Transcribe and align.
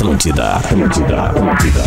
Atlântida, 0.00 0.56
Atlântida, 0.56 1.22
Atlântida. 1.24 1.82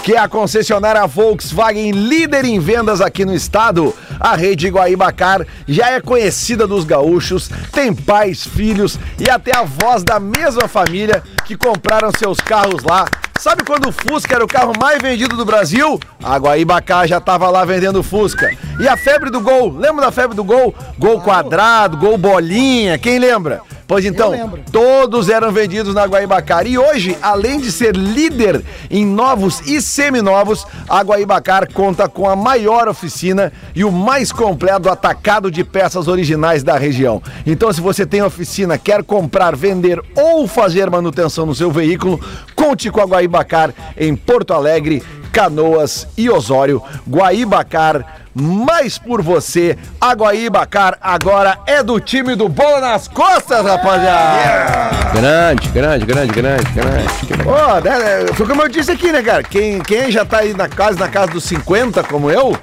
que 0.03 0.15
é 0.15 0.19
a 0.19 0.27
concessionária 0.27 1.07
Volkswagen 1.07 1.91
líder 1.91 2.47
em 2.47 2.59
vendas 2.59 3.03
aqui 3.03 3.27
no 3.27 3.35
estado. 3.35 3.95
A 4.19 4.35
rede 4.35 4.69
Guaibacar 4.71 5.47
já 5.67 5.91
é 5.91 6.01
conhecida 6.01 6.67
dos 6.67 6.85
gaúchos, 6.85 7.51
tem 7.73 7.93
pais, 7.95 8.47
filhos 8.47 8.99
e 9.19 9.29
até 9.29 9.55
avós 9.55 10.03
da 10.03 10.19
mesma 10.19 10.67
família 10.67 11.23
que 11.45 11.55
compraram 11.55 12.11
seus 12.19 12.39
carros 12.39 12.83
lá. 12.83 13.05
Sabe 13.39 13.63
quando 13.65 13.89
o 13.89 13.93
Fusca 13.93 14.35
era 14.35 14.45
o 14.45 14.49
carro 14.49 14.73
mais 14.81 15.01
vendido 15.01 15.37
do 15.37 15.45
Brasil? 15.45 15.99
A 16.23 16.37
Guaibacar 16.37 17.07
já 17.07 17.19
estava 17.19 17.49
lá 17.49 17.65
vendendo 17.65 18.03
Fusca. 18.03 18.51
E 18.81 18.89
a 18.89 18.97
febre 18.97 19.31
do 19.31 19.41
gol, 19.41 19.71
lembra 19.71 20.07
da 20.07 20.11
febre 20.11 20.35
do 20.35 20.43
gol? 20.43 20.75
Gol 20.99 21.21
quadrado, 21.21 21.97
gol 21.97 22.19
bolinha, 22.19 22.99
quem 22.99 23.21
lembra? 23.21 23.63
Pois 23.89 24.05
então, 24.05 24.61
todos 24.71 25.31
eram 25.31 25.51
vendidos 25.51 25.95
na 25.95 26.05
Guaibacar. 26.05 26.67
E 26.67 26.77
hoje, 26.77 27.17
além 27.23 27.59
de 27.59 27.73
ser 27.73 27.97
líder 27.97 28.63
em 28.91 29.03
novos 29.07 29.63
e 29.67 29.81
seminovos, 29.81 30.67
a 30.87 31.01
Guaibacar 31.01 31.73
conta 31.73 32.07
com 32.07 32.29
a 32.29 32.37
maior 32.37 32.87
oficina 32.87 33.51
e 33.75 33.83
o 33.85 33.91
mais 33.91 34.31
completo 34.31 34.91
atacado 34.91 35.51
de 35.51 35.65
peças 35.65 36.07
originais 36.07 36.63
da 36.63 36.77
região. 36.77 37.23
Então, 37.47 37.73
se 37.73 37.81
você 37.81 38.05
tem 38.05 38.23
oficina, 38.23 38.77
quer 38.77 39.03
comprar, 39.03 39.57
vender 39.57 40.03
ou 40.15 40.47
fazer 40.47 40.91
manutenção 40.91 41.47
no 41.47 41.55
seu 41.55 41.71
veículo, 41.71 42.21
conte 42.55 42.91
com 42.91 43.01
a 43.01 43.07
Guaibacar 43.07 43.73
em 43.97 44.15
Porto 44.15 44.53
Alegre, 44.53 45.03
Canoas 45.33 46.07
e 46.17 46.29
Osório. 46.29 46.83
Guaibacar 47.09 48.05
mais 48.35 48.99
por 48.99 49.21
você. 49.21 49.77
A 50.01 50.15
Guaibacar 50.15 50.97
agora 51.01 51.59
é 51.67 51.83
do 51.83 51.99
time 51.99 52.35
do 52.35 52.49
Bola 52.49 52.81
nas 52.81 53.09
Costas, 53.09 53.65
rapaziada! 53.65 55.11
Grande, 55.13 55.69
grande, 55.69 56.07
grande, 56.07 56.33
grande, 56.33 56.73
grande. 56.73 57.09
Ó, 57.47 57.81
né, 57.81 57.99
né, 57.99 58.27
foi 58.35 58.47
como 58.47 58.63
eu 58.63 58.69
disse 58.69 58.93
aqui, 58.93 59.11
né, 59.11 59.23
cara? 59.23 59.43
Quem, 59.43 59.81
quem 59.81 60.11
já 60.11 60.25
tá 60.25 60.39
aí 60.39 60.55
na 60.55 60.69
casa, 60.69 60.99
na 60.99 61.09
casa 61.09 61.33
dos 61.33 61.45
50, 61.45 62.05
como 62.05 62.31
eu, 62.31 62.57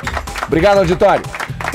obrigado, 0.48 0.78
auditório. 0.78 1.24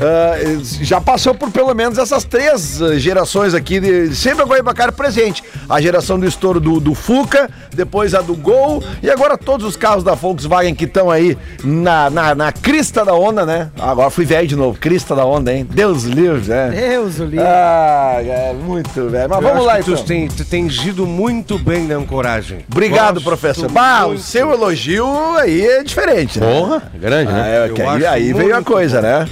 Ah, 0.01 0.35
já 0.83 1.01
passou 1.01 1.35
por 1.35 1.51
pelo 1.51 1.75
menos 1.75 1.99
essas 1.99 2.25
três 2.25 2.81
ah, 2.83 2.99
gerações 2.99 3.55
aqui, 3.55 3.81
de, 3.81 4.15
sempre 4.15 4.43
a 4.43 4.47
Guaibacar 4.47 4.93
presente. 4.93 5.43
A 5.69 5.81
geração 5.81 6.19
do 6.19 6.27
estouro 6.27 6.59
do, 6.61 6.81
do 6.81 6.95
Fuca, 6.95 7.49
depois 7.75 8.15
a 8.15 8.21
do 8.21 8.35
Gol, 8.35 8.83
e 9.03 9.11
agora 9.11 9.37
todos 9.39 9.67
os 9.67 9.77
carros 9.77 10.03
da 10.03 10.15
Volkswagen 10.15 10.75
que 10.75 10.85
estão 10.85 11.11
aí 11.11 11.37
na, 11.63 12.11
na, 12.11 12.35
na 12.35 12.53
crista 12.53 13.05
da 13.05 13.15
onda, 13.15 13.47
né? 13.47 13.71
Agora 13.79 14.11
fui 14.11 14.25
velho 14.25 14.49
de 14.49 14.57
novo, 14.57 14.79
crista 14.79 15.15
da 15.15 15.25
onda, 15.25 15.53
hein? 15.53 15.67
Deus 15.71 16.05
livre, 16.05 16.49
né? 16.49 16.71
Deus 16.71 17.19
o 17.21 17.25
livre. 17.25 17.41
Ah, 17.47 18.17
é 18.21 18.53
muito 18.53 19.09
velho. 19.09 19.29
Mas 19.29 19.39
Eu 19.43 19.49
vamos 19.49 19.65
lá, 19.65 19.81
então. 19.81 19.95
Tu 19.95 20.05
tem, 20.05 20.29
tu 20.29 20.45
tens 20.45 20.75
ido 20.85 21.07
muito 21.07 21.59
bem 21.59 21.85
na 21.87 21.97
ancoragem. 21.97 22.65
Obrigado, 22.71 23.15
Gosto 23.15 23.25
professor. 23.25 23.71
Bah, 23.71 24.07
o 24.07 24.19
seu 24.19 24.53
elogio 24.53 25.07
aí 25.37 25.65
é 25.67 25.83
diferente, 25.83 26.41
né? 26.41 26.47
Porra, 26.47 26.83
grande, 26.95 27.31
Ah, 27.31 27.35
né? 27.35 27.57
é, 27.57 27.69
Eu 27.69 27.75
que 27.75 28.07
aí, 28.07 28.33
veio 28.33 28.57
a 28.57 28.63
coisa, 28.63 28.97
bom. 29.01 29.07
né? 29.07 29.29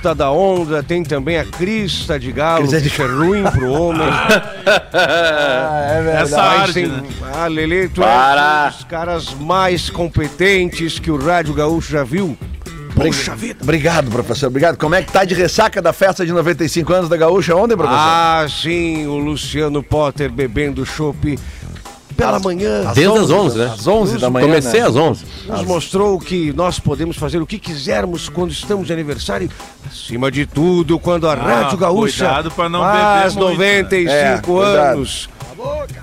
Crista 0.00 0.14
da 0.14 0.30
onda, 0.30 0.82
tem 0.82 1.02
também 1.04 1.36
a 1.36 1.44
crista 1.44 2.18
de 2.18 2.32
galo, 2.32 2.60
Crista 2.66 2.80
de 2.80 2.88
que 2.88 3.02
é 3.02 3.06
ruim 3.06 3.42
pro 3.42 3.70
homem. 3.70 4.08
Ah, 4.92 5.90
é 6.16 6.22
Essa 6.22 6.36
Mas 6.38 6.60
arte, 6.60 6.72
tem- 6.72 6.86
né? 6.86 7.02
Ah, 7.34 7.46
Lele, 7.46 7.88
tu 7.88 8.00
Para. 8.00 8.40
é 8.64 8.66
um 8.68 8.70
dos 8.70 8.84
caras 8.84 9.34
mais 9.34 9.90
competentes 9.90 10.98
que 10.98 11.10
o 11.10 11.18
Rádio 11.22 11.52
Gaúcho 11.52 11.92
já 11.92 12.02
viu. 12.02 12.36
Poxa 12.94 13.34
vida. 13.36 13.58
Obrigado, 13.62 14.10
professor. 14.10 14.46
Obrigado. 14.48 14.76
Como 14.78 14.94
é 14.94 15.02
que 15.02 15.12
tá 15.12 15.24
de 15.24 15.34
ressaca 15.34 15.80
da 15.82 15.92
festa 15.92 16.24
de 16.24 16.32
95 16.32 16.92
anos 16.92 17.08
da 17.10 17.16
Gaúcha 17.16 17.54
ontem, 17.54 17.76
professor? 17.76 17.98
Ah, 18.00 18.46
sim, 18.48 19.06
o 19.06 19.16
Luciano 19.18 19.82
Potter 19.82 20.30
bebendo 20.30 20.84
chopp 20.86 21.38
pela 22.20 22.38
manhã. 22.40 22.92
Desde 22.94 23.18
as 23.18 23.30
11, 23.30 23.58
né? 23.58 23.70
Às 23.74 23.86
11 23.86 24.18
da 24.18 24.30
manhã, 24.30 24.46
Comecei 24.46 24.80
né? 24.80 24.86
às 24.86 24.96
11. 24.96 25.24
Nos 25.46 25.62
mostrou 25.64 26.18
que 26.18 26.52
nós 26.52 26.78
podemos 26.78 27.16
fazer 27.16 27.38
o 27.40 27.46
que 27.46 27.58
quisermos 27.58 28.28
quando 28.28 28.50
estamos 28.50 28.86
de 28.86 28.92
aniversário. 28.92 29.50
Acima 29.90 30.30
de 30.30 30.46
tudo, 30.46 30.98
quando 30.98 31.28
a 31.28 31.34
Rádio 31.34 31.78
Gaúcha 31.78 32.24
cuidado 32.26 32.50
pra 32.50 32.68
não 32.68 32.80
faz 32.80 33.34
beber 33.34 33.46
muito, 33.46 33.58
né? 33.58 33.82
95 33.82 34.10
É, 34.10 34.38
cuidado. 34.40 34.96
anos. 34.96 35.28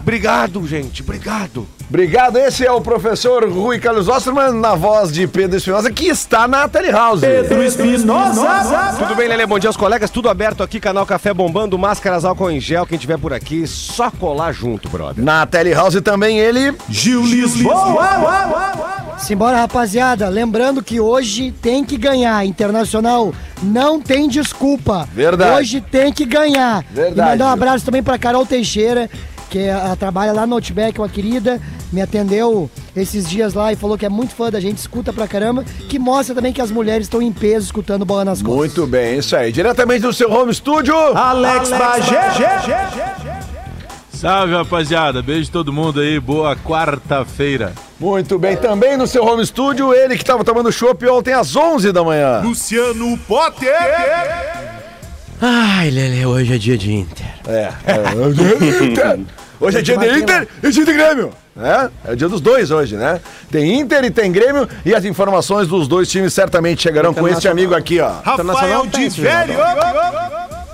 Obrigado, 0.02 0.68
gente, 0.68 1.02
obrigado. 1.02 1.68
Obrigado. 1.90 2.38
Esse 2.38 2.66
é 2.66 2.72
o 2.72 2.82
professor 2.82 3.50
Rui 3.50 3.80
Carlos 3.80 4.10
Osterman, 4.10 4.52
na 4.52 4.76
voz 4.76 5.12
de 5.12 5.26
Pedro 5.26 5.58
Espinosa, 5.58 5.90
que 5.90 6.08
está 6.08 6.46
na 6.46 6.68
Telehouse. 6.68 7.26
Tudo 9.00 9.16
bem, 9.16 9.30
Lele? 9.30 9.46
Bom 9.46 9.58
dia 9.58 9.70
aos 9.70 9.78
colegas. 9.78 10.10
Tudo 10.10 10.28
aberto 10.28 10.62
aqui, 10.62 10.82
canal 10.82 11.06
Café 11.06 11.34
Bombando, 11.34 11.78
máscaras 11.78 12.26
álcool 12.26 12.52
em 12.52 12.60
gel. 12.60 12.86
Quem 12.86 12.98
tiver 12.98 13.18
por 13.18 13.32
aqui, 13.32 13.66
só 13.66 14.12
colar 14.12 14.52
junto, 14.52 14.90
brother. 14.90 15.24
Na 15.24 15.46
Telehouse 15.46 16.02
também 16.02 16.40
ele. 16.40 16.76
Simbora, 19.18 19.58
rapaziada. 19.58 20.28
Lembrando 20.28 20.84
que 20.84 21.00
hoje 21.00 21.52
tem 21.52 21.86
que 21.86 21.98
ganhar. 21.98 22.46
Internacional 22.46 23.34
não 23.64 24.02
tem 24.02 24.28
desculpa. 24.28 25.08
Verdade. 25.14 25.58
Hoje 25.58 25.80
tem 25.80 26.12
que 26.12 26.26
ganhar. 26.26 26.84
Verdade. 26.92 27.30
E 27.30 27.32
mandar 27.32 27.46
um 27.46 27.54
abraço 27.54 27.86
também 27.86 28.04
pra 28.04 28.18
Carol 28.20 28.46
Teixeira, 28.46 29.10
que 29.50 29.60
ela 29.60 29.96
trabalha 29.96 30.34
lá 30.34 30.46
no 30.46 30.56
Outback, 30.56 31.00
uma 31.00 31.08
querida. 31.10 31.62
Me 31.92 32.02
atendeu 32.02 32.70
esses 32.96 33.30
dias 33.30 33.54
lá 33.54 33.72
e 33.72 33.76
falou 33.76 33.98
que 33.98 34.06
é 34.06 34.10
muito 34.10 34.36
fã 34.36 34.50
da 34.50 34.60
gente, 34.60 34.78
escuta 34.78 35.14
pra 35.14 35.28
caramba. 35.28 35.64
Que 35.88 35.98
mostra 35.98 36.36
também 36.36 36.52
que 36.52 36.62
as 36.62 36.72
mulheres 36.72 37.06
estão 37.06 37.22
em 37.22 37.32
peso 37.32 37.68
escutando 37.68 38.06
bola 38.06 38.26
nas 38.26 38.42
costas. 38.42 38.58
Muito 38.58 38.88
bem, 38.88 39.20
isso 39.20 39.36
aí. 39.36 39.52
Diretamente 39.52 40.02
do 40.02 40.12
seu 40.12 40.32
home 40.32 40.54
studio. 40.54 40.96
Alex 40.96 41.70
Bagé. 41.70 43.48
Salve, 44.12 44.54
rapaziada. 44.54 45.22
Beijo 45.22 45.52
todo 45.52 45.72
mundo 45.72 46.00
aí. 46.00 46.20
Boa 46.20 46.56
quarta-feira. 46.56 47.74
Muito 48.00 48.38
bem, 48.38 48.58
também 48.58 48.98
no 48.98 49.08
seu 49.08 49.24
home 49.24 49.46
studio, 49.46 49.94
ele 49.94 50.16
que 50.16 50.24
estava 50.24 50.44
tomando 50.44 50.72
chopp 50.72 51.08
ontem 51.08 51.34
às 51.34 51.56
11 51.56 51.92
da 51.92 52.04
manhã. 52.04 52.42
Luciano 52.42 53.18
Potter. 53.28 53.74
Ai, 55.42 55.90
Lele, 55.90 56.26
hoje 56.26 56.56
é 56.56 56.58
dia 56.58 56.78
de 56.78 56.94
Inter. 56.94 57.26
É. 57.48 57.74
é. 57.86 59.20
Hoje 59.60 59.80
é 59.80 59.82
dia 59.82 59.98
de 59.98 60.20
Inter 60.20 60.48
e 60.64 60.70
dia 60.70 60.86
de 60.86 60.94
Grêmio. 60.94 61.32
É, 61.60 61.90
é 62.10 62.14
o 62.14 62.16
dia 62.16 62.30
dos 62.30 62.40
dois 62.42 62.70
hoje, 62.70 62.96
né? 62.96 63.20
Tem 63.52 63.80
Inter 63.80 64.04
e 64.06 64.12
tem 64.12 64.32
Grêmio 64.32 64.68
e 64.86 64.94
as 64.94 65.04
informações 65.06 65.68
dos 65.68 65.88
dois 65.88 66.08
times 66.10 66.34
certamente 66.34 66.84
chegarão 66.84 67.14
com 67.14 67.28
este 67.28 67.48
amigo 67.48 67.74
aqui, 67.74 68.00
ó. 68.00 68.12
Rafael 68.24 68.86
de 68.86 69.10
Velho. 69.10 69.54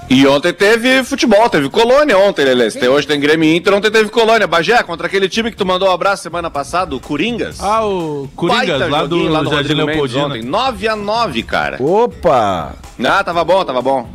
E 0.09 0.27
ontem 0.27 0.53
teve 0.53 1.03
futebol, 1.03 1.49
teve 1.49 1.69
Colônia 1.69 2.17
ontem, 2.17 2.43
Lelê. 2.43 2.69
Tem- 2.69 2.89
Hoje 2.89 3.07
tem 3.07 3.19
Grêmio 3.19 3.49
e 3.49 3.55
Inter, 3.55 3.73
ontem 3.73 3.89
teve 3.89 4.09
Colônia. 4.09 4.45
Bagé, 4.45 4.83
contra 4.83 5.07
aquele 5.07 5.27
time 5.29 5.49
que 5.49 5.57
tu 5.57 5.65
mandou 5.65 5.87
um 5.87 5.91
abraço 5.91 6.21
semana 6.21 6.51
passada, 6.51 6.93
o 6.93 6.99
Coringas. 6.99 7.57
Ah, 7.61 7.85
o 7.85 8.29
Coringas, 8.35 8.67
Baita 8.67 8.85
lá 8.89 9.05
do, 9.05 9.17
joguinho 9.17 9.33
Jardim 9.33 9.49
Rodrigo 9.55 9.85
Mendes 9.85 10.13
Leopoldina. 10.13 10.25
ontem. 10.25 10.43
9 10.43 10.87
a 10.87 10.95
9 10.95 11.43
cara. 11.43 11.77
Opa! 11.81 12.73
Ah, 13.03 13.23
tava 13.23 13.43
bom, 13.43 13.63
tava 13.65 13.81
bom. 13.81 14.07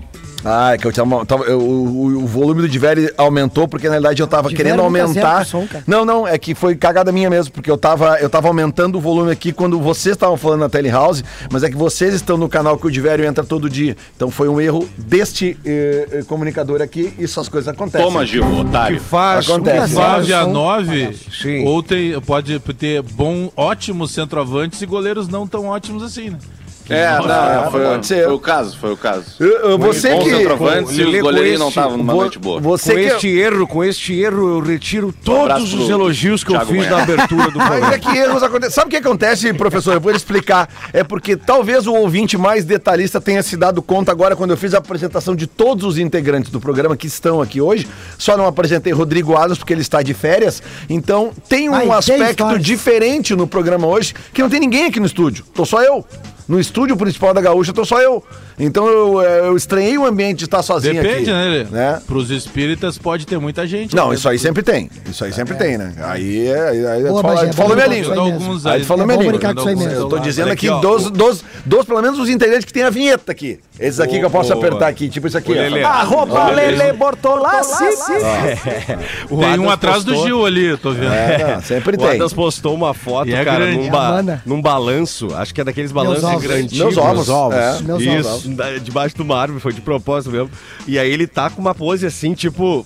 Ah, 0.45 0.75
é 0.75 0.79
que 0.79 0.87
eu 0.87 0.93
tava. 0.93 1.27
tava- 1.27 1.45
eu- 1.45 1.59
o, 1.61 2.23
o 2.23 2.27
volume 2.27 2.63
do 2.63 2.69
Diveri 2.69 3.13
aumentou, 3.17 3.67
porque 3.67 3.89
na 3.89 3.95
verdade 3.95 4.23
eu 4.23 4.27
tava 4.27 4.49
Diveri 4.49 4.71
querendo 4.71 4.83
nunca 4.85 5.01
aumentar. 5.03 5.45
som, 5.45 5.67
cara. 5.67 5.83
não, 5.87 6.05
não, 6.05 6.29
é 6.29 6.39
que 6.39 6.55
foi 6.55 6.77
cagada 6.77 7.11
minha 7.11 7.29
mesmo, 7.29 7.53
porque 7.53 7.71
eu 7.71 7.77
tava, 7.77 8.19
eu 8.21 8.31
tava 8.31 8.47
aumentando 8.49 8.99
o 8.99 9.01
volume 9.01 9.33
aqui 9.33 9.53
quando 9.53 9.81
vocês 9.81 10.15
estavam 10.15 10.37
falando 10.37 10.61
na 10.61 10.69
Telehouse, 10.69 11.25
mas 11.51 11.65
é 11.65 11.69
que 11.71 11.77
vocês 11.77 12.15
estão 12.15 12.37
no 12.37 12.49
canal 12.49 12.79
que 12.79 12.87
o 12.87 12.91
Divério 12.91 13.25
entra 13.25 13.43
todo 13.43 13.69
dia. 13.69 13.97
Então 14.17 14.31
foi 14.31 14.49
um 14.49 14.61
erro 14.61 14.89
deste 14.97 15.57
eh, 15.65 16.09
eh, 16.13 16.23
comunicador 16.23 16.81
aqui 16.81 17.13
e 17.19 17.25
essas 17.25 17.49
coisas 17.49 17.67
acontecem. 17.69 18.07
Toma, 18.07 18.25
Gil, 18.25 18.45
Que 18.45 18.61
otário. 18.61 19.01
faz 19.01 19.49
Acontece. 19.51 19.95
Nove 19.95 20.33
a 20.33 20.45
som. 20.45 20.51
nove, 20.53 21.19
Sim. 21.43 21.65
ou 21.67 21.83
tem, 21.83 22.19
pode 22.21 22.59
ter 22.61 23.03
bom, 23.03 23.51
ótimos 23.57 24.13
centroavantes 24.13 24.81
e 24.83 24.87
goleiros 24.87 25.27
não 25.29 25.47
tão 25.49 25.67
ótimos 25.67 26.03
assim, 26.03 26.31
né? 26.31 26.39
É, 26.89 27.19
não, 27.19 27.31
Ah, 27.31 27.69
foi, 27.71 27.85
pode 27.85 28.07
ser. 28.07 28.25
foi 28.25 28.33
o 28.35 28.39
caso, 28.39 28.79
foi 28.79 28.93
o 28.93 28.97
caso. 28.97 29.25
Eu- 29.39 29.49
eu- 29.71 29.79
você 29.79 30.17
que. 30.17 30.31
centroavante, 30.31 30.95
se 30.95 31.03
os 31.03 31.21
com 31.21 31.31
não 31.31 31.43
este- 31.43 31.69
estavam 31.69 31.97
numa 31.99 32.13
vo- 32.15 32.21
noite 32.21 32.39
boa. 32.39 32.61
Você 32.61 32.93
com 32.93 32.99
que. 32.99 33.05
este 33.07 33.29
erro, 33.39 33.67
com 33.67 33.85
este 33.85 34.19
erro, 34.21 34.49
eu 34.57 34.61
retiro 34.61 35.15
todos 35.25 35.75
os 35.75 35.85
pro 35.85 35.91
elogios 35.91 36.43
que 36.43 36.51
eu 36.51 36.55
Thiago 36.57 36.73
fiz 36.73 36.87
Goiás. 36.89 36.97
na 36.97 37.03
abertura 37.03 37.51
do 37.51 37.59
Mas 37.59 37.69
programa. 37.69 37.95
é 37.95 37.99
que 37.99 38.17
erros 38.17 38.43
acontecem. 38.43 38.75
Sabe 38.75 38.87
o 38.87 38.91
que 38.91 38.97
acontece, 38.97 39.53
professor? 39.53 39.95
Eu 39.95 40.01
vou 40.01 40.11
lhe 40.11 40.17
explicar. 40.17 40.69
É 40.93 41.05
porque 41.05 41.37
talvez 41.37 41.87
o 41.87 41.93
ouvinte 41.95 42.39
mais 42.39 42.65
detalhista 42.65 43.21
tenha 43.21 43.43
se 43.43 43.57
dado 43.57 43.83
conta 43.83 44.11
agora 44.11 44.35
quando 44.35 44.51
eu 44.53 44.57
fiz 44.57 44.73
a 44.75 44.79
apresentação 44.79 45.37
de 45.37 45.47
todos 45.47 45.85
os 45.85 45.99
integrantes 45.99 46.51
do 46.51 46.59
programa 46.61 46.97
que 46.97 47.07
estão 47.07 47.41
aqui 47.43 47.61
hoje. 47.61 47.87
Só 48.17 48.37
não 48.37 48.47
apresentei 48.47 48.93
Rodrigo 48.93 49.37
Adams 49.37 49.59
porque 49.59 49.73
ele 49.73 49.83
está 49.83 50.01
de 50.03 50.15
férias. 50.15 50.63
Então 50.89 51.33
tem 51.49 51.69
um 51.69 51.75
Ai, 51.75 51.83
tem 51.83 51.93
aspecto 51.93 52.59
diferente 52.59 53.35
no 53.35 53.47
programa 53.47 53.87
hoje 53.87 54.15
que 54.33 54.41
não 54.43 54.49
tem 54.49 54.61
ninguém 54.61 54.87
aqui 54.87 54.99
no 55.01 55.07
estúdio. 55.07 55.45
Tô 55.55 55.65
só 55.67 55.83
eu. 55.83 56.05
No 56.49 56.59
estúdio 56.59 56.97
principal 56.97 57.35
da 57.35 57.43
Gaúcha, 57.43 57.75
tô 57.75 57.85
só 57.85 58.01
eu. 58.01 58.25
Então 58.59 58.89
eu, 58.89 59.23
eh, 59.23 59.41
eu 59.41 59.57
estranhei 59.57 59.99
o 59.99 60.07
ambiente 60.07 60.39
de 60.39 60.45
estar 60.47 60.63
sozinho 60.63 60.95
Depende, 60.95 61.31
aqui. 61.31 61.31
né, 61.31 61.45
Lelê? 61.45 61.65
né? 61.65 62.03
Pros 62.07 62.31
espíritas 62.31 62.97
pode 62.97 63.27
ter 63.27 63.39
muita 63.39 63.67
gente. 63.67 63.95
Não, 63.95 64.09
né? 64.09 64.15
isso 64.15 64.27
aí 64.27 64.39
sempre 64.39 64.63
tem. 64.63 64.91
Isso 65.09 65.23
aí 65.25 65.33
sempre 65.33 65.55
tem, 65.57 65.77
né? 65.77 65.95
Aí, 66.01 66.49
é- 66.49 66.69
aí, 66.71 66.87
aí, 66.87 67.05
tu 67.05 67.21
fala, 67.21 67.47
tu 67.49 67.55
falou 67.55 67.77
minha 67.77 67.87
língua. 67.87 68.15
aí 68.73 68.83
falou 68.83 69.05
É 69.05 69.07
minha 69.07 69.19
língua. 69.19 69.41
Eu 69.93 70.09
tô 70.09 70.19
dizendo 70.19 70.51
aqui, 70.51 70.69
dos, 70.81 71.11
dos, 71.11 71.45
dos, 71.67 71.85
pelo 71.85 72.01
menos, 72.01 72.19
os 72.19 72.31
integrantes 72.31 72.65
que 72.65 72.73
tem 72.73 72.83
a 72.83 72.91
vinheta 72.91 73.31
aqui. 73.31 73.61
Esses 73.79 74.01
aqui 74.01 74.19
que 74.19 74.25
eu 74.25 74.31
posso 74.31 74.53
apertar 74.53 74.89
aqui, 74.89 75.09
tipo 75.09 75.27
isso 75.27 75.37
aqui. 75.37 75.53
Arroba 75.85 76.49
Lele 76.51 76.93
Bortolassi. 76.95 77.85
O 79.31 79.39
Tem 79.39 79.59
um 79.59 79.71
atrás 79.71 80.03
do 80.03 80.17
Gil 80.17 80.47
ali, 80.47 80.65
eu 80.67 80.79
tô 80.79 80.93
vendo. 80.93 81.13
É, 81.13 81.55
não, 81.57 81.63
sempre 81.63 81.97
O 81.97 81.99
tem. 81.99 82.11
Adams 82.11 82.33
postou 82.33 82.75
uma 82.75 82.95
foto, 82.95 83.31
é 83.31 83.45
cara, 83.45 83.67
num 84.47 84.61
balanço. 84.61 85.29
Acho 85.35 85.55
que 85.55 85.61
é 85.61 85.65
daqueles 85.65 85.93
balanços 85.93 86.38
ovos. 86.99 87.15
Meus 87.17 87.29
ovos. 87.29 87.57
É. 87.59 87.83
Meus 87.83 88.03
Isso, 88.03 88.29
ovos. 88.29 88.83
debaixo 88.83 89.17
do 89.17 89.25
mármore, 89.25 89.61
foi 89.61 89.73
de 89.73 89.81
propósito 89.81 90.31
mesmo. 90.33 90.51
E 90.87 90.99
aí 90.99 91.11
ele 91.11 91.27
tá 91.27 91.51
com 91.51 91.61
uma 91.61 91.75
pose 91.75 92.07
assim, 92.07 92.35
tipo, 92.35 92.85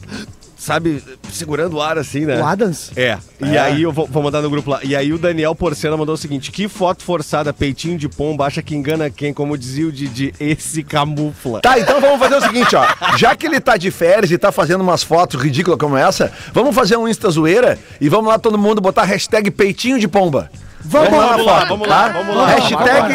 sabe, 0.56 1.02
segurando 1.32 1.76
o 1.76 1.82
ar 1.82 1.99
assim, 1.99 2.20
né? 2.20 2.40
O 2.40 2.44
Adams? 2.44 2.93
É. 2.94 3.19
E 3.40 3.56
É. 3.56 3.58
aí 3.58 3.82
eu 3.82 3.90
vou, 3.93 4.06
vou 4.06 4.22
mandar 4.22 4.40
no 4.43 4.49
grupo 4.50 4.70
lá. 4.70 4.81
E 4.84 4.94
aí 4.94 5.12
o 5.12 5.19
Daniel 5.19 5.54
Porcena 5.54 5.96
mandou 5.96 6.14
o 6.14 6.19
seguinte: 6.19 6.52
que 6.52 6.69
foto 6.69 7.02
forçada, 7.02 7.52
peitinho 7.52 7.99
de 7.99 8.08
pomba, 8.08 8.46
acha 8.46 8.62
que 8.62 8.75
engana 8.76 9.10
quem? 9.10 9.32
Como 9.34 9.58
dizia 9.58 9.87
o 9.87 9.93
Didi, 9.93 10.32
esse 10.38 10.82
camufla. 10.84 11.60
Tá, 11.60 11.78
então 11.78 12.00
vamos 12.00 12.19
fazer 12.20 12.37
o 12.37 12.40
seguinte, 12.40 12.76
ó. 12.76 12.87
Já 13.16 13.34
que 13.34 13.46
ele 13.46 13.60
tá 13.60 13.76
de 13.76 13.90
férias 13.90 14.31
e 14.31 14.38
tá 14.38 14.52
fazendo 14.52 14.82
umas 14.82 15.02
fotos 15.02 15.40
ridículas 15.40 15.78
como 15.78 15.96
essa, 15.96 16.32
vamos 16.52 16.75
fazer 16.75 16.96
um 16.96 17.08
Insta 17.08 17.28
zoeira 17.31 17.78
e 18.00 18.08
vamos 18.08 18.28
lá 18.28 18.38
todo 18.38 18.56
mundo 18.56 18.81
botar 18.81 19.02
hashtag 19.04 19.50
peitinho 19.50 19.99
de 19.99 20.06
pomba. 20.06 20.50
Vamos 20.84 21.11
vamos 21.11 21.46
lá, 21.46 21.55
foto, 21.61 21.69
vamos 21.69 21.88
tá? 21.88 21.94
lá, 21.94 22.08
vamos 22.08 22.37
lá. 22.37 22.46
Hashtag, 22.46 23.14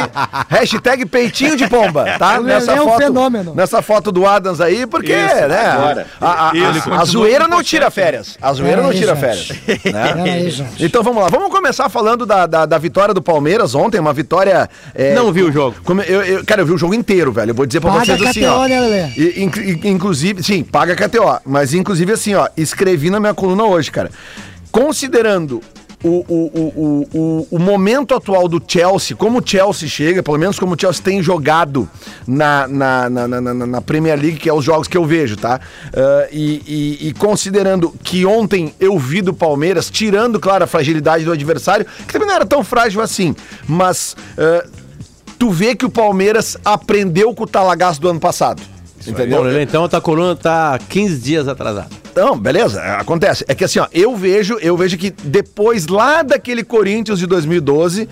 hashtag 0.50 1.06
peitinho 1.06 1.56
de 1.58 1.68
pomba, 1.68 2.06
tá? 2.18 2.40
O 2.40 2.44
Lelê 2.44 2.72
é 2.72 2.82
um 2.82 2.98
fenômeno. 2.98 3.54
Nessa 3.54 3.82
foto 3.82 4.12
do 4.12 4.26
Adams 4.26 4.62
aí, 4.62 4.88
porque, 4.88 5.14
Isso, 5.14 5.48
né? 5.48 5.66
agora. 5.68 6.08
A, 6.22 6.28
a- 6.28 6.52
a- 6.52 7.02
a 7.02 7.06
zoeira 7.06 7.48
não 7.48 7.62
tira 7.62 7.92
férias. 7.92 8.38
A 8.42 8.54
zoeira 8.54 8.82
É, 8.82 8.84
não 8.84 8.92
tira 8.94 9.16
férias. 9.16 9.50
né? 9.86 10.50
Gente. 10.50 10.86
Então 10.86 11.04
vamos 11.04 11.22
lá, 11.24 11.30
vamos 11.30 11.50
começar 11.52 11.90
falando 11.90 12.26
da, 12.26 12.46
da, 12.46 12.66
da 12.66 12.78
vitória 12.78 13.14
do 13.14 13.22
Palmeiras 13.22 13.76
ontem, 13.76 14.00
uma 14.00 14.14
vitória. 14.14 14.70
é, 14.96 15.14
Não 15.14 15.32
vi 15.32 15.44
o 15.44 15.52
jogo. 15.52 15.76
como 15.84 16.02
eu, 16.02 16.22
eu- 16.24 16.46
cara, 16.46 16.62
eu 16.62 16.66
vi 16.66 16.74
o 16.74 16.78
jogo 16.78 16.94
inteiro, 16.94 17.32
velho. 17.32 17.52
Eu 17.52 17.56
vou 17.56 17.66
dizer 17.66 17.82
pra 17.82 17.92
Paga 17.92 18.06
vocês 18.06 18.22
assim, 18.22 18.46
ó. 18.46 18.64
KTO, 18.66 18.68
né, 18.70 19.14
in- 19.18 19.82
inclusive, 19.90 20.42
sim, 20.42 20.64
paga 20.64 20.96
KTO. 20.96 21.40
Mas 21.46 21.74
inclusive 21.74 22.14
assim, 22.14 22.34
ó, 22.36 22.48
escrevi 22.56 23.10
na 23.10 23.20
minha 23.20 23.34
coluna 23.34 23.64
hoje, 23.66 23.92
cara. 23.92 24.10
Considerando 24.72 25.62
o, 26.04 26.24
o, 26.28 27.08
o, 27.14 27.48
o, 27.52 27.60
momento 27.60 28.14
atual 28.14 28.48
do 28.48 28.62
Chelsea, 28.66 29.18
como 29.18 29.40
o 29.40 29.42
Chelsea 29.44 29.90
chega, 29.90 30.22
pelo 30.22 30.38
menos 30.38 30.60
como 30.60 30.76
o 30.76 30.78
Chelsea 30.80 31.04
tem 31.04 31.24
jogado 31.24 31.90
na, 32.28 32.68
na, 32.68 33.10
na, 33.10 33.28
na, 33.28 33.82
Premier 33.82 34.20
League, 34.20 34.38
que 34.38 34.48
é 34.48 34.54
os 34.54 34.64
jogos 34.64 34.88
que 34.88 34.96
eu 34.96 35.06
vejo, 35.06 35.36
tá? 35.38 35.60
Ah, 35.96 36.28
e, 36.32 37.14
considerando 37.18 37.94
que 38.04 38.26
ontem 38.26 38.74
eu 38.80 38.98
vi 39.00 39.22
do 39.22 39.34
Palmeiras, 39.34 39.90
tirando, 39.90 40.40
claro, 40.40 40.64
a 40.64 40.68
fragilidade 40.68 41.26
do 41.26 41.32
adversário, 41.32 41.86
que 42.06 42.14
também 42.14 42.28
não 42.28 42.36
era 42.36 42.46
tão 42.46 42.64
frágil 42.64 43.02
assim, 43.02 43.36
mas 43.68 44.16
ah, 44.38 44.66
tu 45.40 45.50
vê 45.50 45.76
que 45.76 45.86
o 45.86 45.90
Palmeiras 45.90 46.58
aprendeu 46.64 47.34
com 47.34 47.44
o 47.44 47.48
talagaço 47.48 48.00
do 48.00 48.10
ano 48.10 48.20
passado. 48.20 48.62
Entendeu? 49.06 49.62
Então 49.62 49.86
a 49.86 49.90
tua 49.90 50.02
coluna 50.02 50.36
tá 50.36 50.78
15 50.90 51.18
dias 51.20 51.48
atrasada. 51.48 51.88
Não, 52.18 52.38
beleza, 52.38 52.82
é, 52.82 52.92
acontece. 52.96 53.46
É 53.48 53.54
que 53.54 53.64
assim, 53.64 53.80
ó, 53.80 53.88
eu 53.94 54.16
vejo, 54.16 54.58
eu 54.60 54.76
vejo 54.76 54.98
que 54.98 55.12
depois 55.12 55.88
lá 55.88 56.24
daquele 56.24 56.64
Corinthians 56.64 57.20
de 57.20 57.28
2012, 57.28 58.10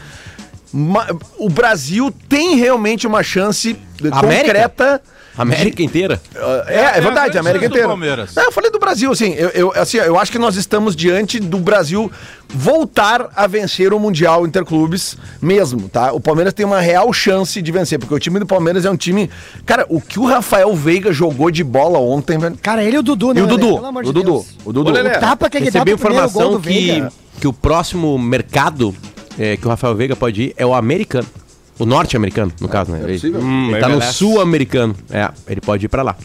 ma- 0.72 1.08
o 1.38 1.50
Brasil 1.50 2.14
tem 2.30 2.56
realmente 2.56 3.08
uma 3.08 3.24
chance 3.24 3.76
América? 4.12 4.46
concreta. 4.46 5.02
América 5.38 5.84
inteira. 5.84 6.22
É, 6.34 6.76
é, 6.76 6.98
É, 6.98 7.02
verdade, 7.02 7.38
a 7.38 7.42
América 7.42 7.68
do 7.68 7.72
inteira. 7.72 7.88
Palmeiras. 7.88 8.36
Não, 8.36 8.44
eu 8.44 8.52
falei 8.52 8.72
do 8.72 8.80
Brasil, 8.80 9.12
assim 9.12 9.34
eu, 9.34 9.50
eu, 9.50 9.74
assim, 9.76 9.98
eu 9.98 10.18
acho 10.18 10.32
que 10.32 10.40
nós 10.40 10.56
estamos 10.56 10.96
diante 10.96 11.40
do 11.40 11.58
Brasil 11.58 12.12
voltar 12.50 13.30
a 13.36 13.48
vencer 13.48 13.94
o 13.94 14.00
Mundial 14.00 14.46
Interclubes 14.46 15.18
mesmo, 15.42 15.90
tá? 15.90 16.14
O 16.14 16.20
Palmeiras 16.20 16.54
tem 16.54 16.66
uma 16.66 16.80
real 16.80 17.12
chance 17.12 17.62
de 17.62 17.72
vencer, 17.72 18.00
porque 18.00 18.14
o 18.14 18.20
time 18.20 18.40
do 18.40 18.46
Palmeiras 18.46 18.86
é 18.86 18.90
um 18.90 18.96
time... 18.96 19.30
Cara, 19.66 19.86
o 19.90 20.00
que 20.00 20.20
o 20.20 20.26
Rafael 20.26 20.74
Veiga 20.76 21.12
jogou 21.12 21.52
de 21.52 21.64
bola 21.64 22.00
ontem, 22.00 22.38
velho... 22.38 22.58
Cara, 22.62 22.84
ele 22.84 22.96
e 22.96 23.00
o 23.00 23.04
Dudu, 23.04 23.34
né? 23.34 23.42
E 23.42 23.44
o 23.44 23.46
Lelê? 23.46 23.58
Dudu, 23.58 23.76
Pelo 23.76 23.86
amor 23.88 24.04
de 24.04 24.10
o 24.10 24.14
Dudu, 24.14 24.46
o 24.64 24.74
Dudu. 24.74 24.90
Ô, 24.90 24.94
Lelê, 24.94 25.18
O 25.18 25.20
tapa 25.20 25.50
que 25.50 25.58
ele 25.58 25.72
dá 25.72 25.84
informação 25.92 26.60
que, 26.62 26.70
Veiga. 26.70 27.12
que 27.42 27.48
o 27.48 27.54
próximo 27.54 28.18
mercado 28.18 28.96
é, 29.38 29.58
que 29.58 29.66
o 29.66 29.70
Rafael 29.70 29.96
Veiga 29.96 30.16
pode 30.16 30.44
ir 30.44 30.54
é 30.56 30.66
o 30.66 30.74
americano. 30.74 31.28
O 31.78 31.86
norte-americano, 31.86 32.52
no 32.62 32.70
caso, 32.70 32.92
né? 32.92 33.02
Ele, 33.04 33.14
possível. 33.14 33.42
Hum, 33.42 33.70
ele 33.72 33.80
tá 33.80 33.90
no 33.90 34.02
sul-americano. 34.02 34.96
É, 35.10 35.30
ele 35.48 35.62
pode 35.62 35.86
ir 35.86 35.90
pra 35.90 36.04
lá. 36.04 36.16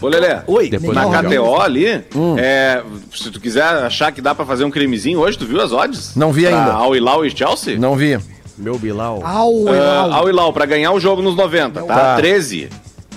Ô, 0.00 0.08
Lelê, 0.08 0.38
Oi. 0.46 0.68
Depois 0.68 0.94
na. 0.96 1.22
KTO 1.22 1.60
ali, 1.60 1.86
é, 2.36 2.82
se 3.14 3.30
tu 3.30 3.40
quiser 3.40 3.62
achar 3.62 4.12
que 4.12 4.20
dá 4.20 4.34
pra 4.34 4.44
fazer 4.44 4.64
um 4.64 4.70
cremezinho 4.70 5.18
hoje, 5.20 5.38
tu 5.38 5.46
viu 5.46 5.60
as 5.60 5.72
odds? 5.72 6.14
Não 6.14 6.30
vi 6.32 6.42
Pra 6.46 6.58
ainda. 6.58 6.72
Al 6.74 6.94
Hilal 6.94 7.24
e 7.24 7.30
Chelsea? 7.36 7.78
Não 7.78 7.96
vi. 7.96 8.18
Meu 8.58 8.78
Bilal. 8.78 9.20
Au, 9.24 9.68
Ah, 9.68 10.00
au. 10.02 10.12
Al 10.12 10.28
Hilal, 10.28 10.52
pra 10.52 10.66
ganhar 10.66 10.92
o 10.92 11.00
jogo 11.00 11.22
nos 11.22 11.34
90, 11.36 11.80
tá? 11.82 11.94
Tá. 11.94 12.16
13. 12.16 12.68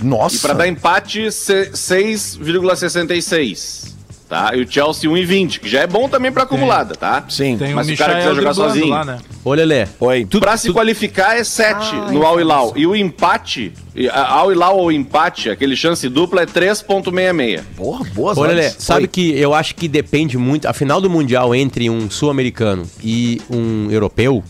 Nossa. 0.02 0.36
E 0.36 0.40
pra 0.40 0.54
dar 0.54 0.68
empate, 0.68 1.32
se- 1.32 1.72
6,66. 1.74 3.96
Tá? 4.30 4.54
E 4.54 4.62
o 4.62 4.70
Chelsea 4.70 5.10
1,20, 5.10 5.60
que 5.62 5.70
já 5.70 5.80
é 5.80 5.88
bom 5.88 6.10
também 6.10 6.30
pra 6.34 6.44
acumulada, 6.44 6.96
tá? 6.96 7.24
Sim. 7.30 7.58
Tem 7.58 7.74
Mas 7.74 7.88
o 7.88 7.90
se 7.90 7.96
o 7.96 7.98
cara 7.98 8.16
quiser 8.18 8.36
jogar 8.36 8.54
sozinho. 8.54 8.88
lá, 8.90 9.06
né? 9.06 9.20
Ô, 9.42 9.54
Lelê. 9.54 9.88
Oi. 10.02 10.26
pra 10.26 10.58
se 10.58 10.70
qualificar 10.74 11.38
é 11.38 11.46
7 11.46 11.78
Ah, 11.96 12.12
no 12.12 12.26
Al 12.26 12.38
Hilal. 12.38 12.74
E 12.76 12.86
o 12.86 12.94
empate, 12.94 13.72
e 13.96 14.10
Al 14.10 14.52
Hilal 14.52 14.78
ou 14.80 14.92
empate, 14.92 15.50
aquele 15.50 15.78
chance 15.78 16.10
dupla 16.10 16.42
é 16.42 16.46
3,66. 16.46 17.62
Porra, 17.78 18.06
boas 18.14 18.38
Ô, 18.38 18.42
Lelê, 18.44 18.68
odds. 18.68 18.76
sabe 18.84 19.04
Oi. 19.04 19.08
que 19.08 19.40
eu 19.40 19.54
acho 19.54 19.74
que 19.76 19.88
depende 19.88 20.38
muito. 20.38 20.68
A 20.68 20.74
final 20.74 21.00
do 21.00 21.10
Mundial 21.10 21.56
entre 21.56 21.90
um 21.90 22.10
sul-americano 22.10 22.84
e 23.02 23.42
um 23.50 23.90
europeu, 23.90 24.44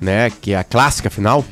né? 0.00 0.30
Que 0.40 0.52
é 0.52 0.56
a 0.56 0.64
clássica 0.64 1.10
final. 1.10 1.44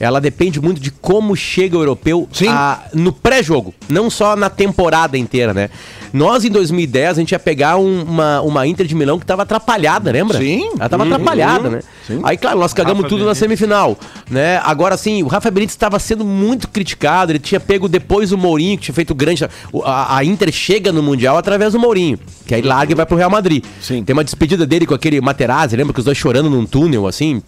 Ela 0.00 0.20
depende 0.20 0.60
muito 0.60 0.80
de 0.80 0.90
como 0.92 1.34
chega 1.34 1.76
o 1.76 1.80
europeu 1.80 2.28
Sim. 2.32 2.48
a- 2.48 2.82
no 2.94 3.12
pré-jogo, 3.12 3.74
não 3.88 4.08
só 4.08 4.36
na 4.36 4.48
temporada 4.48 5.18
inteira, 5.18 5.52
né? 5.52 5.70
Nós, 6.12 6.44
em 6.44 6.50
2010, 6.50 7.18
a 7.18 7.20
gente 7.20 7.32
ia 7.32 7.38
pegar 7.38 7.76
um- 7.76 8.02
uma, 8.02 8.40
uma 8.42 8.66
Inter 8.66 8.86
de 8.86 8.94
Milão 8.94 9.18
que 9.18 9.26
tava 9.26 9.42
atrapalhada, 9.42 10.10
lembra? 10.12 10.38
Sim. 10.38 10.70
Ela 10.78 10.88
tava 10.88 11.04
atrapalhada, 11.04 11.68
né? 11.68 11.80
Aí, 12.22 12.36
claro, 12.38 12.58
nós 12.60 12.72
cagamos 12.72 12.98
Rafa 13.02 13.08
tudo 13.08 13.18
na 13.20 13.32
Benítez. 13.32 13.38
semifinal, 13.38 13.98
né? 14.30 14.58
Agora, 14.64 14.96
sim, 14.96 15.22
o 15.22 15.26
Rafa 15.26 15.50
Benítez 15.50 15.74
estava 15.74 15.98
sendo 15.98 16.24
muito 16.24 16.68
criticado, 16.68 17.32
ele 17.32 17.38
tinha 17.38 17.58
pego 17.60 17.88
depois 17.88 18.30
o 18.32 18.38
Mourinho, 18.38 18.78
que 18.78 18.84
tinha 18.84 18.94
feito 18.94 19.14
grande... 19.14 19.44
A, 19.84 20.16
a 20.18 20.24
Inter 20.24 20.50
chega 20.52 20.92
no 20.92 21.02
Mundial 21.02 21.36
através 21.36 21.72
do 21.72 21.78
Mourinho, 21.78 22.18
que 22.46 22.54
aí 22.54 22.62
larga 22.62 22.92
e 22.92 22.94
vai 22.94 23.04
pro 23.04 23.16
Real 23.16 23.30
Madrid. 23.30 23.64
Sim. 23.80 24.02
Tem 24.04 24.14
uma 24.14 24.24
despedida 24.24 24.64
dele 24.64 24.86
com 24.86 24.94
aquele 24.94 25.20
Materazzi, 25.20 25.76
lembra 25.76 25.92
que 25.92 25.98
os 25.98 26.04
dois 26.06 26.16
chorando 26.16 26.48
num 26.48 26.64
túnel, 26.64 27.06
assim... 27.06 27.42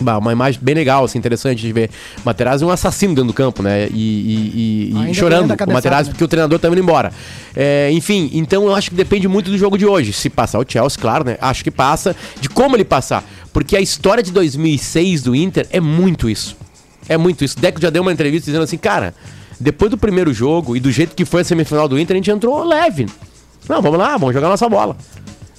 Bah, 0.00 0.18
Uma 0.18 0.32
imagem 0.32 0.58
bem 0.62 0.74
legal, 0.74 1.04
assim, 1.04 1.18
interessante 1.18 1.60
de 1.60 1.72
ver. 1.72 1.90
Materazzi 2.24 2.64
é 2.64 2.66
um 2.66 2.70
assassino 2.70 3.14
dentro 3.14 3.28
do 3.28 3.34
campo, 3.34 3.62
né? 3.62 3.88
E, 3.92 3.92
e- 4.94 5.10
e- 5.10 5.14
chorando 5.14 5.52
o 5.52 5.72
Materazzi 5.72 6.08
né? 6.08 6.14
porque 6.14 6.24
o 6.24 6.28
treinador 6.28 6.58
tá 6.58 6.68
indo 6.68 6.78
embora. 6.80 7.12
É, 7.54 7.90
enfim, 7.92 8.30
então 8.32 8.64
eu 8.64 8.74
acho 8.74 8.90
que 8.90 8.96
depende 8.96 9.28
muito 9.28 9.50
do 9.50 9.58
jogo 9.58 9.76
de 9.76 9.84
hoje. 9.86 10.12
Se 10.12 10.30
passar 10.30 10.58
o 10.58 10.64
Chelsea, 10.66 10.98
claro, 11.00 11.24
né? 11.24 11.36
Acho 11.40 11.62
que 11.62 11.70
passa. 11.70 12.16
De 12.40 12.48
como 12.48 12.76
ele 12.76 12.84
passar. 12.84 13.22
Porque 13.52 13.76
a 13.76 13.80
história 13.80 14.22
de 14.22 14.32
2006 14.32 15.22
do 15.22 15.34
Inter 15.36 15.66
é 15.70 15.80
muito 15.80 16.30
isso. 16.30 16.56
É 17.08 17.16
muito 17.16 17.44
isso. 17.44 17.58
Deco 17.58 17.80
já 17.80 17.90
deu 17.90 18.02
uma 18.02 18.12
entrevista 18.12 18.46
dizendo 18.46 18.62
assim, 18.64 18.78
cara... 18.78 19.14
Depois 19.62 19.90
do 19.90 19.98
primeiro 19.98 20.32
jogo 20.32 20.74
e 20.74 20.80
do 20.80 20.90
jeito 20.90 21.14
que 21.14 21.26
foi 21.26 21.42
a 21.42 21.44
semifinal 21.44 21.86
do 21.86 21.98
Inter, 22.00 22.14
a 22.14 22.16
gente 22.16 22.30
entrou 22.30 22.64
leve. 22.64 23.04
Não, 23.68 23.82
vamos 23.82 23.98
lá, 23.98 24.16
vamos 24.16 24.32
jogar 24.32 24.48
nossa 24.48 24.66
bola. 24.70 24.96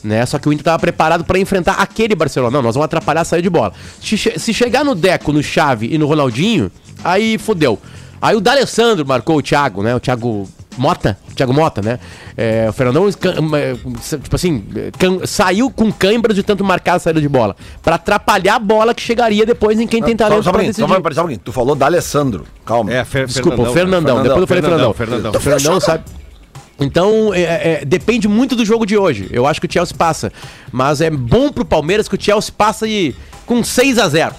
Né? 0.03 0.25
Só 0.25 0.39
que 0.39 0.49
o 0.49 0.53
Inter 0.53 0.63
tava 0.65 0.79
preparado 0.79 1.23
pra 1.23 1.37
enfrentar 1.37 1.73
aquele 1.73 2.15
Barcelona. 2.15 2.51
Não, 2.57 2.61
nós 2.63 2.73
vamos 2.75 2.85
atrapalhar 2.85 3.21
a 3.21 3.25
saída 3.25 3.43
de 3.43 3.49
bola. 3.49 3.71
Se, 4.01 4.17
che- 4.17 4.39
se 4.39 4.53
chegar 4.53 4.83
no 4.83 4.95
Deco, 4.95 5.31
no 5.31 5.43
Chave 5.43 5.87
e 5.93 5.97
no 5.97 6.07
Ronaldinho, 6.07 6.71
aí 7.03 7.37
fodeu. 7.37 7.77
Aí 8.21 8.35
o 8.35 8.41
D'Alessandro 8.41 9.05
marcou 9.05 9.37
o 9.37 9.41
Thiago, 9.41 9.81
né? 9.83 9.95
O 9.95 9.99
Thiago 9.99 10.47
Mota, 10.77 11.17
Thiago 11.35 11.53
Mota, 11.53 11.81
né? 11.81 11.99
É, 12.37 12.67
o 12.69 12.73
Fernandão, 12.73 13.11
can- 13.13 13.35
é, 13.57 13.75
tipo 14.17 14.35
assim, 14.35 14.63
saiu 15.25 15.69
com 15.69 15.91
câimbras 15.91 16.35
de 16.35 16.43
tanto 16.43 16.63
marcar 16.63 16.95
a 16.95 16.99
saída 16.99 17.19
de 17.19 17.27
bola. 17.27 17.55
Pra 17.83 17.95
atrapalhar 17.95 18.55
a 18.55 18.59
bola 18.59 18.93
que 18.93 19.01
chegaria 19.01 19.45
depois 19.45 19.79
em 19.79 19.85
quem 19.87 20.01
tem 20.01 20.13
Só, 20.13 20.17
talento 20.25 20.43
só 20.43 20.51
pra 20.51 20.59
só, 20.63 20.65
pouquinho, 20.87 21.13
só 21.13 21.21
pouquinho. 21.21 21.39
Tu 21.43 21.51
falou 21.51 21.75
da 21.75 21.87
Alessandro. 21.87 22.45
Calma. 22.65 22.91
É, 22.93 23.03
Fer- 23.03 23.25
Desculpa, 23.25 23.61
o 23.61 23.65
Fernandão. 23.73 23.73
Fernandão. 24.17 24.23
Depois 24.23 24.41
eu 24.41 24.47
falei 24.47 24.63
Fernandão. 24.63 24.93
Fernandão. 24.93 25.31
O 25.31 25.39
Fernandão 25.39 25.79
sabe. 25.79 26.03
Então, 26.81 27.33
é, 27.33 27.41
é, 27.81 27.85
depende 27.85 28.27
muito 28.27 28.55
do 28.55 28.65
jogo 28.65 28.85
de 28.85 28.97
hoje. 28.97 29.27
Eu 29.31 29.45
acho 29.45 29.61
que 29.61 29.67
o 29.67 29.71
Chelsea 29.71 29.95
passa. 29.95 30.31
Mas 30.71 31.01
é 31.01 31.09
bom 31.09 31.51
pro 31.51 31.63
Palmeiras 31.63 32.07
que 32.07 32.15
o 32.15 32.21
Chelsea 32.21 32.53
passa 32.55 32.87
e, 32.87 33.15
com 33.45 33.63
6 33.63 33.99
a 33.99 34.09
0 34.09 34.35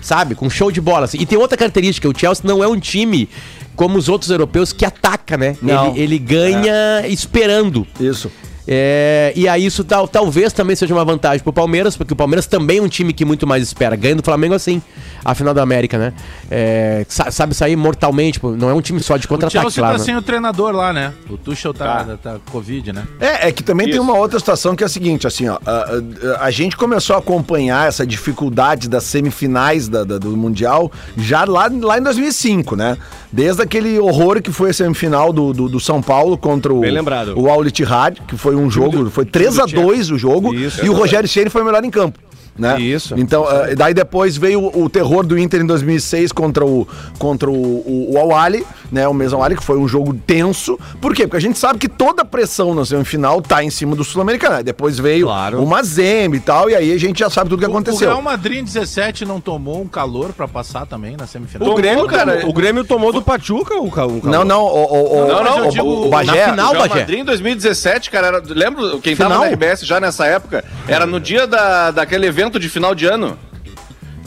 Sabe? 0.00 0.34
Com 0.34 0.48
show 0.48 0.70
de 0.70 0.80
bola. 0.80 1.04
assim. 1.04 1.18
E 1.20 1.26
tem 1.26 1.38
outra 1.38 1.56
característica: 1.56 2.08
o 2.08 2.16
Chelsea 2.16 2.44
não 2.46 2.62
é 2.62 2.68
um 2.68 2.78
time 2.78 3.28
como 3.74 3.98
os 3.98 4.08
outros 4.08 4.30
europeus 4.30 4.72
que 4.72 4.84
ataca, 4.84 5.36
né? 5.36 5.56
Não. 5.60 5.90
Ele, 5.90 6.00
ele 6.00 6.18
ganha 6.18 7.06
esperando. 7.06 7.86
Isso. 8.00 8.30
É, 8.68 9.32
e 9.36 9.48
aí 9.48 9.64
isso 9.64 9.84
tal, 9.84 10.08
talvez 10.08 10.52
também 10.52 10.74
seja 10.74 10.92
uma 10.94 11.04
vantagem 11.04 11.40
pro 11.42 11.52
Palmeiras, 11.52 11.96
porque 11.96 12.12
o 12.12 12.16
Palmeiras 12.16 12.46
também 12.46 12.78
é 12.78 12.82
um 12.82 12.88
time 12.88 13.12
que 13.12 13.24
muito 13.24 13.46
mais 13.46 13.62
espera. 13.62 13.94
Ganha 13.96 14.16
do 14.16 14.22
Flamengo 14.22 14.54
assim, 14.54 14.82
a 15.24 15.34
final 15.34 15.54
da 15.54 15.62
América, 15.62 15.98
né? 15.98 16.12
É, 16.50 17.04
sa- 17.08 17.30
sabe 17.30 17.54
sair 17.54 17.76
mortalmente, 17.76 18.40
pô, 18.40 18.50
não 18.52 18.68
é 18.68 18.74
um 18.74 18.80
time 18.80 19.00
só 19.00 19.16
de 19.16 19.26
O 19.26 19.28
contra-ataque, 19.28 19.62
Chelsea 19.62 19.80
claro. 19.82 19.94
tá 19.94 19.98
né? 20.00 20.04
sem 20.04 20.16
o 20.16 20.22
treinador 20.22 20.72
lá, 20.72 20.92
né? 20.92 21.12
O 21.30 21.36
Tuchel 21.36 21.72
tá, 21.72 22.16
tá. 22.22 22.36
Covid, 22.50 22.92
né? 22.92 23.04
É, 23.20 23.48
é 23.48 23.52
que 23.52 23.62
também 23.62 23.86
tem 23.86 23.94
Isso. 23.96 24.02
uma 24.02 24.14
outra 24.18 24.38
situação 24.38 24.74
que 24.74 24.82
é 24.82 24.86
a 24.86 24.88
seguinte, 24.88 25.26
assim, 25.26 25.48
ó, 25.48 25.58
a, 25.64 25.70
a- 25.70 26.44
a 26.46 26.50
gente 26.50 26.76
começou 26.76 27.14
a 27.14 27.18
acompanhar 27.20 27.86
essa 27.88 28.04
dificuldade 28.06 28.88
das 28.88 29.04
semifinais 29.04 29.88
da- 29.88 30.04
da- 30.04 30.18
do 30.18 30.36
Mundial 30.36 30.90
já 31.16 31.44
lá, 31.44 31.70
lá 31.80 31.98
em 31.98 32.02
2005, 32.02 32.74
né? 32.74 32.96
Desde 33.30 33.62
aquele 33.62 33.98
horror 33.98 34.40
que 34.42 34.50
foi 34.50 34.70
a 34.70 34.72
semifinal 34.72 35.32
do, 35.32 35.52
do, 35.52 35.68
do 35.68 35.78
São 35.80 36.02
Paulo 36.02 36.36
contra 36.36 36.72
o, 36.72 36.80
Bem 36.80 36.90
lembrado. 36.90 37.34
o 37.38 37.48
Al 37.50 37.64
Ittihad, 37.66 38.18
que 38.26 38.36
foi 38.36 38.55
um 38.56 38.70
jogo, 38.70 39.10
foi 39.10 39.24
3 39.24 39.58
a 39.58 39.66
2 39.66 40.10
o 40.10 40.18
jogo, 40.18 40.54
Isso. 40.54 40.84
e 40.84 40.88
o 40.88 40.92
Rogério 40.92 41.28
Ceni 41.28 41.50
foi 41.50 41.62
o 41.62 41.64
melhor 41.64 41.84
em 41.84 41.90
campo. 41.90 42.18
Né? 42.58 42.80
Isso. 42.80 43.14
Então, 43.18 43.46
eh, 43.50 43.74
daí 43.74 43.92
depois 43.92 44.36
veio 44.36 44.60
o, 44.60 44.84
o 44.84 44.88
terror 44.90 45.24
do 45.26 45.38
Inter 45.38 45.60
em 45.60 45.66
2006 45.66 46.32
contra 46.32 46.64
o 46.64 46.86
contra 47.18 47.50
o, 47.50 47.54
o, 47.54 48.12
o 48.14 48.18
Al-Ahly, 48.18 48.66
né? 48.90 49.06
O 49.08 49.12
mesmo 49.14 49.36
Al-Ahly, 49.38 49.56
que 49.56 49.62
foi 49.64 49.78
um 49.78 49.86
jogo 49.86 50.14
tenso. 50.26 50.78
Por 51.00 51.14
quê? 51.14 51.24
Porque 51.26 51.36
a 51.36 51.40
gente 51.40 51.58
sabe 51.58 51.78
que 51.78 51.88
toda 51.88 52.22
a 52.22 52.24
pressão 52.24 52.74
na 52.74 52.84
semifinal 52.84 53.40
tá 53.42 53.62
em 53.62 53.70
cima 53.70 53.94
do 53.94 54.02
Sul-Americano. 54.04 54.62
Depois 54.62 54.98
veio 54.98 55.26
Claro. 55.26 55.62
o 55.62 55.66
Mazembe 55.66 56.38
e 56.38 56.40
tal, 56.40 56.70
e 56.70 56.74
aí 56.74 56.92
a 56.92 56.98
gente 56.98 57.18
já 57.20 57.28
sabe 57.30 57.50
tudo 57.50 57.58
que 57.60 57.64
O- 57.66 57.68
O 57.68 57.72
aconteceu. 57.72 58.08
Real 58.08 58.22
Madrid 58.22 58.58
em 58.60 58.64
17 58.64 59.24
não 59.24 59.40
tomou 59.40 59.80
um 59.82 59.86
calor 59.88 60.32
pra 60.32 60.46
passar 60.48 60.86
também 60.86 61.16
na 61.16 61.26
semifinal? 61.26 61.68
O 61.68 61.74
Grêmio, 61.74 62.06
cara, 62.06 62.36
cara, 62.38 62.48
o 62.48 62.52
Grêmio 62.52 62.84
tomou 62.84 63.12
do 63.12 63.20
Pachuca 63.22 63.74
o, 63.78 63.90
ca- 63.90 64.06
o 64.06 64.20
Não, 64.24 64.44
não, 64.44 64.62
o, 64.62 64.66
o, 64.84 65.24
o, 65.24 65.28
Não, 65.28 65.44
não, 65.44 65.68
o- 65.68 65.70
digo 65.70 65.84
o, 65.84 66.06
o 66.06 66.08
Bagé. 66.08 66.46
na 66.46 66.50
final. 66.52 66.68
O 66.68 66.72
Real 66.72 66.88
Bagé. 66.88 67.00
Madrid 67.00 67.18
em 67.20 67.24
2017, 67.24 68.10
cara, 68.10 68.26
era, 68.28 68.42
lembra 68.46 68.98
quem 69.02 69.16
tava 69.16 69.30
Final? 69.34 69.44
na 69.44 69.50
RBS 69.52 69.80
já 69.86 70.00
nessa 70.00 70.26
época? 70.26 70.64
Era 70.88 71.04
no 71.06 71.18
dia 71.20 71.46
da, 71.46 71.90
daquele 71.90 72.26
evento 72.26 72.45
de 72.50 72.68
final 72.68 72.94
de 72.94 73.06
ano. 73.06 73.38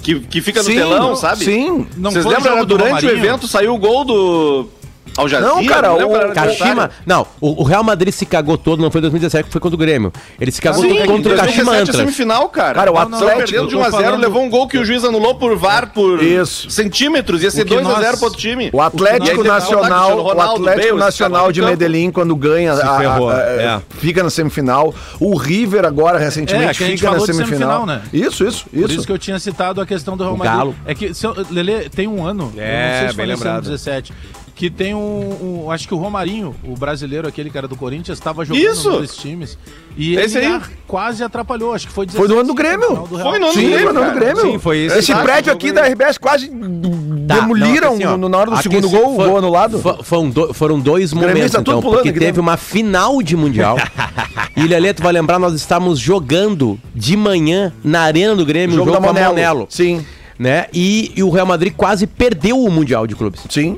Que, 0.01 0.19
que 0.19 0.41
fica 0.41 0.61
no 0.63 0.69
Sim, 0.69 0.75
telão, 0.75 1.15
sabe? 1.15 1.43
Sim. 1.43 1.88
Não 1.97 2.11
Vocês 2.11 2.25
lembram? 2.25 2.65
durante 2.65 3.05
o 3.05 3.09
evento 3.09 3.47
saiu 3.47 3.75
o 3.75 3.77
gol 3.77 4.05
do. 4.05 4.69
Al 5.17 5.27
Jazeera, 5.27 5.55
Não, 5.55 5.65
cara, 5.65 5.93
lembro 5.93 6.09
o 6.13 6.15
era 6.15 6.31
Kashima, 6.33 6.89
não, 7.05 7.25
o, 7.41 7.61
o 7.61 7.63
Real 7.63 7.83
Madrid 7.83 8.13
se 8.13 8.25
cagou 8.25 8.57
todo, 8.57 8.81
não 8.81 8.89
foi 8.91 8.99
em 8.99 9.01
2017 9.03 9.45
que 9.45 9.51
foi 9.51 9.61
contra 9.61 9.75
o 9.75 9.77
Grêmio. 9.79 10.11
Ele 10.39 10.51
se 10.51 10.61
cagou 10.61 10.81
Sim, 10.81 10.89
todo 10.89 10.97
contra 10.99 11.13
o 11.13 11.35
2017 11.35 11.55
Kashima 11.57 11.75
é 11.77 11.81
Antras. 11.81 11.95
semifinal, 11.97 12.49
cara. 12.49 12.73
Cara, 12.75 12.91
o 12.91 12.95
Não, 12.95 13.09
não, 13.09 13.17
Atlético- 13.17 13.37
perdendo 13.39 13.67
de 13.69 13.73
eu 13.75 13.79
1 13.79 13.81
tô 13.83 13.87
a 13.87 13.91
0 13.91 14.03
falando- 14.03 14.21
levou 14.21 14.43
um 14.43 14.49
gol 14.49 14.67
que 14.67 14.77
o 14.77 14.85
juiz 14.85 15.03
anulou 15.03 15.35
por 15.35 15.55
VAR 15.57 15.91
por 15.93 16.21
Isso. 16.23 16.69
centímetros. 16.69 17.43
Ia 17.43 17.51
ser 17.51 17.61
O 17.61 17.65
que 17.65 17.73
2 17.75 17.85
a 17.87 17.89
0 17.95 18.01
nós- 18.03 18.15
pro 18.17 18.25
outro 18.25 18.39
time. 18.39 18.69
O 18.73 18.81
Atlético 18.81 19.41
ataque, 19.41 19.47
Nacional, 19.47 20.17
o 20.17 20.21
Ronaldo, 20.21 20.67
Atlético 20.69 20.87
Bale, 20.95 20.99
Nacional 20.99 21.43
esse 21.45 21.53
de. 21.53 21.61
Medellín, 21.61 22.11
quando 22.11 22.35
ganha, 22.35 22.73
a- 22.73 22.75
a- 22.75 23.17
a- 23.17 23.39
é. 23.39 23.81
fica 23.99 24.23
na 24.23 24.29
semifinal. 24.29 24.93
O 25.19 25.35
River 25.37 25.85
agora, 25.85 26.19
É, 26.19 26.23
recentemente, 26.23 26.79
gente 26.79 26.97
fica 26.99 27.11
na 27.11 27.19
semifinal. 27.19 27.47
semifinal, 27.47 27.85
né? 27.85 28.01
Isso, 28.13 28.45
isso, 28.45 28.65
Por 28.69 28.77
isso 28.79 28.93
isso. 28.99 29.05
que 29.05 29.11
eu 29.11 29.17
tinha 29.17 29.39
citado 29.39 29.81
a 29.81 29.85
questão 29.85 30.15
do 30.17 30.23
Real 30.23 30.35
O 30.35 30.37
Madrid. 30.37 30.73
É 30.85 30.93
que, 30.95 31.13
se 31.13 31.25
eu, 31.25 31.35
Lelê, 31.49 31.89
tem 31.89 32.07
um 32.07 32.25
ano, 32.25 32.51
É, 32.57 32.91
não 32.91 32.99
sei 32.99 33.07
se 33.09 33.15
foi 33.15 33.25
bem 33.25 33.35
lembrado. 33.35 33.63
17, 33.63 34.13
que 34.59 34.69
tem 34.69 34.93
um, 34.93 35.63
um- 35.67 35.71
Acho 35.71 35.87
que 35.87 35.93
o 35.93 35.97
Romarinho, 35.97 36.53
o 36.65 36.75
brasileiro, 36.75 37.25
aquele 37.25 37.49
cara 37.49 37.65
do 37.65 37.77
Corinthians, 37.77 38.17
estava 38.17 38.43
jogando 38.43 38.61
Isso! 38.61 39.07
times. 39.21 39.57
E 39.95 40.17
Esse 40.17 40.37
ele 40.37 40.47
aí. 40.47 40.61
quase 40.85 41.23
atrapalhou. 41.23 41.73
Acho 41.73 41.87
que 41.87 41.93
foi 41.93 42.05
Foi 42.09 42.27
do 42.27 42.33
ano 42.39 42.47
do 42.49 42.53
Grêmio. 42.53 42.89
do. 43.07 43.07
Foi 43.07 43.39
no 43.39 43.45
ano 43.45 43.47
do 43.47 43.53
Sim, 43.53 43.69
Grêmio, 43.69 43.83
foi 43.85 43.93
no 43.93 43.99
cara. 44.01 44.13
Grêmio. 44.19 44.41
Sim, 44.41 44.59
foi 44.59 44.77
esse. 44.79 44.97
Esse 44.99 45.15
prédio 45.15 45.45
foi 45.45 45.53
aqui 45.53 45.69
o 45.69 45.73
da. 45.73 45.83
RBS 45.87 46.17
quase 46.17 46.49
Tá, 46.49 47.35
demoliram 47.39 47.91
não, 47.91 47.93
assim, 47.95 48.03
ó, 48.05 48.17
no- 48.17 48.27
na 48.27 48.37
hora 48.37 48.51
do 48.51 48.61
segundo 48.61 48.89
se- 48.89 48.97
gol, 48.97 49.13
o 49.13 49.15
foi- 49.15 49.27
gol 49.29 49.37
anulado. 49.37 49.79
fo- 49.79 50.03
Foram, 50.03 50.29
do- 50.29 50.53
foram 50.53 50.77
dois 50.79 51.13
momentos, 51.13 51.51
tudo 51.51 51.61
então, 51.61 51.81
pulando 51.81 52.03
porque 52.03 52.11
teve 52.19 52.39
uma 52.41 52.57
final 52.57 53.21
de 53.23 53.37
Mundial. 53.37 53.77
e, 54.57 54.63
Lelê, 54.67 54.93
tu 54.93 55.01
vai 55.01 55.13
lembrar, 55.13 55.39
nós 55.39 55.53
estávamos 55.53 55.97
jogando 55.99 56.77
de 56.93 57.15
manhã 57.15 57.71
na 57.81 58.01
Arena 58.01 58.35
do 58.35 58.45
Grêmio, 58.45 58.75
Jogo 58.75 58.89
um 58.89 58.93
jogo 58.93 58.97
da 58.99 59.07
com 59.07 59.09
a 59.09 59.13
Monelo. 59.13 59.33
Monelo. 59.35 59.67
Sim, 59.69 60.05
Né? 60.37 60.65
E, 60.73 61.13
e 61.15 61.23
o 61.23 61.29
Real 61.29 61.45
Madrid 61.45 61.73
quase 61.77 62.05
perdeu 62.07 62.61
o 62.61 62.69
Mundial 62.69 63.07
de 63.07 63.15
Clubes. 63.15 63.41
sim. 63.49 63.77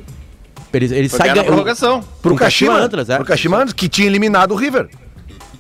Ele, 0.74 0.86
ele 0.96 1.10
Foi 1.10 1.18
sai 1.18 1.30
ganhando. 1.30 1.46
prorrogação. 1.46 2.04
Pro 2.22 2.32
Com 2.32 2.38
Kashima 2.38 2.78
Antlers, 2.78 3.10
é. 3.10 3.16
Pro 3.18 3.26
Kashima 3.26 3.58
Antlers, 3.58 3.74
que 3.74 3.90
tinha 3.90 4.08
eliminado 4.08 4.52
o 4.52 4.56
River. 4.56 4.90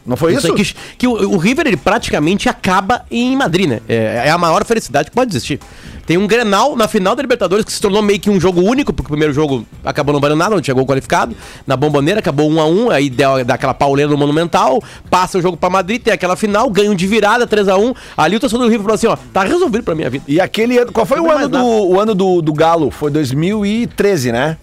Não 0.06 0.18
foi 0.18 0.34
isso? 0.34 0.48
Isso 0.48 0.74
que, 0.74 0.98
que 1.00 1.08
o, 1.08 1.12
o 1.12 1.38
River 1.38 1.68
ele 1.68 1.78
praticamente 1.78 2.50
acaba 2.50 3.04
em 3.12 3.36
Madrid, 3.36 3.70
né? 3.70 3.82
É, 3.88 4.24
é 4.26 4.30
a 4.32 4.38
maior 4.38 4.66
felicidade 4.66 5.10
que 5.10 5.16
pode 5.16 5.32
existir. 5.32 5.60
Tem 6.06 6.18
um 6.18 6.26
Grenal 6.26 6.76
na 6.76 6.88
final 6.88 7.16
da 7.16 7.22
Libertadores 7.22 7.64
que 7.64 7.72
se 7.72 7.80
tornou 7.80 8.02
meio 8.02 8.20
que 8.20 8.30
um 8.30 8.40
jogo 8.40 8.62
único, 8.62 8.92
porque 8.92 9.08
o 9.08 9.12
primeiro 9.12 9.34
jogo 9.34 9.66
acabou 9.86 10.14
não 10.14 10.20
valendo 10.20 10.40
nada, 10.40 10.56
não 10.56 10.76
gol 10.76 10.86
qualificado. 10.86 11.36
Na 11.66 11.78
Bomboneira 11.78 12.20
acabou 12.20 12.50
1 12.50 12.60
a 12.60 12.66
1 12.66 12.92
aí 12.92 13.10
deu, 13.10 13.46
dá 13.46 13.54
aquela 13.54 13.74
pauleira 13.74 14.12
no 14.12 14.18
Monumental, 14.18 14.82
passa 15.10 15.38
o 15.38 15.42
jogo 15.42 15.56
pra 15.56 15.70
Madrid, 15.70 16.02
tem 16.02 16.14
aquela 16.14 16.36
final, 16.36 16.70
ganham 16.70 16.96
de 16.96 17.06
virada 17.06 17.46
3 17.46 17.68
a 17.70 17.78
1 17.78 17.94
Ali 18.18 18.36
o 18.36 18.40
torcedor 18.40 18.66
do 18.66 18.70
River 18.70 18.84
falou 18.84 18.96
assim, 18.96 19.08
ó, 19.08 19.16
tá 19.32 19.44
resolvido 19.44 19.84
pra 19.84 19.94
minha 19.94 20.10
vida. 20.10 20.26
E 20.28 20.42
aquele 20.42 20.80
ano, 20.80 20.92
qual 20.92 21.06
foi 21.06 21.20
o 21.20 21.32
ano, 21.32 21.48
do, 21.48 21.64
o 21.64 22.00
ano 22.00 22.16
do, 22.16 22.42
do 22.42 22.54
Galo? 22.54 22.90
Foi 22.90 23.12
2013, 23.12 24.32
né? 24.32 24.58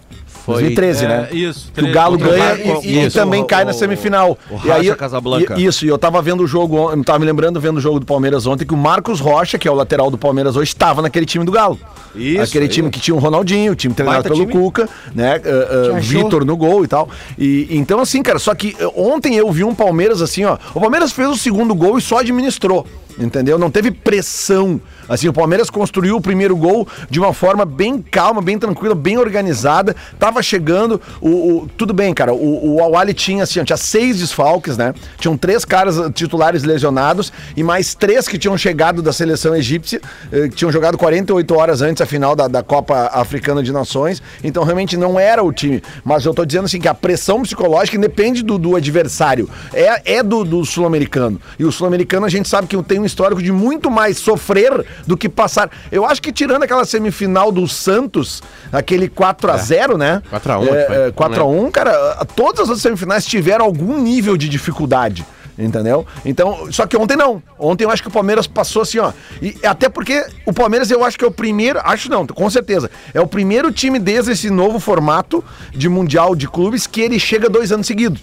Foi, 0.53 0.61
2013, 0.63 1.05
É, 1.05 1.07
né? 1.07 1.27
isso. 1.31 1.71
Que 1.73 1.81
o 1.81 1.91
Galo 1.91 2.17
ganha 2.17 2.55
Vasco. 2.55 2.81
e, 2.83 2.87
e 2.89 3.05
Isso, 3.05 3.17
também 3.17 3.41
o- 3.41 3.45
cai 3.45 3.63
na 3.65 3.71
o- 3.71 3.73
semifinal. 3.73 4.37
o 4.49 4.67
e 4.67 4.71
aí, 4.71 4.95
Casablanca. 4.95 5.55
e- 5.57 5.65
Isso, 5.65 5.85
e 5.85 5.87
eu 5.89 5.97
tava 5.97 6.21
vendo 6.21 6.43
o 6.43 6.47
jogo, 6.47 6.91
eu 6.91 7.03
tava 7.03 7.19
me 7.19 7.25
lembrando 7.25 7.59
vendo 7.59 7.77
o 7.77 7.81
jogo 7.81 7.99
do 7.99 8.05
Palmeiras 8.05 8.45
ontem, 8.47 8.65
que 8.65 8.73
o 8.73 8.77
Marcos 8.77 9.19
Rocha, 9.19 9.57
que 9.57 9.67
é 9.67 9.71
o 9.71 9.75
lateral 9.75 10.09
do 10.11 10.17
Palmeiras 10.17 10.55
hoje, 10.55 10.69
estava 10.71 11.01
naquele 11.01 11.25
time 11.25 11.45
do 11.45 11.51
Galo. 11.51 11.79
Isso, 12.15 12.41
Aquele 12.43 12.65
aí. 12.65 12.69
time 12.69 12.89
que 12.89 12.99
tinha 12.99 13.15
o 13.15 13.19
Ronaldinho, 13.19 13.71
o 13.71 13.75
time 13.75 13.93
treinado 13.93 14.23
Baita 14.23 14.29
pelo 14.35 14.41
time. 14.49 14.51
Cuca, 14.63 14.89
né? 15.13 15.37
Uh, 15.37 15.95
uh? 15.97 16.01
Vitor 16.01 16.43
no 16.43 16.57
gol 16.57 16.83
e 16.83 16.87
tal. 16.87 17.07
E 17.37 17.67
então, 17.71 17.99
assim, 17.99 18.21
cara, 18.23 18.39
só 18.39 18.53
que 18.55 18.75
uh, 18.81 18.91
ontem 18.95 19.35
eu 19.35 19.51
vi 19.51 19.63
um 19.63 19.75
Palmeiras 19.75 20.21
assim, 20.21 20.43
ó. 20.43 20.57
O 20.73 20.79
Palmeiras 20.81 21.11
fez 21.11 21.29
o 21.29 21.37
segundo 21.37 21.73
gol 21.75 21.97
e 21.97 22.01
só 22.01 22.19
administrou. 22.19 22.85
Entendeu? 23.19 23.59
Não 23.59 23.69
teve 23.69 23.91
pressão. 23.91 24.79
Assim, 25.09 25.27
o 25.27 25.33
Palmeiras 25.33 25.69
construiu 25.69 26.15
o 26.15 26.21
primeiro 26.21 26.55
gol 26.55 26.87
de 27.09 27.19
uma 27.19 27.33
forma 27.33 27.65
bem 27.65 27.99
calma, 28.01 28.41
bem 28.41 28.57
tranquila, 28.59 28.93
bem 28.93 29.17
organizada. 29.17 29.95
Tava 30.19 30.41
chegando. 30.43 31.01
O, 31.19 31.29
o- 31.29 31.69
tudo 31.77 31.93
bem, 31.93 32.13
cara. 32.13 32.33
O, 32.33 32.75
o 32.75 32.83
Awali 32.83 33.13
tinha, 33.13 33.43
assim, 33.43 33.63
tinha 33.63 33.77
seis 33.77 34.19
desfalques, 34.19 34.77
né? 34.77 34.93
Tinham 35.17 35.35
três 35.35 35.65
caras 35.65 35.97
uh, 35.97 36.09
titulares 36.11 36.63
lesionados 36.63 37.33
e 37.57 37.63
mais 37.63 37.95
três 37.95 38.27
que 38.27 38.37
tinham 38.37 38.57
chegado 38.57 39.01
da 39.01 39.11
seleção 39.11 39.55
egípcia, 39.55 39.99
eh, 40.31 40.47
que 40.49 40.55
tinham 40.55 40.71
jogado 40.71 40.97
48 40.97 41.55
horas 41.55 41.81
antes 41.81 42.01
a 42.01 42.05
final 42.05 42.35
da, 42.35 42.47
da 42.47 42.61
Copa 42.61 43.09
Africana 43.13 43.63
de 43.63 43.71
Nações. 43.71 44.21
Então, 44.43 44.63
realmente 44.63 44.95
não 44.95 45.19
era 45.19 45.43
o 45.43 45.51
time. 45.51 45.81
Mas 46.03 46.25
eu 46.25 46.33
tô 46.33 46.45
dizendo 46.45 46.65
assim 46.65 46.79
que 46.79 46.87
a 46.87 46.93
pressão 46.93 47.41
psicológica 47.41 47.97
independe 47.97 48.43
do, 48.43 48.57
do 48.57 48.75
adversário. 48.75 49.49
É, 49.73 50.17
é 50.17 50.23
do, 50.23 50.43
do 50.43 50.63
sul-americano. 50.65 51.39
E 51.57 51.65
o 51.65 51.71
sul-americano 51.71 52.25
a 52.25 52.29
gente 52.29 52.47
sabe 52.47 52.67
que 52.67 52.81
tem 52.83 52.99
um 52.99 53.05
histórico 53.05 53.41
de 53.41 53.51
muito 53.51 53.89
mais 53.89 54.17
sofrer 54.17 54.85
do 55.05 55.17
que 55.17 55.27
passar. 55.29 55.69
Eu 55.91 56.05
acho 56.05 56.21
que 56.21 56.31
tirando 56.31 56.63
aquela 56.63 56.85
semifinal 56.85 57.51
do 57.51 57.67
Santos, 57.67 58.41
aquele 58.71 59.07
4 59.07 59.51
a 59.51 59.57
0 59.57 59.97
né? 59.97 60.21
4 60.29 60.51
a 60.53 60.59
1, 60.59 60.63
É, 60.75 60.85
foi. 60.85 60.95
é, 61.07 61.11
4 61.11 61.41
a 61.41 61.45
1 61.45 61.71
cara, 61.71 62.25
todas 62.35 62.69
as 62.69 62.81
semifinais 62.81 63.25
tiveram 63.25 63.65
algum 63.65 63.97
nível 64.01 64.35
de 64.37 64.47
dificuldade. 64.49 65.25
Entendeu? 65.61 66.07
Então, 66.23 66.71
só 66.71 66.87
que 66.87 66.95
ontem 66.95 67.17
não. 67.17 67.43
Ontem 67.59 67.83
eu 67.83 67.91
acho 67.91 68.01
que 68.01 68.07
o 68.07 68.11
Palmeiras 68.11 68.47
passou 68.47 68.81
assim, 68.81 68.97
ó. 68.99 69.11
E 69.41 69.57
até 69.61 69.89
porque 69.89 70.25
o 70.45 70.53
Palmeiras 70.53 70.89
eu 70.89 71.03
acho 71.03 71.17
que 71.19 71.25
é 71.25 71.27
o 71.27 71.31
primeiro, 71.31 71.81
acho 71.83 72.09
não, 72.09 72.25
com 72.25 72.49
certeza, 72.49 72.89
é 73.13 73.19
o 73.19 73.27
primeiro 73.27 73.69
time 73.69 73.99
desde 73.99 74.31
esse 74.31 74.49
novo 74.49 74.79
formato 74.79 75.43
de 75.73 75.89
Mundial 75.89 76.33
de 76.33 76.47
Clubes 76.47 76.87
que 76.87 77.01
ele 77.01 77.19
chega 77.19 77.49
dois 77.49 77.73
anos 77.73 77.87
seguidos. 77.87 78.21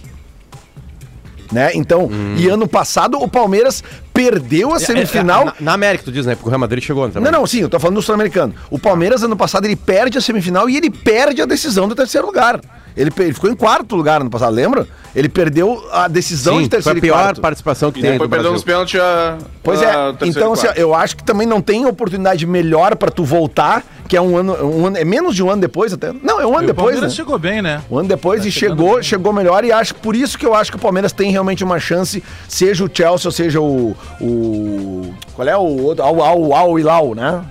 Né? 1.51 1.71
Então, 1.73 2.09
e 2.37 2.47
ano 2.47 2.67
passado 2.67 3.17
o 3.17 3.27
Palmeiras 3.27 3.83
perdeu 4.13 4.73
a 4.73 4.79
semifinal. 4.79 5.41
É, 5.41 5.45
na, 5.45 5.53
na 5.59 5.73
América, 5.73 6.05
tu 6.05 6.11
diz, 6.11 6.25
né? 6.25 6.35
Porque 6.35 6.47
o 6.47 6.49
Real 6.49 6.59
Madrid 6.59 6.83
chegou 6.83 7.07
também. 7.09 7.31
Não, 7.31 7.39
não, 7.39 7.47
sim, 7.47 7.59
eu 7.59 7.69
tô 7.69 7.79
falando 7.79 7.95
do 7.95 8.01
Sul-Americano. 8.01 8.53
O 8.69 8.79
Palmeiras, 8.79 9.23
ano 9.23 9.35
passado, 9.37 9.65
ele 9.65 9.75
perde 9.75 10.17
a 10.17 10.21
semifinal 10.21 10.69
e 10.69 10.77
ele 10.77 10.89
perde 10.89 11.41
a 11.41 11.45
decisão 11.45 11.87
do 11.87 11.95
terceiro 11.95 12.25
lugar. 12.25 12.59
Ele, 12.97 13.11
ele 13.19 13.33
ficou 13.33 13.49
em 13.49 13.55
quarto 13.55 13.95
lugar 13.95 14.21
ano 14.21 14.29
passado, 14.29 14.53
lembra? 14.55 14.87
Ele 15.15 15.29
perdeu 15.29 15.87
a 15.91 16.07
decisão 16.07 16.55
Sim, 16.57 16.63
de 16.63 16.69
foi 16.69 16.77
a 16.77 16.81
terceiro 16.81 16.97
e 16.97 17.01
pior 17.01 17.13
quarto. 17.23 17.41
participação 17.41 17.91
que 17.91 17.99
E 17.99 18.01
tem 18.01 18.11
depois 18.13 18.27
do 18.29 18.33
perdeu 18.33 18.51
nos 18.51 18.63
pênaltis 18.63 18.99
a. 18.99 19.37
Pois 19.63 19.81
a 19.81 19.85
é, 19.85 20.13
terceiro 20.13 20.29
então 20.39 20.49
e 20.51 20.53
assim, 20.67 20.79
eu 20.81 20.93
acho 20.95 21.15
que 21.15 21.23
também 21.23 21.45
não 21.47 21.61
tem 21.61 21.85
oportunidade 21.85 22.45
melhor 22.47 22.95
pra 22.95 23.09
tu 23.11 23.23
voltar, 23.23 23.83
que 24.07 24.17
é 24.17 24.21
um 24.21 24.35
ano, 24.37 24.53
um 24.65 24.87
ano, 24.87 24.97
é 24.97 25.05
menos 25.05 25.35
de 25.35 25.43
um 25.43 25.49
ano 25.49 25.61
depois 25.61 25.93
até. 25.93 26.11
Não, 26.11 26.41
é 26.41 26.45
um 26.45 26.53
ano 26.53 26.63
E 26.63 26.65
o 26.65 26.67
depois, 26.67 26.85
Palmeiras 26.95 27.11
né? 27.11 27.15
chegou 27.15 27.37
bem, 27.37 27.61
né? 27.61 27.81
Um 27.89 27.99
ano 27.99 28.09
depois 28.09 28.41
Tá 28.41 28.47
e 28.47 28.51
chegou, 28.51 28.95
bem. 28.95 29.03
chegou 29.03 29.31
melhor 29.31 29.63
e 29.63 29.71
acho 29.71 29.93
por 29.95 30.15
isso 30.15 30.37
que 30.37 30.45
eu 30.45 30.55
acho 30.55 30.71
que 30.71 30.77
o 30.77 30.81
Palmeiras 30.81 31.11
tem 31.11 31.31
realmente 31.31 31.63
uma 31.63 31.79
chance, 31.79 32.23
seja 32.47 32.83
o 32.83 32.89
Chelsea 32.91 33.27
ou 33.27 33.31
seja 33.31 33.61
o 33.61 33.95
o 34.19 35.13
qual 35.35 35.47
é 35.47 35.55
o 35.55 35.61
outro, 35.83 36.03
Al 36.03 36.21
Al 36.21 36.53
Al 36.55 36.79
Hilal, 36.79 37.13
né? 37.15 37.41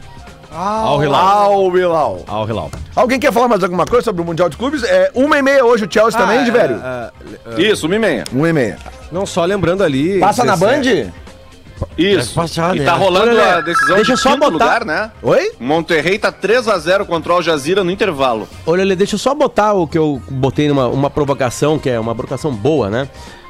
Al 0.51 1.03
Hilal. 1.03 1.15
Al 1.53 1.77
Hilal. 1.77 2.19
Al 2.27 2.49
Hilal. 2.49 2.71
Alguém 2.95 3.19
quer 3.21 3.33
falar 3.33 3.49
mais 3.49 3.63
alguma 3.63 3.85
coisa 3.87 4.05
sobre 4.05 4.23
o 4.23 4.25
Mundial 4.25 4.49
de 4.49 4.57
Clubes? 4.57 4.83
É 4.83 5.11
uma 5.15 5.39
e 5.39 5.43
meia 5.43 5.65
hoje 5.65 5.85
o 5.85 5.93
Chelsea 5.93 6.19
também, 6.21 6.45
de 6.45 6.51
velho. 6.51 6.81
é, 6.83 7.63
Isso, 7.63 7.87
uma 7.87 7.97
e 7.97 7.99
meia. 7.99 8.25
Uma 8.33 8.49
e 8.49 8.53
meia. 8.53 8.79
Não, 9.13 9.27
só 9.27 9.45
lembrando 9.45 9.83
ali. 9.83 10.19
Passa 10.19 10.45
na 10.45 10.55
17. 10.57 11.05
Band? 11.05 11.13
Isso. 11.99 12.33
passar, 12.35 12.75
e 12.75 12.79
né? 12.79 12.85
tá 12.87 12.95
rolando 12.95 13.33
Olha, 13.33 13.57
a 13.57 13.61
decisão 13.61 13.97
deixa 13.97 14.13
eu 14.13 14.17
de 14.17 14.23
só 14.23 14.31
botar- 14.37 14.49
lugar, 14.49 14.85
né? 14.87 15.11
Oi? 15.23 15.53
Monterrey 15.61 16.19
tá 16.19 16.33
3x0 16.33 17.05
contra 17.05 17.33
o 17.33 17.37
Al 17.37 17.43
Jazeera 17.43 17.85
no 17.85 17.91
intervalo. 17.91 18.49
Olha, 18.67 18.97
deixa 18.97 19.17
eu 19.17 19.19
só 19.19 19.35
botar 19.35 19.75
o 19.75 19.87
que 19.87 19.99
eu 19.99 20.21
botei 20.27 20.69
numa 20.69 20.87
uma 20.89 21.11
provocação, 21.11 21.79
que 21.79 21.91
é 21.91 22.01
uma 22.01 22.15
provocação 22.15 22.51
boa, 22.51 22.89
né? 22.89 23.07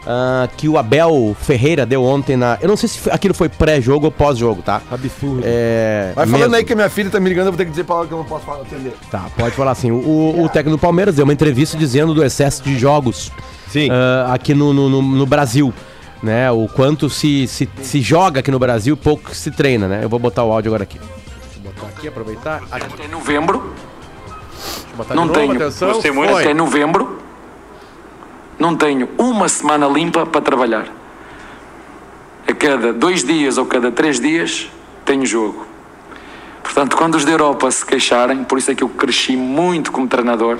Ah, 0.08 0.48
que 0.56 0.68
o 0.68 0.78
Abel 0.78 1.36
Ferreira 1.40 1.84
deu 1.84 2.04
ontem 2.04 2.36
na. 2.36 2.56
Eu 2.60 2.68
não 2.68 2.76
sei 2.76 2.88
se 2.88 3.10
aquilo 3.10 3.34
foi 3.34 3.48
pré-jogo 3.48 4.06
ou 4.06 4.12
pós-jogo, 4.12 4.62
tá? 4.62 4.80
Absurdo. 4.90 5.42
É. 5.44 6.12
Vai 6.14 6.26
falando 6.26 6.42
mesmo. 6.42 6.56
aí 6.56 6.64
que 6.64 6.72
a 6.72 6.76
minha 6.76 6.88
filha 6.88 7.10
tá 7.10 7.18
me 7.18 7.28
ligando, 7.28 7.46
eu 7.46 7.52
vou 7.52 7.58
ter 7.58 7.64
que 7.64 7.70
dizer 7.70 7.84
pra 7.84 7.96
ela 7.96 8.06
que 8.06 8.12
eu 8.12 8.18
não 8.18 8.24
posso 8.24 8.44
falar, 8.46 8.62
atender. 8.62 8.92
Tá, 9.10 9.26
pode 9.36 9.54
falar 9.56 9.72
assim. 9.72 9.90
O, 9.90 10.42
o 10.44 10.48
técnico 10.48 10.76
do 10.76 10.80
Palmeiras 10.80 11.16
deu 11.16 11.24
uma 11.24 11.32
entrevista 11.32 11.76
dizendo 11.76 12.14
do 12.14 12.24
excesso 12.24 12.62
de 12.62 12.78
jogos 12.78 13.32
Sim. 13.68 13.88
ah, 13.90 14.32
aqui 14.32 14.54
no, 14.54 14.72
no, 14.72 14.88
no- 14.88 15.02
no 15.02 15.26
Brasil. 15.26 15.74
Né, 16.22 16.50
o 16.50 16.66
quanto 16.66 17.10
se, 17.10 17.46
se, 17.46 17.68
se 17.82 18.00
joga 18.00 18.40
aqui 18.40 18.50
no 18.50 18.58
Brasil, 18.58 18.96
pouco 18.96 19.34
se 19.34 19.50
treina, 19.50 19.86
né? 19.86 20.00
Eu 20.02 20.08
vou 20.08 20.18
botar 20.18 20.44
o 20.44 20.50
áudio 20.50 20.70
agora 20.70 20.82
aqui. 20.84 20.98
Deixa 20.98 21.58
eu 21.58 21.62
botar 21.70 21.86
aqui, 21.88 22.08
aproveitar. 22.08 22.62
Aqui, 22.70 22.86
Até 22.86 23.06
novembro, 23.06 23.58
deixa 23.58 24.86
eu 24.92 24.96
botar 24.96 25.14
não 25.14 25.22
de 25.24 25.28
novo, 25.28 25.40
tenho. 25.40 25.52
atenção. 25.52 25.92
Gostei 25.92 26.10
muito. 26.10 26.32
Foi. 26.32 26.42
Até 26.42 26.54
novembro, 26.54 27.18
não 28.58 28.76
tenho 28.76 29.08
uma 29.18 29.48
semana 29.48 29.86
limpa 29.86 30.24
para 30.24 30.40
trabalhar. 30.40 30.86
A 32.48 32.54
cada 32.54 32.92
dois 32.92 33.24
dias 33.24 33.58
ou 33.58 33.66
cada 33.66 33.90
três 33.90 34.20
dias, 34.20 34.70
tenho 35.04 35.26
jogo. 35.26 35.66
Portanto, 36.62 36.96
quando 36.96 37.14
os 37.14 37.24
da 37.24 37.32
Europa 37.32 37.70
se 37.70 37.84
queixarem, 37.84 38.44
por 38.44 38.58
isso 38.58 38.70
é 38.70 38.74
que 38.74 38.82
eu 38.82 38.88
cresci 38.88 39.36
muito 39.36 39.92
como 39.92 40.06
treinador. 40.06 40.58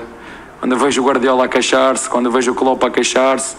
Quando 0.59 0.71
eu 0.71 0.77
vejo 0.77 1.01
o 1.01 1.05
Guardiola 1.05 1.45
a 1.45 1.47
queixar-se, 1.47 2.09
quando 2.09 2.25
eu 2.25 2.31
vejo 2.31 2.51
o 2.51 2.55
Klopp 2.55 2.83
a 2.83 2.89
queixar-se, 2.89 3.55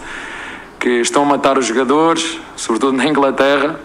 que 0.79 0.89
estão 1.01 1.23
a 1.23 1.25
matar 1.25 1.57
os 1.57 1.65
jogadores, 1.65 2.39
sobretudo 2.55 2.93
na 2.93 3.05
Inglaterra, 3.05 3.79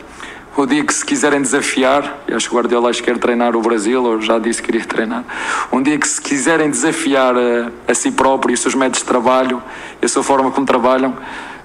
o 0.56 0.66
dia 0.66 0.84
que 0.84 0.94
se 0.94 1.04
quiserem 1.04 1.42
desafiar, 1.42 2.22
e 2.28 2.34
acho 2.34 2.48
que 2.48 2.54
o 2.54 2.58
Guardiola 2.58 2.90
acho 2.90 3.02
que 3.02 3.10
quer 3.10 3.18
treinar 3.18 3.56
o 3.56 3.60
Brasil, 3.60 4.02
ou 4.02 4.20
já 4.20 4.38
disse 4.38 4.62
que 4.62 4.70
queria 4.70 4.86
treinar, 4.86 5.24
um 5.72 5.82
dia 5.82 5.98
que 5.98 6.06
se 6.06 6.20
quiserem 6.20 6.70
desafiar 6.70 7.34
a, 7.36 7.70
a 7.90 7.94
si 7.94 8.10
próprio 8.10 8.52
e 8.52 8.54
os 8.54 8.60
seus 8.60 8.74
métodos 8.74 9.00
de 9.00 9.06
trabalho 9.06 9.62
a 10.02 10.08
sua 10.08 10.22
forma 10.22 10.50
como 10.50 10.66
trabalham, 10.66 11.16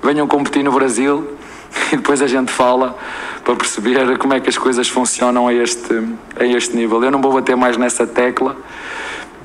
venham 0.02 0.28
competir 0.28 0.64
no 0.64 0.72
Brasil 0.72 1.38
e 1.92 1.98
depois 1.98 2.22
a 2.22 2.28
gente 2.28 2.52
fala 2.52 2.98
para 3.44 3.56
perceber 3.56 4.18
como 4.18 4.34
é 4.34 4.40
que 4.40 4.50
as 4.50 4.58
coisas 4.58 4.88
funcionam 4.88 5.48
a 5.48 5.54
este, 5.54 5.94
a 6.40 6.46
este 6.46 6.76
nível. 6.76 7.04
Eu 7.04 7.12
não 7.12 7.22
vou 7.22 7.34
bater 7.34 7.56
mais 7.56 7.78
nessa 7.78 8.08
tecla, 8.08 8.56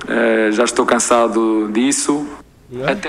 eh, 0.06 0.50
já 0.52 0.64
estou 0.64 0.84
cansado 0.84 1.68
disso. 1.72 2.26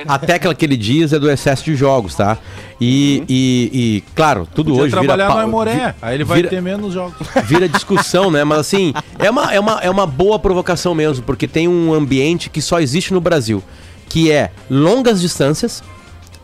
A 0.08 0.20
tecla 0.20 0.54
que 0.54 0.66
ele 0.66 0.78
diz 0.78 1.14
é 1.14 1.20
do 1.20 1.30
excesso 1.30 1.64
de 1.64 1.76
jogos, 1.76 2.16
tá? 2.16 2.38
E, 2.80 3.24
e, 3.30 3.70
e, 3.74 4.04
claro, 4.16 4.48
tudo 4.54 4.70
Podia 4.72 4.84
hoje 4.84 4.92
vira... 4.96 5.02
trabalhar 5.04 5.30
no 5.34 5.40
Aimoré, 5.40 5.74
vi- 5.90 5.96
aí 6.02 6.16
ele 6.16 6.24
vai 6.24 6.38
vira- 6.38 6.50
ter 6.50 6.62
menos 6.62 6.94
jogos. 6.94 7.16
vira 7.46 7.68
discussão, 7.70 8.30
né? 8.30 8.44
Mas 8.44 8.60
assim, 8.60 8.94
é 9.18 9.30
uma, 9.30 9.54
é, 9.54 9.60
uma, 9.60 9.80
é 9.82 9.90
uma 9.90 10.06
boa 10.06 10.38
provocação 10.38 10.94
mesmo, 10.94 11.24
porque 11.24 11.48
tem 11.48 11.68
um 11.68 11.94
ambiente 11.94 12.50
que 12.50 12.62
só 12.62 12.80
existe 12.80 13.14
no 13.14 13.22
Brasil, 13.22 13.64
que 14.10 14.32
é 14.32 14.52
longas 14.70 15.22
distâncias 15.22 15.84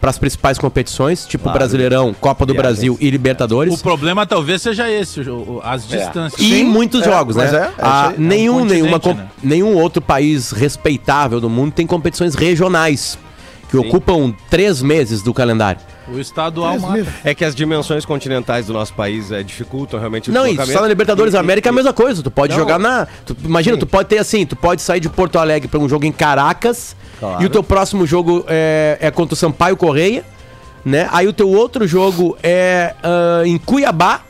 para 0.02 0.10
as 0.10 0.18
principais 0.18 0.58
competições, 0.58 1.26
tipo 1.28 1.48
Brasileirão, 1.52 2.14
Copa 2.20 2.44
do 2.46 2.56
Brasil 2.56 2.98
e 3.00 3.08
O 3.08 3.12
Libertadores. 3.12 3.82
problema 3.84 4.26
talvez 4.26 4.62
seja 4.64 4.90
esse, 4.90 5.22
o- 5.22 5.36
o- 5.36 5.62
as 5.64 5.88
distâncias. 5.88 6.42
E 6.42 6.50
Sim, 6.50 6.64
muitos 6.64 7.02
é, 7.04 7.06
jogos, 7.06 7.36
né? 7.36 7.44
mas 7.44 7.54
é, 7.54 7.58
é 7.68 7.72
Ah, 7.78 8.08
aí. 8.10 8.16
nenhum, 8.18 8.60
É 8.60 8.64
um 8.64 8.66
nenhuma, 8.66 8.98
né? 9.14 9.28
nenhum 9.44 9.78
outro 9.78 10.02
país 10.02 10.50
respeitável 10.52 11.40
do 11.40 11.48
mundo 11.50 11.72
tem 11.72 11.86
competições 11.86 12.34
regionais, 12.34 13.16
que 13.70 13.78
ocupam 13.78 14.34
três 14.50 14.82
meses 14.82 15.22
do 15.22 15.34
calendário. 15.34 15.80
O 16.14 16.20
estadual 16.20 16.78
mata. 16.80 17.08
É 17.24 17.34
que 17.34 17.46
as 17.46 17.56
dimensões 17.56 18.06
continentais 18.06 18.66
do 18.68 18.74
nosso 18.74 18.94
país 18.94 19.32
é, 19.32 19.42
dificultam 19.44 20.00
realmente 20.00 20.30
o 20.30 20.34
Não, 20.34 20.42
e 20.42 20.50
deslocamento. 20.50 20.74
só 20.78 20.82
na 20.82 20.88
Libertadores 20.88 21.32
E- 21.32 21.36
da 21.36 21.40
América 21.40 21.70
é 21.70 21.72
a 21.72 21.74
e- 21.74 21.76
mesma 21.76 21.94
coisa. 21.94 22.22
Tu 22.22 22.30
pode 22.32 22.52
Não. 22.54 22.60
jogar 22.60 22.78
na. 22.80 23.08
tu- 23.26 23.36
imagina, 23.44 23.78
tu 23.78 23.88
pode 23.88 24.10
ter 24.10 24.18
assim, 24.18 24.46
tu 24.46 24.56
pode 24.56 24.82
sair 24.82 25.00
de 25.00 25.10
Porto 25.10 25.38
Alegre 25.40 25.68
pra 25.68 25.80
um 25.80 25.88
jogo 25.88 26.06
em 26.06 26.12
Caracas 26.12 26.96
Claro. 27.20 27.42
e 27.42 27.46
o 27.46 27.50
teu 27.50 27.64
próximo 27.64 28.06
jogo 28.06 28.44
é, 28.48 28.98
é 29.00 29.10
contra 29.12 29.34
o 29.34 29.38
Sampaio 29.38 29.78
Correia, 29.78 30.26
né? 30.84 31.08
Aí 31.12 31.28
o 31.28 31.34
teu 31.34 31.50
outro 31.50 31.88
jogo 31.88 32.38
é 32.44 32.94
ah, 33.04 33.44
em 33.46 33.58
Cuiabá 33.58 34.22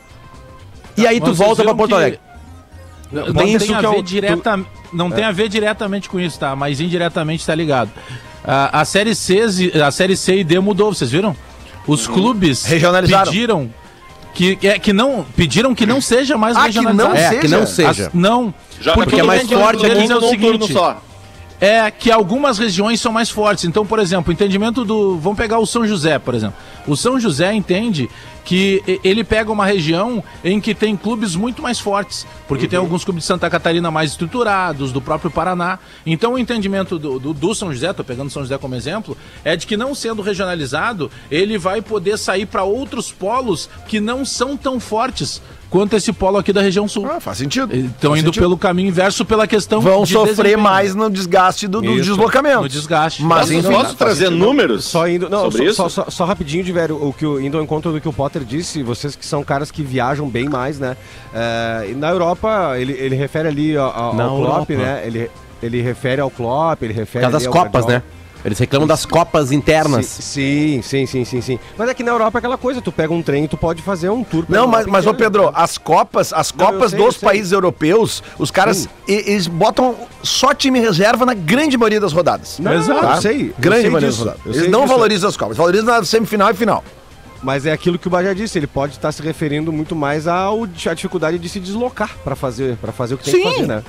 e 0.96 1.06
aí 1.06 1.20
tu 1.20 1.32
volta 1.34 1.56
pra 1.56 1.72
viram 1.72 1.76
Porto 1.76 1.90
que- 1.90 1.94
Alegre. 1.96 2.20
Não 3.10 3.24
Tem 3.24 3.34
tem, 3.34 3.54
isso 3.56 3.74
a 3.74 3.78
que 3.80 3.86
é 3.86 3.90
ver 3.90 3.98
o- 3.98 4.02
direta, 4.02 4.60
não 4.92 5.10
tem 5.10 5.24
a 5.24 5.32
ver 5.32 5.48
diretamente 5.48 6.08
com 6.08 6.18
isso, 6.18 6.38
tá? 6.38 6.56
Mas 6.56 6.80
indiretamente 6.80 7.44
tá 7.44 7.54
ligado. 7.54 7.90
A, 8.44 8.80
a 8.80 8.84
série 8.86 9.14
C, 9.14 9.38
a 9.84 9.90
série 9.90 10.16
C 10.16 10.36
e 10.38 10.44
D 10.44 10.58
mudou, 10.60 10.92
vocês 10.94 11.10
viram? 11.10 11.36
Os 11.86 12.06
clubes 12.06 12.64
Regionalizaram. 12.64 13.24
pediram 13.32 13.70
que, 14.34 14.58
é, 14.62 14.78
que 14.78 14.92
não 14.92 15.24
pediram 15.36 15.74
que 15.74 15.84
não 15.84 16.00
seja 16.00 16.38
mais 16.38 16.56
Ah, 16.56 16.60
que 16.60 16.66
regionalizado. 16.66 17.08
não 17.10 17.16
É, 17.16 17.28
seja. 17.28 17.40
que 17.40 17.48
não 17.48 17.62
As- 17.62 17.68
seja. 17.70 18.10
não. 18.14 18.54
Já 18.80 18.94
Porque 18.94 19.16
tá 19.16 19.22
é 19.22 19.22
mais 19.22 19.42
forte 19.48 19.86
aqui 19.86 20.10
é 20.12 20.16
o 20.16 20.28
seguinte, 20.28 20.72
só. 20.72 21.02
É 21.62 21.88
que 21.92 22.10
algumas 22.10 22.58
regiões 22.58 23.00
são 23.00 23.12
mais 23.12 23.30
fortes. 23.30 23.64
Então, 23.64 23.86
por 23.86 24.00
exemplo, 24.00 24.30
o 24.30 24.32
entendimento 24.32 24.84
do. 24.84 25.16
Vamos 25.16 25.38
pegar 25.38 25.60
o 25.60 25.66
São 25.66 25.86
José, 25.86 26.18
por 26.18 26.34
exemplo. 26.34 26.56
O 26.88 26.96
São 26.96 27.20
José 27.20 27.54
entende 27.54 28.10
que 28.44 28.82
ele 29.04 29.22
pega 29.22 29.52
uma 29.52 29.64
região 29.64 30.24
em 30.42 30.60
que 30.60 30.74
tem 30.74 30.96
clubes 30.96 31.36
muito 31.36 31.62
mais 31.62 31.78
fortes. 31.78 32.26
Porque 32.48 32.66
tem 32.66 32.76
alguns 32.76 33.04
clubes 33.04 33.22
de 33.22 33.28
Santa 33.28 33.48
Catarina 33.48 33.92
mais 33.92 34.10
estruturados, 34.10 34.90
do 34.90 35.00
próprio 35.00 35.30
Paraná. 35.30 35.78
Então, 36.04 36.32
o 36.32 36.38
entendimento 36.38 36.98
do, 36.98 37.20
do, 37.20 37.32
do 37.32 37.54
São 37.54 37.72
José, 37.72 37.92
tô 37.92 38.02
pegando 38.02 38.28
São 38.28 38.42
José 38.42 38.58
como 38.58 38.74
exemplo, 38.74 39.16
é 39.44 39.54
de 39.54 39.64
que 39.64 39.76
não 39.76 39.94
sendo 39.94 40.20
regionalizado, 40.20 41.12
ele 41.30 41.56
vai 41.58 41.80
poder 41.80 42.18
sair 42.18 42.44
para 42.44 42.64
outros 42.64 43.12
polos 43.12 43.70
que 43.86 44.00
não 44.00 44.24
são 44.24 44.56
tão 44.56 44.80
fortes 44.80 45.40
quanto 45.72 45.96
esse 45.96 46.12
polo 46.12 46.36
aqui 46.36 46.52
da 46.52 46.60
região 46.60 46.86
sul. 46.86 47.06
Ah, 47.10 47.18
faz 47.18 47.38
sentido. 47.38 47.74
Estão 47.74 48.14
indo 48.14 48.26
sentido. 48.26 48.42
pelo 48.42 48.58
caminho 48.58 48.88
inverso 48.90 49.24
pela 49.24 49.46
questão 49.46 49.80
Vão 49.80 50.04
de 50.04 50.12
sofrer 50.12 50.56
mais 50.58 50.94
no 50.94 51.08
desgaste 51.10 51.66
do, 51.66 51.80
do 51.80 51.96
deslocamento. 51.96 52.60
No 52.60 52.68
desgaste. 52.68 53.22
Mas 53.24 53.40
Posso, 53.48 53.54
enfim. 53.54 53.68
posso 53.72 53.84
faz 53.86 53.96
trazer 53.96 54.26
sentido. 54.26 54.38
números 54.44 54.84
Só 54.84 55.08
indo, 55.08 55.30
não, 55.30 55.50
sobre 55.50 55.58
só, 55.58 55.64
isso? 55.64 55.74
Só, 55.74 55.88
só- 56.04 56.10
só 56.10 56.24
rapidinho, 56.26 56.62
de 56.62 56.70
velho, 56.72 56.96
o 57.02 57.12
que 57.12 57.24
indo 57.24 57.56
ao 57.56 57.64
encontro 57.64 57.90
do 57.90 58.00
que 58.00 58.08
o 58.08 58.12
Potter 58.12 58.44
disse, 58.44 58.82
vocês 58.82 59.16
que 59.16 59.24
são 59.24 59.42
caras 59.42 59.70
que 59.70 59.82
viajam 59.82 60.28
bem 60.28 60.46
mais, 60.48 60.78
né? 60.78 60.94
É, 61.34 61.88
e 61.90 61.94
na 61.94 62.10
Europa, 62.10 62.74
ele, 62.76 62.92
ele 62.92 63.16
refere 63.16 63.48
ali 63.48 63.74
ao, 63.76 63.86
ao 63.90 64.10
Klopp, 64.14 64.70
Europa. 64.70 64.74
né? 64.74 65.02
Ele, 65.06 65.30
ele 65.62 65.80
refere 65.80 66.20
ao 66.20 66.30
Klopp, 66.30 66.82
ele 66.82 66.92
refere 66.92 67.24
ali 67.24 67.32
das 67.32 67.46
ao 67.46 67.52
Copas, 67.52 67.84
Guardiola. 67.86 67.94
né? 67.98 68.02
Eles 68.44 68.58
reclamam 68.58 68.88
das 68.88 69.06
Copas 69.06 69.52
internas. 69.52 70.06
Sim, 70.06 70.80
sim, 70.82 71.06
sim, 71.06 71.24
sim, 71.24 71.40
sim. 71.40 71.58
Mas 71.78 71.88
é 71.88 71.94
que 71.94 72.02
na 72.02 72.10
Europa 72.10 72.38
é 72.38 72.40
aquela 72.40 72.58
coisa, 72.58 72.80
tu 72.82 72.90
pega 72.90 73.12
um 73.12 73.22
trem 73.22 73.44
e 73.44 73.48
tu 73.48 73.56
pode 73.56 73.80
fazer 73.82 74.08
um 74.10 74.24
tour. 74.24 74.44
Não, 74.48 74.66
mas, 74.66 74.84
mas 74.86 75.06
ô. 75.06 75.14
Pedro, 75.14 75.50
as 75.54 75.78
Copas, 75.78 76.32
as 76.32 76.50
Copas 76.50 76.90
sei, 76.90 76.98
dos 76.98 77.16
países 77.16 77.52
europeus, 77.52 78.22
os 78.38 78.50
caras, 78.50 78.88
e- 79.06 79.12
eles 79.30 79.46
botam 79.46 79.94
só 80.24 80.52
time 80.52 80.80
reserva 80.80 81.24
na 81.24 81.34
grande 81.34 81.76
maioria 81.78 82.00
das 82.00 82.12
rodadas. 82.12 82.58
Não, 82.58 82.72
Exato. 82.74 83.04
eu 83.06 83.16
sei. 83.22 83.50
eu 83.50 83.54
Grande 83.60 83.82
sei 83.82 83.90
maioria 83.90 84.08
das 84.08 84.18
rodadas. 84.18 84.40
Eles 84.46 84.68
não 84.70 84.80
disso. 84.82 84.92
valorizam 84.92 85.28
as 85.28 85.36
Copas, 85.36 85.56
valorizam 85.56 85.86
na 85.86 86.04
semifinal 86.04 86.50
e 86.50 86.54
final. 86.54 86.82
Mas 87.44 87.66
é 87.66 87.72
aquilo 87.72 87.98
que 87.98 88.06
o 88.06 88.10
Bajé 88.10 88.34
disse, 88.34 88.56
ele 88.58 88.68
pode 88.68 88.92
estar 88.94 89.10
se 89.10 89.20
referindo 89.20 89.72
muito 89.72 89.94
mais 89.96 90.26
ao, 90.28 90.62
à 90.64 90.94
dificuldade 90.94 91.38
de 91.38 91.48
se 91.48 91.58
deslocar 91.60 92.16
pra 92.24 92.36
fazer, 92.36 92.76
pra 92.76 92.92
fazer 92.92 93.14
o 93.14 93.18
que 93.18 93.24
tem 93.30 93.34
que 93.34 93.42
fazer, 93.52 93.66
né? 93.66 93.82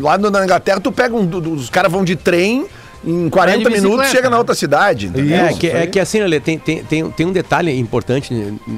Lá 0.00 0.18
no- 0.18 0.30
na 0.30 0.44
Inglaterra, 0.44 0.80
tu 0.80 0.92
pega 0.92 1.14
um. 1.14 1.26
Os 1.54 1.70
caras 1.70 1.90
vão 1.90 2.04
de 2.04 2.14
trem, 2.14 2.66
em 3.04 3.28
40 3.30 3.62
Vai 3.62 3.72
de 3.72 3.80
minutos 3.80 4.08
chega 4.08 4.28
na 4.28 4.36
outra 4.38 4.54
cidade. 4.54 5.06
entendeu? 5.06 5.36
É, 5.38 5.52
que, 5.54 5.66
é 5.68 5.86
que 5.86 5.98
assim, 6.00 6.20
Lelê, 6.20 6.38
tem, 6.40 6.58
tem, 6.58 6.84
tem, 6.84 7.10
tem 7.10 7.26
um 7.26 7.32
detalhe 7.32 7.76
importante 7.78 8.34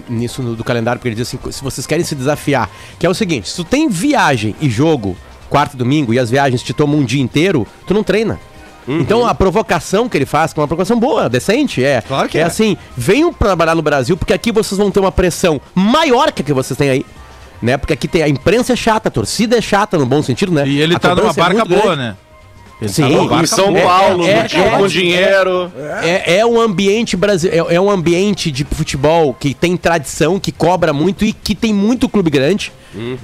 nisso 0.08 0.42
no- 0.42 0.54
do 0.54 0.62
calendário, 0.62 0.98
porque 0.98 1.08
ele 1.08 1.16
diz 1.16 1.26
assim, 1.28 1.38
se 1.50 1.62
vocês 1.62 1.86
querem 1.86 2.04
se 2.04 2.14
desafiar, 2.14 2.70
que 2.98 3.06
é 3.06 3.08
o 3.10 3.14
seguinte, 3.14 3.48
se 3.48 3.56
tu 3.56 3.64
tem 3.64 3.88
viagem 3.88 4.54
e 4.60 4.70
jogo, 4.70 5.16
quarto 5.50 5.74
e 5.74 5.76
domingo, 5.76 6.14
e 6.14 6.18
as 6.18 6.30
viagens 6.30 6.62
te 6.62 6.72
tomam 6.72 6.98
um 7.00 7.04
dia 7.04 7.20
inteiro, 7.22 7.66
tu 7.86 7.92
não 7.94 8.02
treina. 8.02 8.38
Então 8.86 9.24
a 9.24 9.32
provocação 9.32 10.08
que 10.08 10.16
ele 10.18 10.26
faz, 10.26 10.52
que 10.52 10.58
é 10.58 10.60
uma 10.60 10.66
provocação 10.66 10.98
boa, 10.98 11.28
decente, 11.28 11.84
é. 11.84 12.00
Claro 12.00 12.28
que 12.28 12.36
é. 12.36 12.40
é. 12.40 12.44
assim, 12.44 12.76
venham 12.96 13.32
trabalhar 13.32 13.74
no 13.76 13.82
Brasil, 13.82 14.16
porque 14.16 14.32
aqui 14.32 14.50
vocês 14.50 14.76
vão 14.76 14.90
ter 14.90 14.98
uma 14.98 15.12
pressão 15.12 15.60
maior 15.74 16.32
que 16.32 16.42
a 16.42 16.44
que 16.44 16.52
vocês 16.52 16.76
têm 16.76 16.90
aí. 16.90 17.06
Né? 17.60 17.76
Porque 17.76 17.92
aqui 17.92 18.08
tem 18.08 18.24
a 18.24 18.28
imprensa 18.28 18.72
é 18.72 18.76
chata, 18.76 19.08
a 19.08 19.12
torcida 19.12 19.56
é 19.56 19.60
chata, 19.60 19.96
no 19.96 20.04
bom 20.04 20.20
sentido, 20.20 20.50
né? 20.50 20.66
E 20.66 20.80
ele 20.80 20.96
A 20.96 20.98
tá 20.98 21.14
numa 21.14 21.30
é 21.30 21.32
barca 21.32 21.64
muito 21.64 21.68
boa, 21.68 21.94
grande. 21.94 22.02
né? 22.02 22.16
Ele 22.82 22.88
Sim. 22.92 23.28
tá 23.28 23.42
Em 23.42 23.46
São. 23.46 23.72
Paulo, 23.72 24.26
é, 24.26 24.42
no 24.42 24.48
time 24.48 24.64
é, 24.64 24.70
com 24.70 24.84
é. 24.84 24.88
dinheiro. 24.88 25.72
É, 26.02 26.38
é 26.38 26.46
um 26.46 26.60
ambiente 26.60 27.16
brasileiro, 27.16 27.68
é, 27.70 27.74
é 27.76 27.80
um 27.80 27.88
ambiente 27.88 28.50
de 28.50 28.64
futebol 28.64 29.32
que 29.34 29.54
tem 29.54 29.76
tradição, 29.76 30.38
que 30.40 30.50
cobra 30.50 30.92
muito 30.92 31.24
e 31.24 31.32
que 31.32 31.54
tem 31.54 31.72
muito 31.72 32.08
clube 32.08 32.28
grande, 32.28 32.72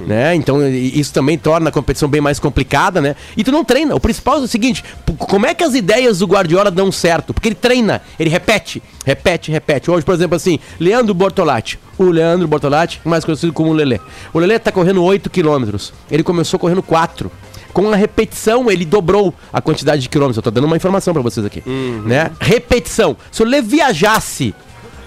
né? 0.06 0.34
Então 0.34 0.66
isso 0.66 1.12
também 1.12 1.36
torna 1.36 1.68
a 1.68 1.72
competição 1.72 2.08
bem 2.08 2.20
mais 2.20 2.38
complicada, 2.38 3.00
né? 3.00 3.16
E 3.36 3.42
tu 3.42 3.50
não 3.50 3.64
treina. 3.64 3.94
O 3.94 4.00
principal 4.00 4.36
é 4.36 4.40
o 4.42 4.48
seguinte: 4.48 4.84
como 5.18 5.46
é 5.46 5.54
que 5.54 5.64
as 5.64 5.74
ideias 5.74 6.20
do 6.20 6.26
Guardiola 6.26 6.70
dão 6.70 6.92
certo? 6.92 7.34
Porque 7.34 7.48
ele 7.48 7.56
treina, 7.56 8.00
ele 8.18 8.30
repete, 8.30 8.82
repete, 9.04 9.50
repete. 9.50 9.90
Hoje, 9.90 10.04
por 10.04 10.14
exemplo, 10.14 10.36
assim, 10.36 10.58
Leandro 10.78 11.14
Bortolatti. 11.14 11.78
O 11.98 12.04
Leandro 12.04 12.46
Bortolatti, 12.46 13.00
mais 13.04 13.24
conhecido 13.24 13.52
como 13.52 13.70
o 13.70 13.72
Lelê. 13.72 13.98
O 14.32 14.38
Lelê 14.38 14.56
tá 14.58 14.70
correndo 14.70 15.02
8 15.02 15.28
quilômetros. 15.28 15.92
Ele 16.08 16.22
começou 16.22 16.58
correndo 16.58 16.80
4. 16.80 17.30
Com 17.72 17.92
a 17.92 17.96
repetição, 17.96 18.70
ele 18.70 18.84
dobrou 18.84 19.34
a 19.52 19.60
quantidade 19.60 20.02
de 20.02 20.08
quilômetros. 20.08 20.36
Eu 20.36 20.42
tô 20.42 20.50
dando 20.50 20.64
uma 20.64 20.76
informação 20.76 21.12
pra 21.12 21.22
vocês 21.22 21.44
aqui. 21.44 21.62
Né? 22.04 22.30
Repetição. 22.40 23.16
Se 23.30 23.42
o 23.42 23.46
Lê 23.46 23.62
viajasse, 23.62 24.54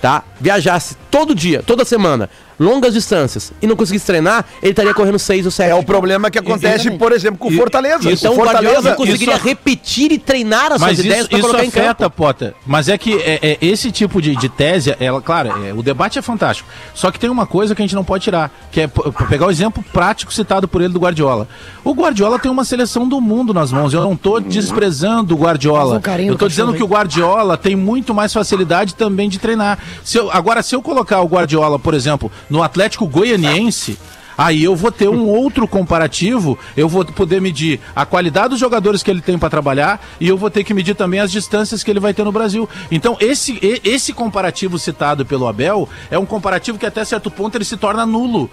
tá? 0.02 0.24
Viajasse 0.42 0.96
todo 1.12 1.36
dia, 1.36 1.62
toda 1.66 1.86
semana, 1.86 2.30
longas 2.60 2.94
distâncias, 2.94 3.52
e 3.62 3.68
não 3.68 3.76
conseguisse 3.76 4.06
treinar, 4.06 4.46
ele 4.62 4.72
estaria 4.72 4.94
correndo 4.94 5.18
6 5.20 5.46
ou 5.46 5.52
7. 5.52 5.70
É 5.72 5.76
o 5.76 5.84
problema 5.84 6.30
que 6.32 6.38
acontece, 6.40 6.76
Exatamente. 6.76 7.00
por 7.00 7.12
exemplo, 7.12 7.38
com 7.40 7.48
o 7.50 7.52
E- 7.52 7.58
Fortaleza. 7.58 8.12
Então 8.12 8.34
o 8.34 8.36
Fortaleza. 8.36 8.90
não 8.90 8.96
conseguiria 8.96 9.36
isso- 9.36 9.44
repetir 9.44 10.12
e 10.12 10.18
treinar 10.18 10.72
as 10.72 10.80
Mas 10.82 10.98
suas 10.98 11.00
isso, 11.00 11.08
ideias 11.08 11.28
isso 11.30 11.42
colocar 11.42 11.64
em 11.64 11.68
afeta, 11.68 11.94
campo. 12.06 12.16
Potter. 12.16 12.54
Mas 12.66 12.88
é 12.90 12.98
que 12.98 13.14
é, 13.18 13.40
é, 13.42 13.58
esse 13.62 13.92
tipo 13.92 14.22
de, 14.22 14.36
de 14.36 14.48
tese, 14.50 14.96
ela, 15.00 15.22
claro, 15.22 15.66
é, 15.66 15.74
o 15.74 15.82
debate 15.84 16.18
é 16.18 16.22
fantástico. 16.22 16.68
Só 16.96 17.12
que 17.12 17.20
tem 17.20 17.30
uma 17.30 17.46
coisa 17.46 17.76
que 17.76 17.82
a 17.82 17.86
gente 17.86 17.96
não 17.96 18.04
pode 18.04 18.24
tirar, 18.24 18.52
que 18.72 18.82
é 18.82 18.88
pegar 18.88 19.48
o 19.48 19.52
exemplo 19.52 19.84
prático 19.92 20.32
citado 20.34 20.68
por 20.68 20.82
ele 20.82 20.94
do 20.94 21.00
Guardiola. 21.00 21.48
O 21.84 21.94
Guardiola 21.94 22.40
tem 22.40 22.50
uma 22.52 22.64
seleção 22.64 23.08
do 23.08 23.20
mundo 23.22 23.54
nas 23.54 23.72
mãos. 23.72 23.94
Eu 23.94 24.02
não 24.02 24.16
tô 24.16 24.40
desprezando 24.40 25.36
o 25.36 25.38
Guardiola. 25.38 25.98
um 25.98 26.02
carinho 26.02 26.34
Eu 26.34 26.38
tô 26.38 26.48
dizendo 26.48 26.68
cachorro 26.72 26.78
que 26.78 26.84
o 26.84 26.96
Guardiola 26.96 27.58
tem 27.58 27.76
muito 27.76 28.14
mais 28.14 28.32
facilidade 28.34 28.96
também 28.96 29.28
de 29.30 29.40
treinar. 29.40 29.78
Se 30.04 30.18
eu- 30.18 30.31
agora, 30.32 30.64
se 30.64 30.76
eu 30.76 30.82
colocar 30.82 31.22
o 31.22 31.28
Guardiola, 31.28 31.78
por 31.78 31.94
exemplo, 31.94 32.32
no 32.50 32.64
Atlético 32.64 33.08
Goianiense. 33.08 33.98
Aí 34.38 34.64
eu 34.64 34.76
vou 34.76 34.92
ter 34.92 35.08
um 35.08 35.28
outro 35.28 35.68
comparativo, 35.68 36.58
eu 36.76 36.90
vou 36.90 37.06
poder 37.06 37.40
medir 37.40 37.80
a 37.96 38.06
qualidade 38.08 38.50
dos 38.50 38.60
jogadores 38.60 39.04
que 39.04 39.12
ele 39.12 39.22
tem 39.22 39.38
para 39.38 39.50
trabalhar 39.52 40.04
e 40.20 40.28
eu 40.28 40.36
vou 40.38 40.50
ter 40.50 40.64
que 40.64 40.74
medir 40.74 40.96
também 40.96 41.20
as 41.20 41.32
distâncias 41.32 41.84
que 41.84 41.92
ele 41.92 42.00
vai 42.00 42.12
ter 42.12 42.24
no 42.24 42.32
Brasil. 42.32 42.68
Então 42.90 43.18
esse, 43.20 43.60
esse 43.84 44.14
comparativo 44.14 44.80
citado 44.80 45.26
pelo 45.26 45.48
Abel 45.48 45.88
é 46.10 46.18
um 46.18 46.26
comparativo 46.26 46.80
que 46.80 46.86
até 46.88 47.06
certo 47.06 47.30
ponto 47.30 47.56
ele 47.56 47.66
se 47.66 47.78
torna 47.78 48.04
nulo. 48.04 48.50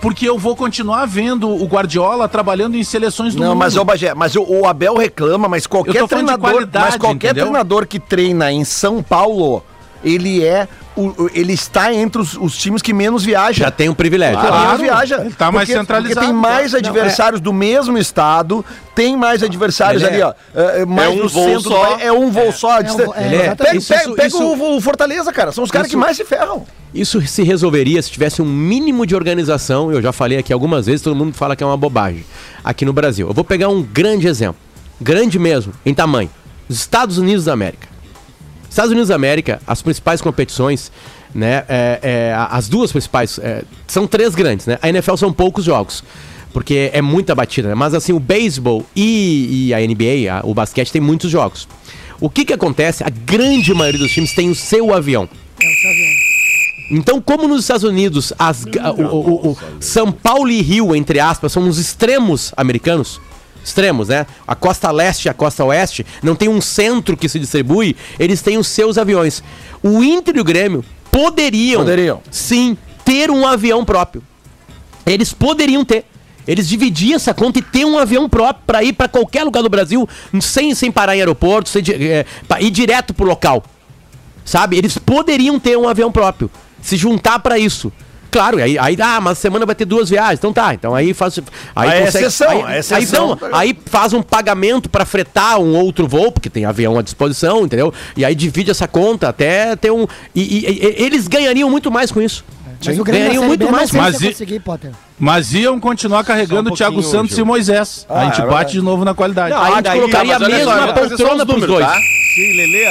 Porque 0.00 0.28
eu 0.28 0.38
vou 0.38 0.54
continuar 0.54 1.06
vendo 1.06 1.48
o 1.50 1.66
Guardiola 1.66 2.28
trabalhando 2.28 2.76
em 2.76 2.84
seleções 2.84 3.34
do 3.34 3.40
Não, 3.40 3.48
mundo. 3.48 3.58
mas 3.58 3.74
Bagé, 3.76 4.14
mas 4.14 4.36
o, 4.36 4.42
o 4.42 4.66
Abel 4.66 4.94
reclama, 4.96 5.48
mas 5.48 5.66
qualquer 5.66 6.06
treinador, 6.06 6.68
mas 6.72 6.96
qualquer 6.96 7.28
entendeu? 7.28 7.44
treinador 7.46 7.86
que 7.86 7.98
treina 7.98 8.52
em 8.52 8.64
São 8.64 9.02
Paulo, 9.02 9.62
ele 10.04 10.42
é 10.44 10.66
o, 10.96 11.28
ele 11.34 11.52
está 11.52 11.92
entre 11.92 12.22
os, 12.22 12.34
os 12.38 12.56
times 12.56 12.80
que 12.80 12.92
menos 12.94 13.22
viaja. 13.22 13.64
Já 13.64 13.70
tem 13.70 13.88
um 13.88 13.94
privilégio. 13.94 14.40
Claro, 14.40 14.66
menos 14.66 14.80
viaja. 14.80 15.20
ele 15.20 15.34
tá 15.34 15.52
mais 15.52 15.68
Porque- 15.68 15.78
centralizado, 15.80 16.14
Porque 16.20 16.32
tem 16.32 16.34
mais 16.34 16.70
claro. 16.70 16.86
adversários 16.86 17.40
do 17.40 17.52
mesmo 17.52 17.98
estado, 17.98 18.64
tem 18.94 19.14
mais 19.14 19.42
adversários 19.42 20.02
Ele 20.02 20.12
ali, 20.14 20.20
é- 20.22 20.26
ó. 20.26 20.34
é, 20.54 20.80
é, 20.80 20.86
mais 20.86 21.10
um 21.12 21.22
no 21.24 21.28
vou 21.28 21.44
centro 21.44 21.60
só. 21.70 21.98
É 22.00 22.10
um 22.10 22.30
voo 22.30 22.50
só. 22.50 22.78
é 22.80 22.90
um 22.92 22.96
voo- 22.96 23.14
é, 23.14 23.20
Pega- 23.28 23.34
exatamente. 23.44 23.56
pega, 23.58 23.76
Isso- 23.76 23.92
pega, 23.92 24.14
pega 24.14 24.28
isso- 24.28 24.42
o, 24.42 24.76
o 24.76 24.80
Fortaleza, 24.80 25.32
cara. 25.34 25.52
São 25.52 25.64
os 25.64 25.70
caras 25.70 25.88
que 25.88 25.96
mais 25.96 26.16
se 26.16 26.24
ferram. 26.24 26.64
Isso 26.94 27.20
se 27.26 27.42
resolveria 27.42 28.00
se 28.00 28.10
tivesse 28.10 28.40
um 28.40 28.46
mínimo 28.46 29.04
de 29.04 29.14
organização. 29.14 29.92
Eu 29.92 30.00
já 30.00 30.12
falei 30.12 30.38
aqui 30.38 30.50
algumas 30.50 30.86
vezes, 30.86 31.02
todo 31.02 31.14
mundo 31.14 31.34
fala 31.34 31.54
que 31.54 31.62
é 31.62 31.66
uma 31.66 31.76
bobagem. 31.76 32.24
Aqui 32.64 32.86
no 32.86 32.92
Brasil. 32.94 33.28
Eu 33.28 33.34
vou 33.34 33.44
pegar 33.44 33.68
um 33.68 33.82
grande 33.82 34.26
exemplo. 34.26 34.56
Grande 34.98 35.38
mesmo, 35.38 35.74
em 35.84 35.92
tamanho. 35.92 36.30
Os 36.70 36.76
Estados 36.76 37.18
Unidos 37.18 37.44
da 37.44 37.52
América. 37.52 37.86
Estados 38.76 38.90
Unidos 38.92 39.08
da 39.08 39.14
América, 39.14 39.60
as 39.66 39.80
principais 39.82 40.20
competições, 40.20 40.92
né? 41.34 41.64
é- 41.68 41.98
é, 42.02 42.36
as 42.50 42.68
duas 42.68 42.92
principais. 42.92 43.38
é, 43.42 43.62
são 43.86 44.06
três 44.06 44.34
grandes, 44.34 44.66
né? 44.66 44.78
A 44.82 44.88
NFL 44.88 45.16
são 45.16 45.32
poucos 45.32 45.64
jogos. 45.64 46.02
Porque 46.52 46.90
é 46.94 47.02
muita 47.02 47.34
batida, 47.34 47.68
né? 47.68 47.74
Mas 47.74 47.92
assim, 47.92 48.12
o 48.14 48.20
beisebol 48.20 48.86
e, 48.96 49.66
e 49.68 49.74
a 49.74 49.80
NBA, 49.80 50.32
a- 50.32 50.40
o 50.42 50.54
basquete, 50.54 50.90
tem 50.90 51.00
muitos 51.02 51.30
jogos. 51.30 51.68
O 52.18 52.30
que 52.30 52.44
que 52.46 52.52
acontece? 52.54 53.04
A 53.04 53.10
grande 53.10 53.74
maioria 53.74 54.00
dos 54.00 54.10
times 54.10 54.34
tem 54.34 54.48
o 54.50 54.54
seu 54.54 54.94
avião. 54.94 55.28
É 55.60 55.66
o 55.66 55.74
seu 55.74 55.90
avião. 55.90 56.08
Então, 56.92 57.20
como 57.20 57.46
nos 57.48 57.60
Estados 57.62 57.82
Unidos, 57.84 58.32
as, 58.38 58.64
o, 58.64 59.02
o- 59.02 59.50
o- 59.50 59.58
São 59.80 60.10
Paulo 60.12 60.48
e 60.50 60.62
Rio, 60.62 60.94
entre 60.96 61.18
aspas, 61.20 61.52
são 61.52 61.68
os 61.68 61.78
extremos 61.78 62.52
americanos, 62.56 63.20
extremos, 63.66 64.08
né? 64.08 64.26
A 64.46 64.54
costa 64.54 64.90
leste 64.92 65.24
e 65.24 65.28
a 65.28 65.34
costa 65.34 65.64
oeste, 65.64 66.06
não 66.22 66.36
tem 66.36 66.48
um 66.48 66.60
centro 66.60 67.16
que 67.16 67.28
se 67.28 67.38
distribui, 67.38 67.96
eles 68.18 68.40
têm 68.40 68.56
os 68.56 68.68
seus 68.68 68.96
aviões. 68.96 69.42
O 69.82 70.04
Inter 70.04 70.36
e 70.36 70.40
o 70.40 70.44
Grêmio 70.44 70.84
poderiam, 71.10 71.80
Poderiam. 71.80 72.22
sim, 72.30 72.78
ter 73.04 73.28
um 73.28 73.44
avião 73.44 73.84
próprio. 73.84 74.22
Eles 75.04 75.32
poderiam 75.32 75.84
ter. 75.84 76.04
Eles 76.46 76.68
dividiam 76.68 77.16
essa 77.16 77.34
conta 77.34 77.58
e 77.58 77.62
ter 77.62 77.84
um 77.84 77.98
avião 77.98 78.28
próprio 78.28 78.62
para 78.64 78.84
ir 78.84 78.92
para 78.92 79.08
qualquer 79.08 79.42
lugar 79.42 79.62
do 79.64 79.68
Brasil 79.68 80.08
sem, 80.40 80.72
sem 80.76 80.92
parar 80.92 81.16
em 81.16 81.18
aeroporto, 81.18 81.68
sem, 81.68 81.82
é, 81.88 82.24
ir 82.60 82.70
direto 82.70 83.12
pro 83.12 83.26
local. 83.26 83.64
Sabe? 84.44 84.76
Eles 84.76 84.96
poderiam 84.96 85.58
ter 85.58 85.76
um 85.76 85.88
avião 85.88 86.12
próprio. 86.12 86.48
Se 86.80 86.96
juntar 86.96 87.40
pra 87.40 87.58
isso. 87.58 87.92
Claro, 88.30 88.58
aí, 88.58 88.78
aí, 88.78 88.96
ah, 89.00 89.20
mas 89.20 89.38
semana 89.38 89.64
vai 89.64 89.74
ter 89.74 89.84
duas 89.84 90.10
viagens. 90.10 90.38
Então 90.38 90.52
tá, 90.52 90.74
então 90.74 90.94
aí 90.94 91.14
faz. 91.14 91.38
Aí 91.74 91.90
é 91.90 92.04
exceção, 92.08 92.66
aí, 92.66 92.76
é 92.76 92.78
exceção. 92.80 93.32
Aí, 93.32 93.38
não, 93.50 93.58
aí 93.58 93.78
faz 93.86 94.12
um 94.12 94.22
pagamento 94.22 94.88
pra 94.88 95.04
fretar 95.04 95.58
um 95.58 95.74
outro 95.76 96.06
voo, 96.06 96.30
porque 96.32 96.50
tem 96.50 96.64
avião 96.64 96.98
à 96.98 97.02
disposição, 97.02 97.64
entendeu? 97.64 97.92
E 98.16 98.24
aí 98.24 98.34
divide 98.34 98.70
essa 98.70 98.86
conta 98.88 99.28
até 99.28 99.74
ter 99.76 99.90
um. 99.90 100.06
E, 100.34 100.42
e- 100.42 100.70
e- 100.70 101.02
eles 101.04 101.26
ganhariam 101.28 101.70
muito 101.70 101.90
mais 101.90 102.10
com 102.12 102.20
isso. 102.20 102.44
Mas 102.84 102.98
o 102.98 103.04
Grêmio 103.04 103.22
na 103.24 103.28
ganhariam 103.30 103.44
muito 103.48 103.72
mais 103.72 103.90
sei 103.90 104.00
mas 104.00 104.16
conseguir, 104.22 104.60
Potter. 104.60 104.90
Mas 105.18 105.54
iam 105.54 105.80
continuar 105.80 106.22
carregando 106.24 106.68
um 106.68 106.72
o 106.74 106.76
Thiago 106.76 107.02
Santos 107.02 107.34
Gil. 107.34 107.42
e 107.44 107.46
Moisés. 107.46 108.04
Ah, 108.06 108.20
a 108.20 108.24
gente 108.26 108.42
é 108.42 108.46
bate 108.46 108.72
de 108.72 108.82
novo 108.82 109.02
na 109.02 109.14
qualidade. 109.14 109.54
Não, 109.54 109.62
Aí 109.62 109.72
a 109.72 109.74
gente 109.76 109.84
daí, 109.84 109.98
colocaria 109.98 110.38
mas 110.38 110.42
a 110.42 110.48
mesma 110.50 110.92
poltrona 110.92 111.46
pros 111.46 111.66
dois. 111.66 111.86
tá? 111.86 111.94
Sim, 112.34 112.52
Lelê. 112.52 112.84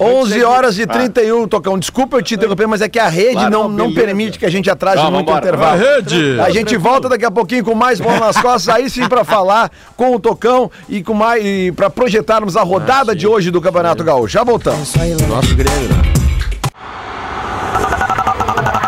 11 0.00 0.42
horas 0.44 0.78
e 0.78 0.86
31, 0.86 1.46
Tocão. 1.46 1.78
Desculpa 1.78 2.16
eu 2.16 2.22
te 2.22 2.34
interromper, 2.34 2.66
mas 2.66 2.80
é 2.80 2.88
que 2.88 2.98
a 2.98 3.08
rede 3.08 3.32
Claro, 3.34 3.50
não, 3.50 3.68
não, 3.68 3.88
beleza. 3.88 4.00
permite 4.06 4.38
que 4.38 4.46
a 4.46 4.50
gente 4.50 4.70
atrase 4.70 4.96
Não, 5.02 5.10
muito 5.10 5.30
o 5.30 5.36
intervalo. 5.36 5.72
A 5.72 5.76
rede. 5.96 6.40
A 6.40 6.50
gente 6.50 6.76
volta 6.76 7.08
daqui 7.08 7.24
a 7.24 7.30
pouquinho 7.30 7.64
com 7.64 7.74
mais 7.74 8.00
bola 8.00 8.18
nas 8.18 8.36
costas, 8.38 8.74
aí 8.74 8.88
sim 8.88 9.06
pra 9.08 9.24
falar 9.24 9.70
com 9.96 10.14
o 10.14 10.18
Tocão 10.18 10.70
e 10.88 11.02
com 11.02 11.12
mais 11.12 11.44
e 11.44 11.70
para 11.72 11.90
projetarmos 11.90 12.56
a 12.56 12.62
rodada 12.62 13.14
de 13.14 13.26
hoje 13.26 13.50
do 13.50 13.60
Campeonato 13.60 14.02
Gaúcho. 14.02 14.32
Já 14.32 14.42
voltamos. 14.44 14.94
Nosso 15.28 15.54
Grêmio, 15.54 15.88
né? 15.88 16.02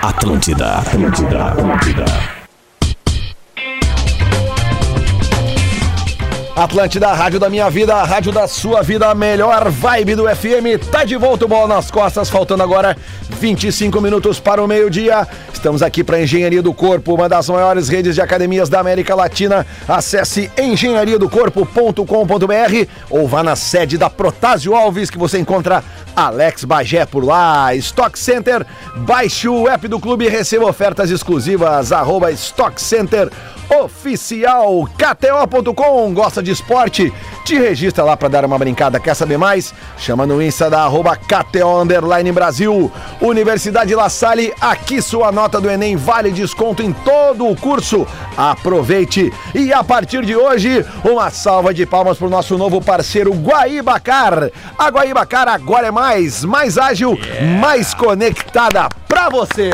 Atlântida, 0.02 0.78
Atlântida, 0.78 1.44
Atlântida. 1.44 2.41
Atlântida, 6.54 7.08
a 7.08 7.14
rádio 7.14 7.40
da 7.40 7.48
minha 7.48 7.70
vida, 7.70 7.94
a 7.94 8.04
rádio 8.04 8.30
da 8.30 8.46
sua 8.46 8.82
vida, 8.82 9.08
a 9.08 9.14
melhor 9.14 9.70
vibe 9.70 10.14
do 10.14 10.28
FM. 10.28 10.86
Tá 10.90 11.02
de 11.02 11.16
volta 11.16 11.46
o 11.46 11.48
bola 11.48 11.66
nas 11.66 11.90
costas, 11.90 12.28
faltando 12.28 12.62
agora 12.62 12.94
25 13.40 13.98
minutos 14.02 14.38
para 14.38 14.62
o 14.62 14.68
meio-dia. 14.68 15.26
Estamos 15.50 15.82
aqui 15.82 16.04
para 16.04 16.20
Engenharia 16.20 16.60
do 16.60 16.74
Corpo, 16.74 17.14
uma 17.14 17.26
das 17.26 17.48
maiores 17.48 17.88
redes 17.88 18.14
de 18.14 18.20
academias 18.20 18.68
da 18.68 18.80
América 18.80 19.14
Latina. 19.14 19.66
Acesse 19.88 20.52
engenhariadocorpo.com.br 20.58 22.86
ou 23.08 23.26
vá 23.26 23.42
na 23.42 23.56
sede 23.56 23.96
da 23.96 24.10
Protásio 24.10 24.74
Alves 24.74 25.08
que 25.08 25.16
você 25.16 25.38
encontra 25.38 25.82
Alex 26.14 26.64
Bagé 26.64 27.06
por 27.06 27.24
lá. 27.24 27.74
Stock 27.76 28.18
Center, 28.18 28.66
baixe 28.96 29.48
o 29.48 29.66
app 29.68 29.88
do 29.88 29.98
clube 29.98 30.26
e 30.26 30.28
receba 30.28 30.66
ofertas 30.66 31.10
exclusivas. 31.10 31.92
Arroba 31.92 32.30
Stock 32.30 32.78
Center 32.78 33.30
Oficial 33.70 34.86
KTO.com. 34.98 36.12
Gosta 36.12 36.41
de 36.42 36.50
esporte? 36.50 37.12
Te 37.44 37.56
registra 37.58 38.04
lá 38.04 38.16
para 38.16 38.28
dar 38.28 38.44
uma 38.44 38.58
brincada. 38.58 39.00
Quer 39.00 39.14
saber 39.14 39.38
mais? 39.38 39.74
Chama 39.96 40.26
no 40.26 40.42
Insta 40.42 40.68
da 40.68 40.82
arroba 40.82 41.16
KTO 41.16 41.80
Underline 41.80 42.32
Brasil. 42.32 42.90
Universidade 43.20 43.94
La 43.94 44.08
Salle, 44.08 44.52
aqui 44.60 45.00
sua 45.00 45.32
nota 45.32 45.60
do 45.60 45.70
Enem 45.70 45.96
vale 45.96 46.30
desconto 46.30 46.82
em 46.82 46.92
todo 46.92 47.48
o 47.48 47.56
curso. 47.56 48.06
Aproveite! 48.36 49.32
E 49.54 49.72
a 49.72 49.84
partir 49.84 50.24
de 50.24 50.36
hoje, 50.36 50.84
uma 51.04 51.30
salva 51.30 51.72
de 51.72 51.86
palmas 51.86 52.18
para 52.18 52.26
o 52.26 52.30
nosso 52.30 52.58
novo 52.58 52.80
parceiro 52.80 53.32
Guaíbacar. 53.32 54.50
A 54.78 54.88
Guaíbacar 54.88 55.48
agora 55.48 55.88
é 55.88 55.90
mais, 55.90 56.44
mais 56.44 56.78
ágil, 56.78 57.18
mais 57.60 57.94
conectada 57.94 58.88
para 59.08 59.28
você. 59.28 59.70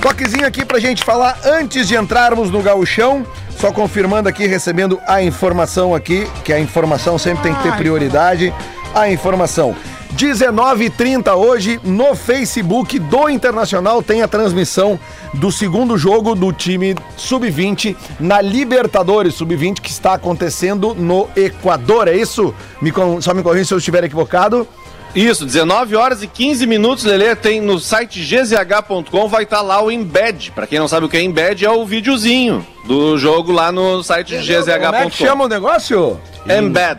Toquezinho 0.00 0.46
aqui 0.46 0.64
pra 0.64 0.78
gente 0.78 1.04
falar 1.04 1.38
antes 1.44 1.86
de 1.86 1.94
entrarmos 1.94 2.50
no 2.50 2.62
gauchão 2.62 3.26
Só 3.60 3.70
confirmando 3.70 4.26
aqui, 4.26 4.46
recebendo 4.46 4.98
a 5.06 5.22
informação 5.22 5.94
aqui, 5.94 6.26
que 6.42 6.50
a 6.50 6.58
informação 6.58 7.18
sempre 7.18 7.42
tem 7.42 7.54
que 7.54 7.62
ter 7.62 7.76
prioridade. 7.76 8.54
A 8.94 9.10
informação. 9.10 9.76
19h30 10.16 11.36
hoje 11.36 11.78
no 11.84 12.14
Facebook 12.14 12.98
do 12.98 13.28
Internacional 13.28 14.02
tem 14.02 14.22
a 14.22 14.28
transmissão 14.28 14.98
do 15.34 15.52
segundo 15.52 15.98
jogo 15.98 16.34
do 16.34 16.52
time 16.54 16.96
Sub-20 17.18 17.94
na 18.18 18.40
Libertadores 18.40 19.34
Sub-20 19.34 19.80
que 19.80 19.90
está 19.90 20.14
acontecendo 20.14 20.94
no 20.94 21.28
Equador. 21.36 22.08
É 22.08 22.16
isso? 22.16 22.54
Me 22.80 22.90
só 23.20 23.34
me 23.34 23.42
corrija 23.42 23.66
se 23.66 23.74
eu 23.74 23.78
estiver 23.78 24.02
equivocado. 24.02 24.66
Isso, 25.14 25.44
19 25.44 25.96
horas 25.96 26.22
e 26.22 26.26
15 26.28 26.66
minutos, 26.66 27.04
Lelê, 27.04 27.34
tem 27.34 27.60
no 27.60 27.80
site 27.80 28.20
gzh.com, 28.20 29.26
vai 29.28 29.42
estar 29.42 29.60
lá 29.60 29.82
o 29.82 29.90
embed. 29.90 30.52
Pra 30.54 30.66
quem 30.68 30.78
não 30.78 30.86
sabe 30.86 31.06
o 31.06 31.08
que 31.08 31.16
é 31.16 31.22
embed, 31.22 31.64
é 31.64 31.70
o 31.70 31.84
videozinho 31.84 32.64
do 32.86 33.18
jogo 33.18 33.50
lá 33.50 33.72
no 33.72 34.02
site 34.04 34.34
Como 34.36 34.40
é 34.40 34.46
que 34.46 35.08
gzh.com. 35.10 35.10
chama 35.10 35.44
o 35.44 35.48
negócio? 35.48 36.20
Embed. 36.48 36.98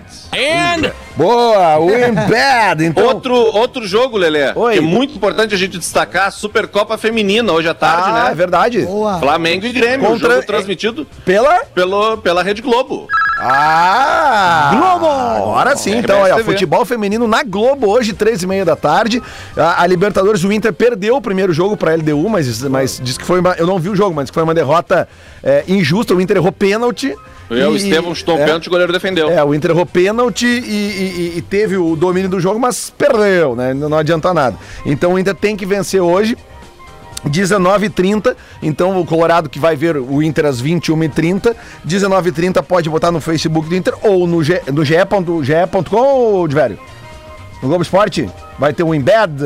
Boa, 1.16 1.78
o 1.80 1.90
Embed. 1.96 2.86
Então, 2.86 3.06
Outro, 3.06 3.34
outro 3.34 3.88
jogo, 3.88 4.18
Lelê, 4.18 4.52
Oi. 4.56 4.74
que 4.74 4.80
é 4.80 4.82
muito 4.82 5.16
importante 5.16 5.56
a 5.56 5.58
gente 5.58 5.78
destacar, 5.78 6.28
a 6.28 6.32
Supercopa 6.32 6.98
Feminina, 6.98 7.52
hoje 7.52 7.68
à 7.70 7.74
tarde, 7.74 8.10
ah, 8.14 8.26
é 8.26 8.30
né? 8.30 8.36
verdade. 8.36 8.82
Boa. 8.82 9.20
Flamengo 9.20 9.66
e 9.66 9.72
Grêmio, 9.72 10.08
o 10.08 10.12
Contra- 10.14 10.36
jogo 10.36 10.46
transmitido 10.46 11.08
Pela 11.26 11.66
pelo, 11.74 12.18
pela 12.18 12.44
Rede 12.44 12.62
Globo. 12.62 13.08
Ah! 13.44 14.72
Globo! 14.74 15.06
Agora 15.52 15.76
sim, 15.76 15.98
então, 15.98 16.20
olha, 16.22 16.44
futebol 16.44 16.86
feminino 16.86 17.28
na 17.28 17.44
Globo 17.44 17.88
hoje, 17.88 18.14
três 18.14 18.42
e 18.44 18.48
meia 18.48 18.64
da 18.64 18.76
tarde. 18.76 19.22
A, 19.58 19.82
a 19.84 19.88
Libertadores, 19.88 20.44
o 20.44 20.52
Inter 20.52 20.72
perdeu 20.74 21.16
o 21.16 21.22
primeiro 21.22 21.52
jogo 21.52 21.76
pra 21.76 21.94
LDU, 21.96 22.30
mas, 22.30 22.62
mas 22.64 23.00
diz 23.04 23.18
que 23.18 23.26
foi 23.26 23.40
uma. 23.40 23.54
Eu 23.54 23.66
não 23.68 23.80
vi 23.80 23.90
o 23.90 23.96
jogo, 23.96 24.16
mas 24.16 24.30
que 24.30 24.34
foi 24.34 24.44
uma 24.44 24.54
derrota 24.54 25.08
é, 25.44 25.64
injusta. 25.68 26.14
O 26.14 26.22
Inter 26.22 26.38
errou 26.38 26.52
pênalti. 26.52 27.16
E 27.50 27.54
o 27.56 27.74
e- 27.74 27.78
Estevão 27.78 28.16
chutou 28.16 28.38
é, 28.38 28.46
pênalti 28.46 28.68
o 28.68 28.70
goleiro 28.70 28.94
defendeu. 28.94 29.30
É, 29.30 29.44
o 29.44 29.54
Inter 29.54 29.72
errou 29.72 29.86
pênalti 29.86 30.46
e, 30.46 30.50
e- 30.50 31.34
e- 31.36 31.38
e 31.38 31.42
teve 31.42 31.78
o 31.78 31.96
domínio 31.96 32.30
do 32.30 32.40
jogo, 32.40 32.60
mas 32.60 32.90
perdeu, 32.90 33.56
né? 33.56 33.74
Não 33.74 33.98
adianta 33.98 34.34
nada. 34.34 34.56
Então 34.86 35.14
o 35.14 35.20
Inter 35.20 35.36
tem 35.36 35.56
que 35.56 35.66
vencer 35.66 36.02
hoje. 36.02 36.38
19h30, 37.28 38.36
então 38.62 39.00
o 39.00 39.06
Colorado 39.06 39.50
que 39.50 39.60
vai 39.60 39.76
ver 39.76 39.98
o 39.98 40.22
Inter 40.24 40.46
às 40.46 40.62
21h30, 40.62 41.56
19h30 41.88 42.64
pode 42.64 42.90
botar 42.90 43.12
no 43.12 43.22
Facebook 43.22 43.70
do 43.70 43.76
Inter 43.76 43.94
ou 44.02 44.26
no, 44.28 44.44
G, 44.44 44.62
no 44.72 44.84
ge.com, 44.84 45.44
ge 45.44 46.56
velho? 46.56 46.80
No 47.62 47.68
Globo 47.68 47.84
Esporte? 47.84 48.30
Vai 48.58 48.74
ter 48.74 48.84
um 48.84 48.94
embed? 48.94 49.42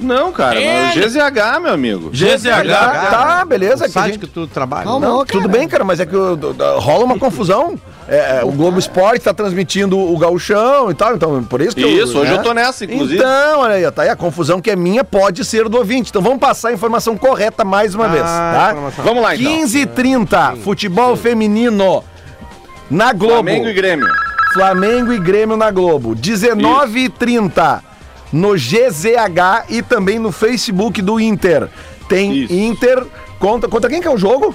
Não, 0.00 0.32
cara, 0.32 0.58
mas 0.60 0.96
o 0.96 1.00
GZH, 1.00 1.60
meu 1.60 1.72
amigo. 1.72 2.10
GZH. 2.10 3.10
Tá, 3.10 3.44
beleza. 3.44 3.84
que 3.84 3.90
a 3.90 4.02
Site 4.02 4.12
gente- 4.14 4.20
que 4.20 4.26
tu 4.26 4.46
trabalha. 4.46 4.84
Calma, 4.84 5.06
Não, 5.06 5.24
tudo 5.24 5.48
bem, 5.48 5.68
cara, 5.68 5.84
mas 5.84 6.00
é 6.00 6.06
que 6.06 6.16
o- 6.16 6.36
do- 6.36 6.52
rola 6.78 7.04
uma 7.04 7.18
confusão. 7.18 7.78
É, 8.08 8.40
é, 8.40 8.44
o 8.44 8.50
Globo 8.50 8.78
Esporte 8.78 9.20
tá 9.20 9.32
transmitindo 9.32 9.96
o 9.96 10.18
gauchão 10.18 10.90
e 10.90 10.94
tal, 10.94 11.14
então 11.14 11.44
por 11.44 11.60
isso 11.60 11.76
que 11.76 11.86
Isso, 11.86 12.18
hoje 12.18 12.32
né? 12.32 12.38
eu 12.38 12.42
tô 12.42 12.52
nessa, 12.52 12.84
inclusive. 12.84 13.16
Então, 13.16 13.60
olha 13.60 13.74
aí, 13.76 13.90
tá 13.92 14.02
aí 14.02 14.08
a 14.08 14.16
confusão 14.16 14.60
que 14.60 14.68
é 14.68 14.74
minha 14.74 15.04
pode 15.04 15.44
ser 15.44 15.68
do 15.68 15.76
ouvinte. 15.78 16.10
Então 16.10 16.20
vamos 16.20 16.40
passar 16.40 16.70
a 16.70 16.72
informação 16.72 17.16
correta 17.16 17.64
mais 17.64 17.94
uma 17.94 18.08
vez, 18.08 18.24
tá? 18.24 18.74
Vamos 19.04 19.22
lá, 19.22 19.36
então. 19.36 19.52
15 19.52 19.82
h 19.82 19.92
30 19.94 20.56
futebol 20.64 21.14
feminino 21.16 22.02
na 22.90 23.12
Globo. 23.12 23.34
Flamengo 23.34 23.68
e 23.68 23.72
Grêmio. 23.74 24.08
Flamengo 24.54 25.12
e 25.12 25.18
Grêmio 25.20 25.56
na 25.56 25.70
Globo. 25.70 26.12
19 26.16 27.04
h 27.06 27.14
30 27.16 27.82
no 28.32 28.54
GZH 28.54 29.66
e 29.68 29.82
também 29.82 30.18
no 30.18 30.30
Facebook 30.32 31.00
do 31.02 31.18
Inter. 31.20 31.68
Tem 32.08 32.32
Isso. 32.32 32.52
Inter 32.52 33.04
contra, 33.38 33.68
contra 33.68 33.88
quem 33.90 34.00
que 34.00 34.08
é 34.08 34.10
o 34.10 34.18
jogo? 34.18 34.54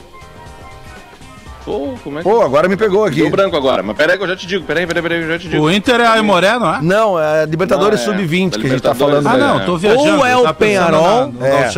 Pô, 1.64 1.96
como 2.04 2.20
é 2.20 2.24
que... 2.24 2.30
Pô, 2.30 2.42
agora 2.42 2.70
me 2.70 2.78
pegou 2.78 3.06
aqui. 3.06 3.16
Deu 3.16 3.30
branco 3.32 3.58
agora, 3.58 3.82
mas 3.82 3.98
peraí 3.98 4.18
que 4.18 4.24
eu 4.24 4.28
já 4.28 4.36
te 4.36 4.46
digo, 4.46 4.64
peraí, 4.66 4.86
peraí, 4.86 5.02
peraí, 5.02 5.22
eu 5.22 5.28
já 5.30 5.40
te 5.40 5.50
digo. 5.50 5.64
O 5.64 5.72
Inter 5.72 6.00
é 6.00 6.06
a 6.06 6.14
Aimoré, 6.14 6.60
não 6.60 6.76
é? 6.76 6.82
Não, 6.82 7.20
é 7.20 7.46
Libertadores 7.46 8.02
é, 8.02 8.04
Sub-20 8.06 8.50
da 8.52 8.60
que 8.60 8.68
a 8.68 8.70
gente 8.70 8.82
tá 8.82 8.94
falando. 8.94 9.28
Ah, 9.28 9.36
não, 9.38 9.66
tô 9.66 9.76
viajando. 9.76 10.20
Ou 10.20 10.26
é 10.26 10.38
o 10.38 10.54
Penharol, 10.54 11.32
na- 11.32 11.40
no 11.40 11.46
é. 11.46 11.72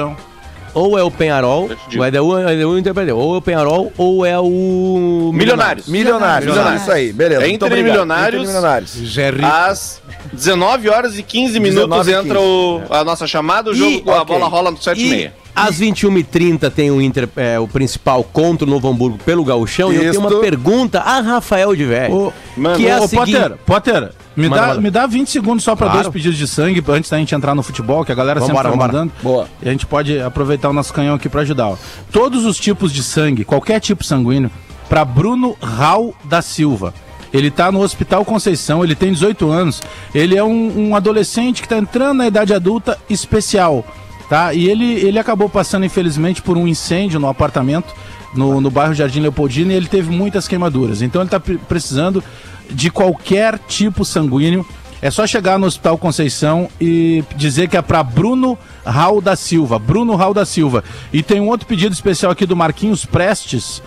Ou 0.74 0.98
é 0.98 1.04
o 1.04 1.10
Penharol, 1.10 1.70
digo. 1.90 2.04
o 2.04 2.06
EDU, 2.06 2.28
o 2.28 2.50
EDU 2.50 2.78
Inter 2.78 2.94
perdeu. 2.94 3.18
Ou 3.18 3.36
é 3.36 3.38
o 3.38 3.42
Penharol, 3.42 3.92
ou 3.98 4.26
é 4.26 4.40
o... 4.40 5.32
Milionários. 5.34 5.88
Milionários, 5.88 6.50
Milionários. 6.50 6.82
isso 6.84 6.92
aí, 6.92 7.14
beleza. 7.14 7.44
É 7.44 7.50
e 7.50 7.56
obrigado. 7.56 7.84
Milionários. 7.84 8.28
Inter 8.28 8.44
e 8.44 8.48
Milionários. 8.48 8.96
Às 9.44 10.02
19 10.34 10.90
horas 10.90 11.18
e 11.18 11.24
15 11.24 11.60
minutos 11.60 12.06
19 12.06 12.12
e 12.12 12.16
entra 12.16 12.40
o, 12.40 12.82
a 12.90 13.04
nossa 13.04 13.26
chamada, 13.26 13.72
o 13.72 13.74
jogo, 13.74 14.12
a 14.12 14.22
ok. 14.22 14.36
bola 14.36 14.48
rola 14.50 14.72
no 14.72 14.82
7 14.82 15.00
e 15.00 15.06
E 15.06 15.10
meia. 15.10 15.34
Às 15.58 15.80
21h30 15.80 16.70
tem 16.72 16.92
o 16.92 17.02
Inter, 17.02 17.28
é, 17.36 17.60
o 17.60 17.68
principal, 17.68 18.24
contra 18.24 18.66
o 18.68 18.70
Novo 18.70 18.88
Hamburgo 18.88 19.18
pelo 19.26 19.44
Gauchão. 19.44 19.92
E 19.92 19.96
eu 19.98 20.12
tenho 20.12 20.20
uma 20.26 20.40
pergunta 20.40 21.00
a 21.02 21.20
Rafael 21.20 21.76
de 21.76 21.84
Velho. 21.86 22.32
Que 22.76 22.88
é 22.88 22.94
a 22.94 23.02
Ô, 23.02 23.08
seguinte... 23.08 23.32
Potter, 23.34 23.58
Potter, 23.66 24.12
me, 24.36 24.48
Manda, 24.50 24.62
dá, 24.62 24.68
manda. 24.68 24.82
me 24.82 24.92
dá 24.92 25.08
20 25.08 25.30
segundos 25.30 25.64
só 25.64 25.76
pra 25.76 25.88
Claro. 25.88 26.04
dois 26.04 26.14
pedidos 26.14 26.38
de 26.38 26.48
sangue 26.48 26.84
antes 26.90 27.10
da 27.10 27.18
gente 27.18 27.34
entrar 27.34 27.56
no 27.56 27.64
futebol, 27.64 28.06
que 28.06 28.12
a 28.12 28.16
galera 28.16 28.40
sempre 28.40 28.56
tá 28.56 28.70
vambora. 28.70 28.92
mandando. 28.94 29.12
Boa. 29.24 29.48
E 29.62 29.68
a 29.68 29.72
gente 29.72 29.86
pode 29.86 30.20
aproveitar 30.22 30.70
o 30.70 30.74
nosso 30.74 30.94
canhão 30.94 31.16
aqui 31.16 31.28
pra 31.28 31.42
ajudar. 31.42 31.70
ó. 31.70 31.78
Todos 32.12 32.46
os 32.46 32.58
tipos 32.58 32.94
de 32.94 33.04
sangue, 33.04 33.44
qualquer 33.44 33.80
tipo 33.80 34.04
sanguíneo, 34.04 34.52
pra 34.88 35.04
Bruno 35.04 35.56
Raul 35.62 36.16
da 36.24 36.42
Silva. 36.42 36.94
Ele 37.34 37.52
tá 37.52 37.72
no 37.72 37.82
Hospital 37.82 38.24
Conceição, 38.24 38.84
ele 38.84 38.96
tem 38.96 39.12
18 39.12 39.50
anos. 39.50 39.82
Ele 40.16 40.38
é 40.38 40.44
um, 40.44 40.90
um 40.92 40.96
adolescente 40.96 41.62
que 41.62 41.68
tá 41.68 41.78
entrando 41.78 42.20
na 42.20 42.28
idade 42.28 42.54
adulta 42.54 42.98
especial, 43.10 43.86
tá? 44.30 44.54
E 44.54 44.68
ele, 44.70 44.86
ele 44.86 45.20
acabou 45.20 45.50
passando, 45.50 45.86
infelizmente, 45.86 46.42
por 46.42 46.58
um 46.58 46.68
incêndio 46.68 47.20
no 47.20 47.28
apartamento 47.28 47.94
no, 48.34 48.60
no 48.62 48.70
bairro 48.70 48.94
Jardim 48.94 49.22
Leopoldina 49.22 49.74
e 49.74 49.76
ele 49.76 49.88
teve 49.88 50.10
muitas 50.12 50.48
queimaduras. 50.48 51.02
Então 51.02 51.22
ele 51.22 51.30
tá 51.30 51.40
pre- 51.40 51.58
precisando 51.58 52.24
de 52.70 52.90
qualquer 52.92 53.58
tipo 53.68 54.04
sanguíneo. 54.04 54.66
É 55.02 55.12
só 55.12 55.28
chegar 55.28 55.60
no 55.60 55.68
Hospital 55.68 55.98
Conceição 55.98 56.68
e 56.82 57.24
dizer 57.36 57.68
que 57.70 57.78
é 57.78 57.82
para 57.82 58.02
Bruno 58.02 58.58
Raul 58.86 59.22
da 59.22 59.36
Silva. 59.36 59.78
Bruno 59.78 60.16
Raul 60.16 60.34
da 60.34 60.46
Silva. 60.46 60.84
E 61.14 61.22
tem 61.22 61.40
um 61.40 61.48
outro 61.48 61.68
pedido 61.68 61.94
especial 61.94 62.32
aqui 62.32 62.46
do 62.48 62.56
Marquinhos 62.56 63.06
Prestes, 63.06 63.82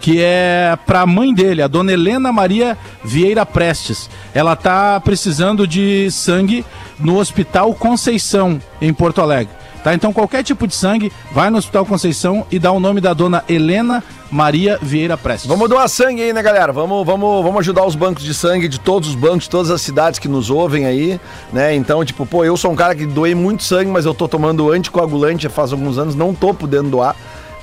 que 0.00 0.20
é 0.20 0.78
para 0.86 1.00
a 1.00 1.06
mãe 1.06 1.34
dele, 1.34 1.62
a 1.62 1.68
dona 1.68 1.92
Helena 1.92 2.32
Maria 2.32 2.78
Vieira 3.04 3.44
Prestes. 3.44 4.08
Ela 4.32 4.54
tá 4.54 5.00
precisando 5.00 5.66
de 5.66 6.08
sangue 6.12 6.64
no 6.98 7.18
Hospital 7.18 7.74
Conceição, 7.74 8.60
em 8.80 8.92
Porto 8.94 9.20
Alegre. 9.20 9.61
Tá? 9.82 9.94
Então, 9.94 10.12
qualquer 10.12 10.44
tipo 10.44 10.66
de 10.66 10.74
sangue, 10.74 11.12
vai 11.32 11.50
no 11.50 11.58
Hospital 11.58 11.84
Conceição 11.84 12.46
e 12.50 12.58
dá 12.58 12.70
o 12.70 12.78
nome 12.78 13.00
da 13.00 13.12
dona 13.12 13.44
Helena 13.48 14.02
Maria 14.30 14.78
Vieira 14.80 15.16
Prestes. 15.16 15.48
Vamos 15.48 15.68
doar 15.68 15.88
sangue 15.88 16.22
aí, 16.22 16.32
né, 16.32 16.40
galera? 16.40 16.72
Vamos, 16.72 17.04
vamos, 17.04 17.44
vamos 17.44 17.60
ajudar 17.60 17.84
os 17.84 17.96
bancos 17.96 18.22
de 18.22 18.32
sangue 18.32 18.68
de 18.68 18.78
todos 18.78 19.08
os 19.08 19.14
bancos, 19.14 19.44
de 19.44 19.50
todas 19.50 19.70
as 19.70 19.82
cidades 19.82 20.18
que 20.18 20.28
nos 20.28 20.50
ouvem 20.50 20.86
aí, 20.86 21.20
né? 21.52 21.74
Então, 21.74 22.04
tipo, 22.04 22.24
pô, 22.24 22.44
eu 22.44 22.56
sou 22.56 22.70
um 22.70 22.76
cara 22.76 22.94
que 22.94 23.04
doei 23.04 23.34
muito 23.34 23.64
sangue, 23.64 23.90
mas 23.90 24.06
eu 24.06 24.14
tô 24.14 24.28
tomando 24.28 24.70
anticoagulante 24.70 25.48
faz 25.48 25.72
alguns 25.72 25.98
anos, 25.98 26.14
não 26.14 26.32
tô 26.32 26.54
podendo 26.54 26.88
doar, 26.88 27.16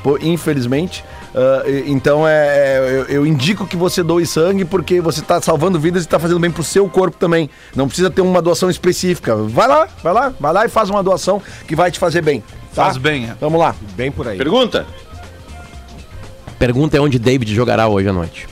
pô, 0.03 0.17
infelizmente. 0.21 1.03
E- 1.67 1.83
então, 1.91 2.27
é, 2.27 2.31
é, 2.31 2.77
eu, 2.91 3.03
eu 3.05 3.25
indico 3.25 3.65
que 3.67 3.75
você 3.77 4.01
doe 4.03 4.25
sangue 4.25 4.65
porque 4.65 4.99
você 5.01 5.21
tá 5.21 5.41
salvando 5.41 5.79
vidas 5.79 6.03
e 6.03 6.07
tá 6.07 6.19
fazendo 6.19 6.39
bem 6.39 6.51
pro 6.51 6.63
seu 6.63 6.87
corpo 6.89 7.17
também. 7.17 7.49
Não 7.75 7.87
precisa 7.87 8.09
ter 8.09 8.21
uma 8.21 8.41
doação 8.41 8.69
específica. 8.69 9.35
Vai 9.35 9.67
lá, 9.67 9.87
vai 10.03 10.13
lá, 10.13 10.33
vai 10.39 10.53
lá 10.53 10.65
e 10.65 10.69
faz 10.69 10.89
uma 10.89 11.03
doação 11.03 11.41
que 11.67 11.75
vai 11.75 11.91
te 11.91 11.99
fazer 11.99 12.21
bem. 12.21 12.41
tá? 12.73 12.85
Faz 12.85 12.97
bem, 12.97 13.25
é. 13.25 13.35
Vamos 13.39 13.59
lá. 13.59 13.75
Bem 13.95 14.11
por 14.11 14.27
aí. 14.27 14.37
Pergunta? 14.37 14.85
Pergunta 16.57 16.97
é 16.97 16.99
onde 16.99 17.17
David 17.17 17.53
jogará 17.53 17.87
hoje 17.87 18.09
à 18.09 18.13
noite. 18.13 18.47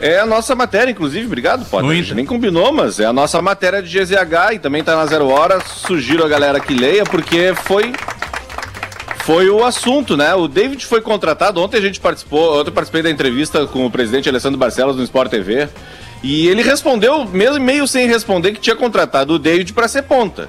É 0.00 0.18
a 0.18 0.26
nossa 0.26 0.56
matéria, 0.56 0.90
inclusive, 0.90 1.26
obrigado, 1.26 1.64
Potter. 1.64 1.88
A 1.90 1.94
gente 1.94 2.14
nem 2.14 2.26
combinou, 2.26 2.72
mas 2.72 2.98
é 2.98 3.04
a 3.06 3.12
nossa 3.12 3.40
matéria 3.40 3.80
de 3.80 3.88
GZH 4.00 4.54
e 4.54 4.58
também 4.58 4.82
tá 4.82 4.96
na 4.96 5.06
Zero 5.06 5.28
Hora. 5.28 5.60
Sugiro 5.64 6.24
a 6.24 6.28
galera 6.28 6.58
que 6.58 6.74
leia, 6.74 7.04
porque 7.04 7.54
foi. 7.64 7.92
Foi 9.24 9.48
o 9.48 9.64
assunto, 9.64 10.16
né? 10.16 10.34
O 10.34 10.48
David 10.48 10.84
foi 10.84 11.00
contratado. 11.00 11.62
Ontem 11.62 11.76
a 11.76 11.80
gente 11.80 12.00
participou, 12.00 12.60
ontem 12.60 12.72
participei 12.72 13.02
da 13.02 13.10
entrevista 13.10 13.66
com 13.68 13.86
o 13.86 13.90
presidente 13.90 14.28
Alessandro 14.28 14.58
Barcelos 14.58 14.96
no 14.96 15.04
Sport 15.04 15.30
TV. 15.30 15.68
E 16.24 16.48
ele 16.48 16.60
respondeu, 16.62 17.24
mesmo 17.24 17.60
meio 17.60 17.86
sem 17.86 18.08
responder, 18.08 18.52
que 18.52 18.60
tinha 18.60 18.74
contratado 18.74 19.34
o 19.34 19.38
David 19.38 19.72
para 19.72 19.86
ser 19.86 20.02
ponta. 20.02 20.48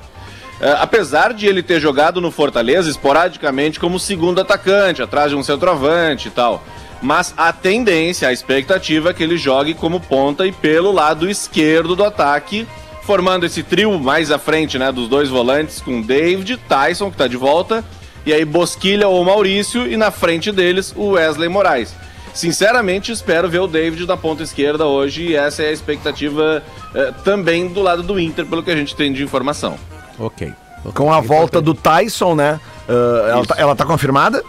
É, 0.60 0.72
apesar 0.80 1.34
de 1.34 1.46
ele 1.46 1.62
ter 1.62 1.80
jogado 1.80 2.20
no 2.20 2.32
Fortaleza 2.32 2.90
esporadicamente 2.90 3.80
como 3.80 4.00
segundo 4.00 4.42
atacante, 4.42 5.04
atrás 5.04 5.30
de 5.30 5.36
um 5.36 5.44
centroavante 5.44 6.30
e 6.30 6.32
tal. 6.32 6.64
Mas 7.00 7.34
a 7.38 7.54
tendência, 7.54 8.28
a 8.28 8.34
expectativa 8.34 9.12
é 9.12 9.14
que 9.14 9.22
ele 9.22 9.38
jogue 9.38 9.76
como 9.76 10.00
ponta 10.00 10.48
e 10.48 10.52
pelo 10.52 10.92
lado 10.92 11.30
esquerdo 11.30 11.96
do 11.96 12.04
ataque, 12.04 12.68
formando 13.04 13.46
esse 13.46 13.62
trio 13.62 14.00
mais 14.00 14.32
à 14.32 14.40
frente, 14.40 14.80
né, 14.80 14.92
dos 14.92 15.08
dois 15.08 15.30
volantes 15.30 15.82
com 15.82 16.02
David, 16.02 16.58
Tyson, 16.68 17.12
que 17.12 17.18
tá 17.18 17.28
de 17.28 17.36
volta, 17.36 17.84
e 18.26 18.34
aí 18.34 18.46
Bosquilha 18.46 19.08
ou 19.08 19.24
Maurício, 19.24 19.88
e 19.88 19.98
na 19.98 20.12
frente 20.12 20.52
deles 20.52 20.94
o 20.96 21.12
Wesley 21.12 21.50
Moraes. 21.50 21.94
Sinceramente, 22.34 23.12
espero 23.12 23.48
ver 23.48 23.60
o 23.60 23.68
David 23.68 24.08
na 24.08 24.18
ponta 24.18 24.42
esquerda 24.42 24.86
hoje, 24.88 25.24
e 25.28 25.36
essa 25.36 25.62
é 25.62 25.68
a 25.70 25.72
expectativa 25.72 26.64
eh, 26.96 27.14
também 27.24 27.68
do 27.68 27.82
lado 27.82 28.02
do 28.02 28.20
Inter, 28.20 28.46
pelo 28.46 28.64
que 28.64 28.72
a 28.72 28.76
gente 28.76 28.96
tem 28.96 29.14
de 29.14 29.24
informação. 29.24 29.76
Ok. 30.18 30.52
Com 30.96 31.14
a 31.14 31.22
volta 31.22 31.62
do 31.62 31.74
Tyson, 31.76 32.34
né? 32.36 32.60
Ah, 32.90 33.30
ela, 33.30 33.46
tá, 33.46 33.56
ela 33.58 33.76
tá 33.76 33.86
confirmada? 33.86 34.44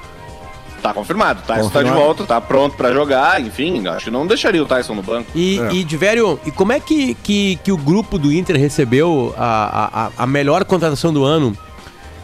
Tá 0.82 0.92
confirmado. 0.92 1.40
O 1.40 1.46
Tyson 1.46 1.62
tá 1.70 1.78
de 1.82 1.88
Confirmado. 1.88 2.00
volta, 2.00 2.24
tá 2.24 2.40
pronto 2.40 2.76
pra 2.76 2.92
jogar, 2.92 3.40
enfim, 3.40 3.86
acho 3.86 4.06
que 4.06 4.10
não 4.10 4.26
deixaria 4.26 4.62
o 4.62 4.66
Tyson 4.66 4.94
no 4.94 5.02
banco. 5.02 5.30
E, 5.34 5.58
É. 5.60 5.72
e 5.72 5.84
de 5.84 5.96
velho, 5.96 6.38
e 6.44 6.50
como 6.50 6.72
é 6.72 6.80
que, 6.80 7.14
que, 7.22 7.56
que 7.62 7.70
o 7.72 7.76
grupo 7.76 8.18
do 8.18 8.32
Inter 8.32 8.56
recebeu 8.58 9.34
a, 9.38 10.10
a, 10.18 10.24
a 10.24 10.26
melhor 10.26 10.64
contratação 10.64 11.12
do 11.12 11.24
ano? 11.24 11.56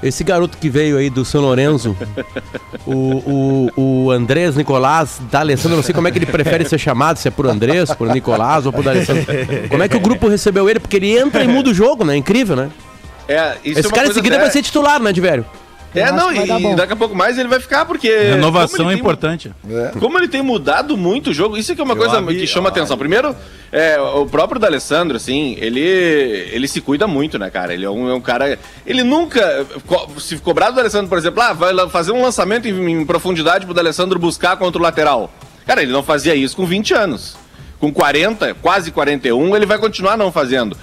Esse 0.03 0.25
garoto 0.25 0.57
que 0.57 0.71
veio 0.71 0.97
aí 0.97 1.11
do 1.11 1.25
São 1.25 1.43
Lourenço, 1.43 1.95
o, 2.87 3.71
o, 3.77 4.05
o 4.07 4.11
Andrés 4.11 4.57
Nicolás 4.57 5.21
D'Alessandro, 5.31 5.77
não 5.77 5.83
sei 5.83 5.95
como 5.95 6.09
é 6.09 6.11
que 6.11 6.19
ele 6.19 6.27
prefere 6.27 6.67
ser 6.69 6.79
chamado, 6.79 7.19
se 7.19 7.29
é 7.29 7.31
por 7.31 7.47
Andrés, 7.47 7.93
por 7.95 8.09
Nicolás 8.09 8.65
ou 8.67 8.73
por 8.73 8.83
D'Alessandro. 8.83 9.25
Como 9.69 9.83
é 9.83 9.89
que 9.89 9.97
o 9.97 10.01
grupo 10.01 10.29
recebeu 10.29 10.69
ele? 10.71 10.81
Porque 10.81 10.97
ele 10.97 11.19
entra 11.19 11.45
e 11.45 11.49
muda 11.49 11.71
o 11.71 11.75
jogo, 11.75 12.05
né? 12.05 12.17
Incrível, 12.17 12.57
né? 12.57 12.71
É, 13.29 13.35
é 13.35 13.57
Esse 13.65 13.87
uma 13.87 13.95
cara 13.95 14.09
em 14.09 14.13
seguida 14.15 14.37
até- 14.37 14.45
vai 14.45 14.53
ser 14.53 14.63
titular, 14.63 15.01
né, 15.01 15.13
de 15.13 15.21
velho? 15.21 15.45
É, 15.95 16.09
Eu 16.09 16.13
não, 16.13 16.33
e 16.33 16.77
daqui 16.77 16.93
a 16.93 16.97
pouco 16.97 17.17
mais 17.17 17.37
ele 17.37 17.49
vai 17.49 17.59
ficar, 17.59 17.85
porque. 17.85 18.09
Renovação 18.09 18.87
é 18.87 18.89
ele 18.89 18.91
tem- 18.93 19.01
importante. 19.01 19.53
Como 19.99 20.17
ele 20.19 20.29
tem 20.29 20.41
mudado 20.41 20.97
muito 20.97 21.31
o 21.31 21.35
jogo, 21.35 21.57
isso 21.57 21.75
que 21.75 21.81
é 21.81 21.85
uma 21.85 21.97
coisa 21.97 22.21
vi, 22.23 22.37
que 22.41 22.47
chama 22.47 22.69
ó, 22.69 22.71
atenção. 22.71 22.97
Primeiro, 22.97 23.35
é, 23.73 24.01
o 24.01 24.25
próprio 24.27 24.61
D'Alessandro, 24.61 25.17
assim, 25.17 25.57
ele, 25.59 25.81
ele 25.81 26.69
se 26.69 26.81
cuida 26.81 27.09
muito, 27.09 27.39
né, 27.39 27.51
cara? 27.51 27.75
Ele 27.75 27.85
é 27.85 27.91
um, 27.91 28.09
é 28.09 28.15
um 28.15 28.21
cara. 28.21 28.57
Ele 28.87 29.03
nunca. 29.03 29.67
Se 30.19 30.37
cobrar 30.39 30.71
do 30.71 30.77
D'Alessandro, 30.77 31.09
por 31.09 31.19
exemplo, 31.19 31.43
ah, 31.43 31.53
vai 31.53 31.75
fazer 31.89 32.13
um 32.13 32.23
lançamento 32.23 32.69
em, 32.69 32.91
em 33.01 33.05
profundidade 33.05 33.65
pro 33.65 33.75
D'Alessandro 33.75 34.19
buscar 34.19 34.57
contra 34.57 34.79
o 34.79 34.83
lateral. 34.83 35.33
Cara, 35.67 35.83
ele 35.83 35.93
não 35.93 36.03
fazia 36.03 36.35
isso 36.35 36.57
com 36.57 36.67
20 36.67 36.95
anos. 36.95 37.37
Com 37.81 37.93
40, 37.93 38.55
quase 38.61 38.91
41, 38.91 39.57
ele 39.57 39.65
vai 39.67 39.79
continuar 39.79 40.17
não 40.17 40.31
fazendo. 40.31 40.77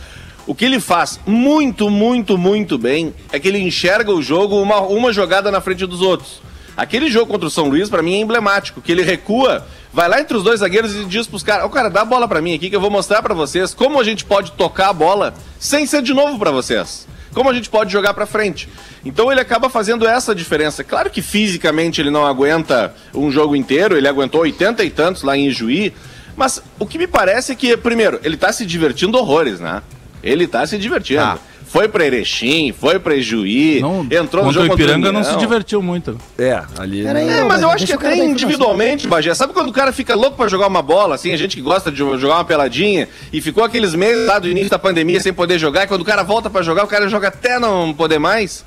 O 0.48 0.56
que 0.56 0.64
ele 0.64 0.80
faz 0.80 1.20
muito, 1.28 1.90
muito, 1.90 2.38
muito 2.38 2.78
bem 2.78 3.14
é 3.34 3.38
que 3.38 3.50
ele 3.50 3.60
enxerga 3.60 4.14
o 4.14 4.22
jogo 4.22 4.62
uma, 4.62 4.80
uma 4.80 5.12
jogada 5.12 5.52
na 5.52 5.60
frente 5.60 5.86
dos 5.86 6.02
outros. 6.02 6.42
Aquele 6.78 7.12
jogo 7.12 7.30
contra 7.30 7.48
o 7.48 7.52
São 7.52 7.68
Luís, 7.68 7.90
pra 7.90 8.02
mim, 8.02 8.14
é 8.14 8.20
emblemático, 8.20 8.80
que 8.80 8.90
ele 8.90 9.02
recua, 9.02 9.68
vai 9.92 10.08
lá 10.08 10.22
entre 10.22 10.38
os 10.38 10.44
dois 10.44 10.62
zagueiros 10.62 10.96
e 10.96 11.04
diz 11.04 11.28
pros 11.28 11.44
caras, 11.44 11.66
ô 11.66 11.70
cara, 11.70 11.90
dá 11.90 12.02
a 12.02 12.06
bola 12.06 12.30
pra 12.30 12.42
mim 12.42 12.54
aqui 12.54 12.70
que 12.70 12.76
eu 12.76 12.80
vou 12.80 12.90
mostrar 12.90 13.22
pra 13.22 13.34
vocês 13.34 13.74
como 13.74 14.00
a 14.00 14.06
gente 14.06 14.24
pode 14.24 14.54
tocar 14.54 14.88
a 14.88 14.94
bola 14.94 15.34
sem 15.60 15.86
ser 15.86 16.02
de 16.02 16.14
novo 16.14 16.40
pra 16.40 16.50
vocês. 16.50 17.06
Como 17.34 17.50
a 17.50 17.54
gente 17.54 17.70
pode 17.70 17.92
jogar 17.92 18.14
pra 18.14 18.26
frente. 18.26 18.70
Então 19.04 19.30
ele 19.30 19.42
acaba 19.42 19.70
fazendo 19.70 20.08
essa 20.08 20.34
diferença. 20.34 20.82
Claro 20.82 21.10
que 21.10 21.22
fisicamente 21.22 22.00
ele 22.00 22.10
não 22.10 22.26
aguenta 22.26 22.96
um 23.14 23.30
jogo 23.30 23.54
inteiro, 23.54 23.98
ele 23.98 24.08
aguentou 24.08 24.42
80 24.42 24.82
e 24.86 24.90
tantos 24.90 25.24
lá 25.24 25.36
em 25.36 25.48
Ijuí, 25.48 25.94
mas 26.38 26.64
o 26.80 26.86
que 26.86 26.98
me 26.98 27.08
parece 27.08 27.52
é 27.52 27.56
que, 27.56 27.76
primeiro, 27.76 28.18
ele 28.24 28.38
tá 28.38 28.54
se 28.54 28.66
divertindo 28.66 29.18
horrores, 29.18 29.60
né? 29.60 29.82
Ele 30.24 30.48
tá 30.48 30.66
se 30.66 30.78
divertindo. 30.78 31.22
Tá. 31.22 31.38
Foi 31.68 31.90
pra 31.90 32.06
Erechim, 32.06 32.72
foi 32.72 32.98
pra 32.98 33.14
Ijuí, 33.14 33.82
Não, 33.82 34.00
entrou 34.10 34.42
no 34.42 34.48
contra 34.50 34.54
jogo 34.54 34.72
o 34.72 34.74
Ipiranga 34.74 35.12
não 35.12 35.22
se 35.22 35.36
divertiu 35.36 35.82
muito. 35.82 36.18
É, 36.38 36.64
ali. 36.78 37.04
Peraí, 37.04 37.28
É, 37.28 37.44
mas 37.44 37.62
eu 37.62 37.70
acho 37.70 37.86
que 37.86 37.92
o 37.92 37.96
até 37.96 38.16
individualmente, 38.24 39.06
Bagé. 39.06 39.34
Sabe 39.34 39.52
quando 39.52 39.68
o 39.68 39.74
cara 39.74 39.92
fica 39.92 40.16
louco 40.16 40.38
pra 40.38 40.48
jogar 40.48 40.68
uma 40.68 40.82
bola, 40.82 41.16
assim, 41.16 41.34
a 41.34 41.38
gente 41.38 41.58
que 41.58 41.62
gosta 41.62 41.92
de 41.92 41.98
jogar 41.98 42.36
uma 42.36 42.46
peladinha, 42.46 43.10
e 43.34 43.42
ficou 43.42 43.66
aqueles 43.66 43.94
meses 43.94 44.26
lá 44.26 44.40
do 44.40 44.48
início 44.48 44.70
da 44.70 44.80
pandemia 44.80 45.20
sem 45.20 45.34
poder 45.34 45.60
jogar, 45.60 45.84
e 45.84 45.88
quando 45.88 46.02
o 46.02 46.06
cara 46.06 46.24
volta 46.24 46.50
pra 46.50 46.62
jogar, 46.62 46.86
o 46.86 46.88
cara 46.88 47.10
joga 47.10 47.28
até 47.28 47.60
não 47.60 47.94
poder 47.94 48.18
mais? 48.18 48.64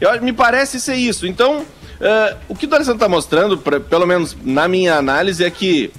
Eu, 0.00 0.22
me 0.22 0.32
parece 0.32 0.80
ser 0.80 0.94
isso. 0.94 1.26
Então, 1.26 1.64
eh, 2.00 2.36
o 2.48 2.54
que 2.54 2.66
o 2.66 2.68
D'Alessandro 2.68 3.00
tá 3.00 3.08
mostrando, 3.08 3.58
pra- 3.58 3.80
pelo 3.80 4.06
menos 4.06 4.36
na 4.44 4.68
minha 4.68 4.94
análise, 4.94 5.42
é 5.44 5.50
que 5.50 5.90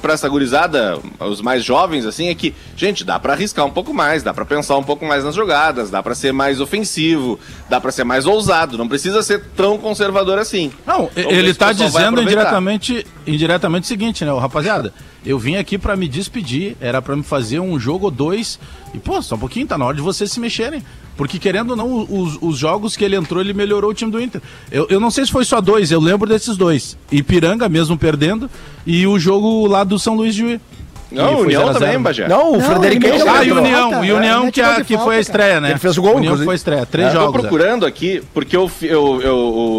pra 0.00 0.14
essa 0.14 0.28
gurizada, 0.28 0.98
os 1.18 1.40
mais 1.40 1.64
jovens, 1.64 2.06
assim, 2.06 2.28
é 2.28 2.34
que, 2.34 2.54
gente, 2.76 3.04
dá 3.04 3.18
pra 3.18 3.32
arriscar 3.32 3.64
um 3.64 3.70
pouco 3.70 3.92
mais, 3.94 4.22
dá 4.22 4.32
pra 4.32 4.44
pensar 4.44 4.76
um 4.76 4.82
pouco 4.82 5.04
mais 5.04 5.24
nas 5.24 5.34
jogadas, 5.34 5.90
dá 5.90 6.02
pra 6.02 6.14
ser 6.14 6.32
mais 6.32 6.60
ofensivo, 6.60 7.38
dá 7.68 7.80
pra 7.80 7.90
ser 7.90 8.04
mais 8.04 8.26
ousado, 8.26 8.76
não 8.78 8.88
precisa 8.88 9.22
ser 9.22 9.42
tão 9.56 9.78
conservador 9.78 10.38
assim. 10.38 10.72
Não, 10.86 11.08
ver 11.14 11.30
ele 11.30 11.54
tá 11.54 11.72
dizendo 11.72 12.22
indiretamente, 12.22 13.06
indiretamente 13.26 13.84
o 13.84 13.88
seguinte, 13.88 14.24
né, 14.24 14.32
rapaziada? 14.38 14.92
Eu 15.24 15.38
vim 15.38 15.56
aqui 15.56 15.76
pra 15.76 15.96
me 15.96 16.08
despedir, 16.08 16.76
era 16.80 17.02
pra 17.02 17.14
me 17.14 17.22
fazer 17.22 17.60
um 17.60 17.78
jogo 17.78 18.06
ou 18.06 18.10
dois, 18.10 18.58
e 18.94 18.98
pô, 18.98 19.20
só 19.20 19.34
um 19.34 19.38
pouquinho, 19.38 19.66
tá 19.66 19.76
na 19.76 19.84
hora 19.84 19.96
de 19.96 20.02
vocês 20.02 20.32
se 20.32 20.40
mexerem. 20.40 20.82
Porque 21.16 21.38
querendo 21.38 21.70
ou 21.72 21.76
não, 21.76 22.06
os, 22.08 22.38
os 22.40 22.56
jogos 22.56 22.96
que 22.96 23.04
ele 23.04 23.14
entrou, 23.14 23.42
ele 23.42 23.52
melhorou 23.52 23.90
o 23.90 23.94
time 23.94 24.10
do 24.10 24.20
Inter. 24.20 24.40
Eu, 24.70 24.86
eu 24.88 24.98
não 24.98 25.10
sei 25.10 25.26
se 25.26 25.30
foi 25.30 25.44
só 25.44 25.60
dois, 25.60 25.90
eu 25.90 26.00
lembro 26.00 26.26
desses 26.26 26.56
dois. 26.56 26.96
Ipiranga 27.12 27.68
mesmo 27.68 27.98
perdendo, 27.98 28.50
e 28.86 29.06
o 29.06 29.18
jogo 29.18 29.66
lá 29.66 29.84
do 29.84 29.98
São 29.98 30.16
Luís 30.16 30.34
de 30.34 30.40
Juí. 30.40 30.60
Não, 31.10 31.34
foi 31.38 31.46
União 31.46 31.60
0 31.62 31.68
a 31.68 31.72
0. 31.72 31.84
também, 31.84 32.02
Bagé. 32.02 32.28
Não, 32.28 32.52
o 32.56 32.60
Frederico 32.60 33.06
Ah, 33.06 33.44
e 33.44 33.50
União, 33.52 33.90
falta, 33.90 34.06
e 34.06 34.12
União 34.12 34.50
que, 34.50 34.60
a, 34.60 34.72
de 34.78 34.84
que 34.84 34.96
foi 34.96 35.16
a 35.16 35.20
estreia, 35.20 35.60
né? 35.60 35.70
Ele 35.70 35.78
fez 35.78 35.98
o 35.98 36.02
gol, 36.02 36.16
União 36.16 36.36
foi 36.38 36.52
a 36.52 36.56
estreia, 36.56 36.86
três 36.86 37.08
Eu 37.08 37.14
tô 37.14 37.20
jogos. 37.26 37.38
é. 37.38 37.40
procurando 37.42 37.84
aqui, 37.86 38.22
porque 38.32 38.56
o, 38.56 38.68
fi- 38.68 38.86
eu, 38.86 39.20
eu, 39.22 39.36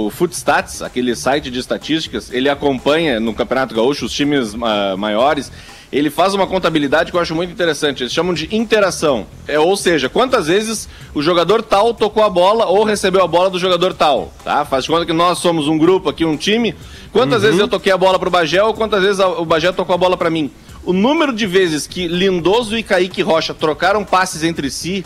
o 0.07 0.09
Footstats, 0.09 0.81
aquele 0.81 1.15
site 1.15 1.49
de 1.49 1.59
estatísticas, 1.59 2.31
ele 2.33 2.49
acompanha 2.49 3.19
no 3.19 3.33
Campeonato 3.33 3.73
Gaúcho 3.73 4.05
os 4.05 4.11
times 4.11 4.55
ah, 4.61 4.95
maiores. 4.97 5.51
Ele 5.91 6.09
faz 6.09 6.33
uma 6.33 6.47
contabilidade 6.47 7.11
que 7.11 7.17
eu 7.17 7.21
acho 7.21 7.35
muito 7.35 7.51
interessante. 7.51 8.01
Eles 8.01 8.13
chamam 8.13 8.33
de 8.33 8.47
interação. 8.55 9.25
É, 9.45 9.59
ou 9.59 9.75
seja, 9.75 10.07
quantas 10.07 10.47
vezes 10.47 10.87
o 11.13 11.21
jogador 11.21 11.61
tal 11.61 11.93
tocou 11.93 12.23
a 12.23 12.29
bola 12.29 12.65
ou 12.67 12.85
recebeu 12.85 13.21
a 13.21 13.27
bola 13.27 13.49
do 13.49 13.59
jogador 13.59 13.93
tal. 13.93 14.31
Tá? 14.41 14.63
Faz 14.63 14.85
de 14.85 14.89
conta 14.89 15.05
que 15.05 15.11
nós 15.11 15.39
somos 15.39 15.67
um 15.67 15.77
grupo 15.77 16.07
aqui, 16.09 16.23
um 16.23 16.37
time. 16.37 16.73
Quantas 17.11 17.41
vezes 17.41 17.59
eu 17.59 17.67
toquei 17.67 17.91
a 17.91 17.97
bola 17.97 18.17
pro 18.17 18.29
Bagé 18.31 18.63
ou 18.63 18.73
quantas 18.73 19.01
vezes 19.03 19.19
a- 19.19 19.27
o 19.27 19.43
Bagé 19.43 19.69
tocou 19.73 19.93
a 19.93 19.97
bola 19.97 20.15
para 20.15 20.29
mim? 20.29 20.49
O 20.83 20.93
número 20.93 21.31
de 21.33 21.45
vezes 21.45 21.85
que 21.85 22.07
Lindoso 22.07 22.77
e 22.77 22.83
Kaique 22.83 23.21
Rocha 23.21 23.53
trocaram 23.53 24.03
passes 24.03 24.43
entre 24.43 24.69
si 24.71 25.05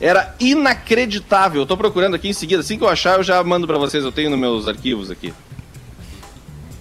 era 0.00 0.34
inacreditável. 0.40 1.62
Eu 1.62 1.66
tô 1.66 1.76
procurando 1.76 2.14
aqui 2.16 2.28
em 2.28 2.32
seguida. 2.32 2.60
Assim 2.60 2.76
que 2.76 2.82
eu 2.84 2.88
achar, 2.88 3.18
eu 3.18 3.22
já 3.22 3.42
mando 3.44 3.66
pra 3.66 3.78
vocês. 3.78 4.02
Eu 4.04 4.10
tenho 4.10 4.30
nos 4.30 4.38
meus 4.38 4.66
arquivos 4.66 5.10
aqui. 5.10 5.32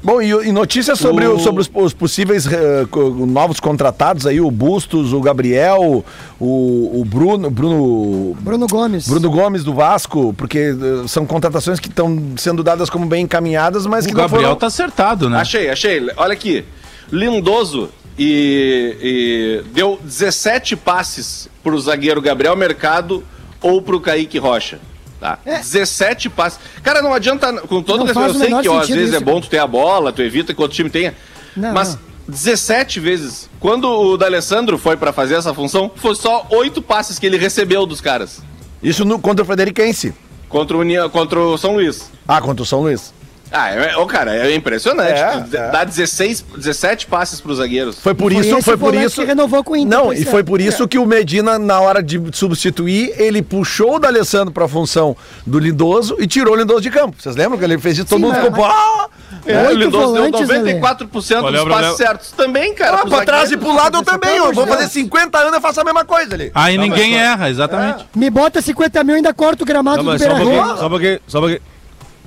Bom, 0.03 0.19
e, 0.19 0.29
e 0.31 0.51
notícias 0.51 0.97
sobre, 0.97 1.27
o- 1.27 1.37
sobre 1.37 1.61
os, 1.61 1.69
os 1.71 1.93
possíveis 1.93 2.47
co- 2.89 3.11
novos 3.27 3.59
contratados 3.59 4.25
aí, 4.25 4.41
o 4.41 4.49
Bustos, 4.49 5.13
o 5.13 5.21
Gabriel, 5.21 6.03
o, 6.39 6.99
o 7.01 7.05
Bruno, 7.05 7.51
Bruno, 7.51 8.35
Bruno 8.41 8.65
Gomes. 8.67 9.07
Bruno 9.07 9.29
Gomes 9.29 9.63
do 9.63 9.75
Vasco, 9.75 10.33
porque 10.35 10.57
eh, 10.57 11.07
são 11.07 11.23
contratações 11.27 11.79
que 11.79 11.87
estão 11.87 12.19
sendo 12.35 12.63
dadas 12.63 12.89
como 12.89 13.05
bem 13.05 13.25
encaminhadas, 13.25 13.85
mas 13.85 14.07
que 14.07 14.13
O 14.13 14.17
não 14.17 14.23
Gabriel 14.23 14.43
foram... 14.45 14.55
tá 14.55 14.65
acertado, 14.65 15.29
né? 15.29 15.37
Achei, 15.37 15.69
achei. 15.69 16.01
Olha 16.17 16.33
aqui. 16.33 16.65
Lindoso 17.11 17.89
e, 18.17 19.61
e 19.63 19.69
deu 19.71 19.99
17 20.03 20.75
passes 20.75 21.49
pro 21.63 21.79
zagueiro 21.79 22.21
Gabriel 22.21 22.55
Mercado 22.55 23.23
ou 23.61 23.81
pro 23.81 23.99
Kaique 23.99 24.37
Rocha. 24.37 24.79
Tá? 25.19 25.37
17 25.45 26.29
passes. 26.29 26.59
Cara, 26.81 27.01
não 27.01 27.13
adianta. 27.13 27.53
Com 27.67 27.83
todo 27.83 27.99
Não 27.99 28.05
respeito, 28.07 28.29
eu 28.29 28.35
o 28.35 28.39
sei 28.39 28.61
que 28.61 28.69
ó, 28.69 28.79
às 28.79 28.87
vezes 28.89 29.13
é 29.13 29.17
isso, 29.17 29.25
bom 29.25 29.33
cara. 29.33 29.41
tu 29.43 29.49
ter 29.49 29.59
a 29.59 29.67
bola, 29.67 30.11
tu 30.11 30.21
evita 30.23 30.53
que 30.53 30.61
outro 30.61 30.75
time 30.75 30.89
tenha. 30.89 31.13
Não, 31.55 31.71
mas 31.73 31.93
não. 31.95 32.01
17 32.27 32.99
vezes. 32.99 33.49
Quando 33.59 33.85
o 33.87 34.17
D'Alessandro 34.17 34.77
foi 34.79 34.97
pra 34.97 35.13
fazer 35.13 35.35
essa 35.35 35.53
função, 35.53 35.91
foi 35.95 36.15
só 36.15 36.47
8 36.49 36.81
passes 36.81 37.19
que 37.19 37.25
ele 37.27 37.37
recebeu 37.37 37.85
dos 37.85 38.01
caras. 38.01 38.41
Isso 38.81 39.05
no, 39.05 39.19
contra 39.19 39.43
o 39.43 39.45
Frederiquense. 39.45 40.13
Contra 40.49 40.75
o, 40.75 40.79
União- 40.79 41.07
contra 41.09 41.39
o 41.39 41.55
São 41.57 41.73
Luís. 41.75 42.09
Ah, 42.27 42.41
contra 42.41 42.63
o 42.63 42.65
São 42.65 42.81
Luís. 42.81 43.13
Ah, 43.51 43.69
é, 43.69 43.97
ô, 43.97 44.05
cara, 44.05 44.35
é 44.35 44.55
impressionante. 44.55 45.11
É, 45.19 45.43
é. 45.57 45.71
Dá 45.71 45.83
16, 45.83 46.45
17 46.57 47.07
passes 47.07 47.41
pros 47.41 47.57
zagueiros. 47.57 47.99
Foi 47.99 48.13
por 48.13 48.31
Foi 48.31 48.41
isso, 48.45 48.61
foi 48.61 48.77
por 48.77 48.93
isso. 48.95 49.21
que 49.21 49.27
renovou 49.27 49.63
com 49.63 49.73
o 49.73 49.75
Inter 49.75 49.89
Não, 49.99 50.13
e 50.13 50.23
foi 50.23 50.39
ano. 50.39 50.45
por 50.47 50.61
isso 50.61 50.87
que 50.87 50.97
o 50.97 51.05
Medina, 51.05 51.59
na 51.59 51.79
hora 51.81 52.01
de 52.01 52.19
substituir, 52.31 53.13
ele 53.17 53.41
puxou 53.41 53.95
o 53.95 53.99
D'Alessandro 53.99 54.53
pra 54.53 54.67
função 54.67 55.15
do 55.45 55.59
Lindoso 55.59 56.15
e 56.19 56.27
tirou 56.27 56.53
o 56.53 56.57
Lindoso 56.57 56.81
de 56.81 56.89
campo. 56.89 57.15
Vocês 57.19 57.35
lembram 57.35 57.57
que 57.57 57.63
ele 57.65 57.77
fez 57.77 57.97
isso? 57.97 58.07
Todo 58.07 58.19
Sim, 58.19 58.25
mundo 58.27 58.35
mas- 58.37 58.45
ficou. 58.45 58.65
"Ah!" 58.65 59.07
É, 59.45 59.67
o 59.67 59.71
Lindoso 59.71 60.13
deu 60.13 60.23
volantes, 60.23 60.47
Lelê. 60.49 60.73
94% 60.73 61.39
Qual 61.41 61.49
é 61.49 61.51
dos 61.51 61.61
o 61.61 61.65
problema? 61.65 61.81
passes 61.81 61.97
certos. 61.97 62.31
Também, 62.31 62.73
cara. 62.73 62.97
Ah, 63.01 63.05
pra 63.07 63.25
trás 63.25 63.43
e 63.49 63.53
zagueiros. 63.53 63.65
pro 63.65 63.83
lado 63.83 63.97
eu 63.97 64.03
também. 64.03 64.37
Eu 64.37 64.53
vou 64.53 64.65
Deus. 64.65 64.77
fazer 64.77 64.89
50 64.89 65.37
anos 65.39 65.57
e 65.57 65.61
faço 65.61 65.81
a 65.81 65.83
mesma 65.83 66.05
coisa 66.05 66.35
ali. 66.35 66.51
Aí 66.53 66.77
ninguém 66.77 67.15
erra, 67.17 67.49
exatamente. 67.49 68.05
Me 68.15 68.29
bota 68.29 68.61
50 68.61 69.03
mil 69.03 69.15
e 69.15 69.17
ainda 69.17 69.33
corta 69.33 69.63
o 69.63 69.65
gramado 69.65 69.97
Não, 69.97 70.03
do 70.05 70.09
mas 70.11 70.21
só 70.21 70.27
Beira 70.27 70.41
pouquinho, 70.43 70.63
Rio. 70.63 70.77
só 70.77 70.89
pouquinho, 70.89 71.19
só 71.27 71.39
pouquinho. 71.39 71.61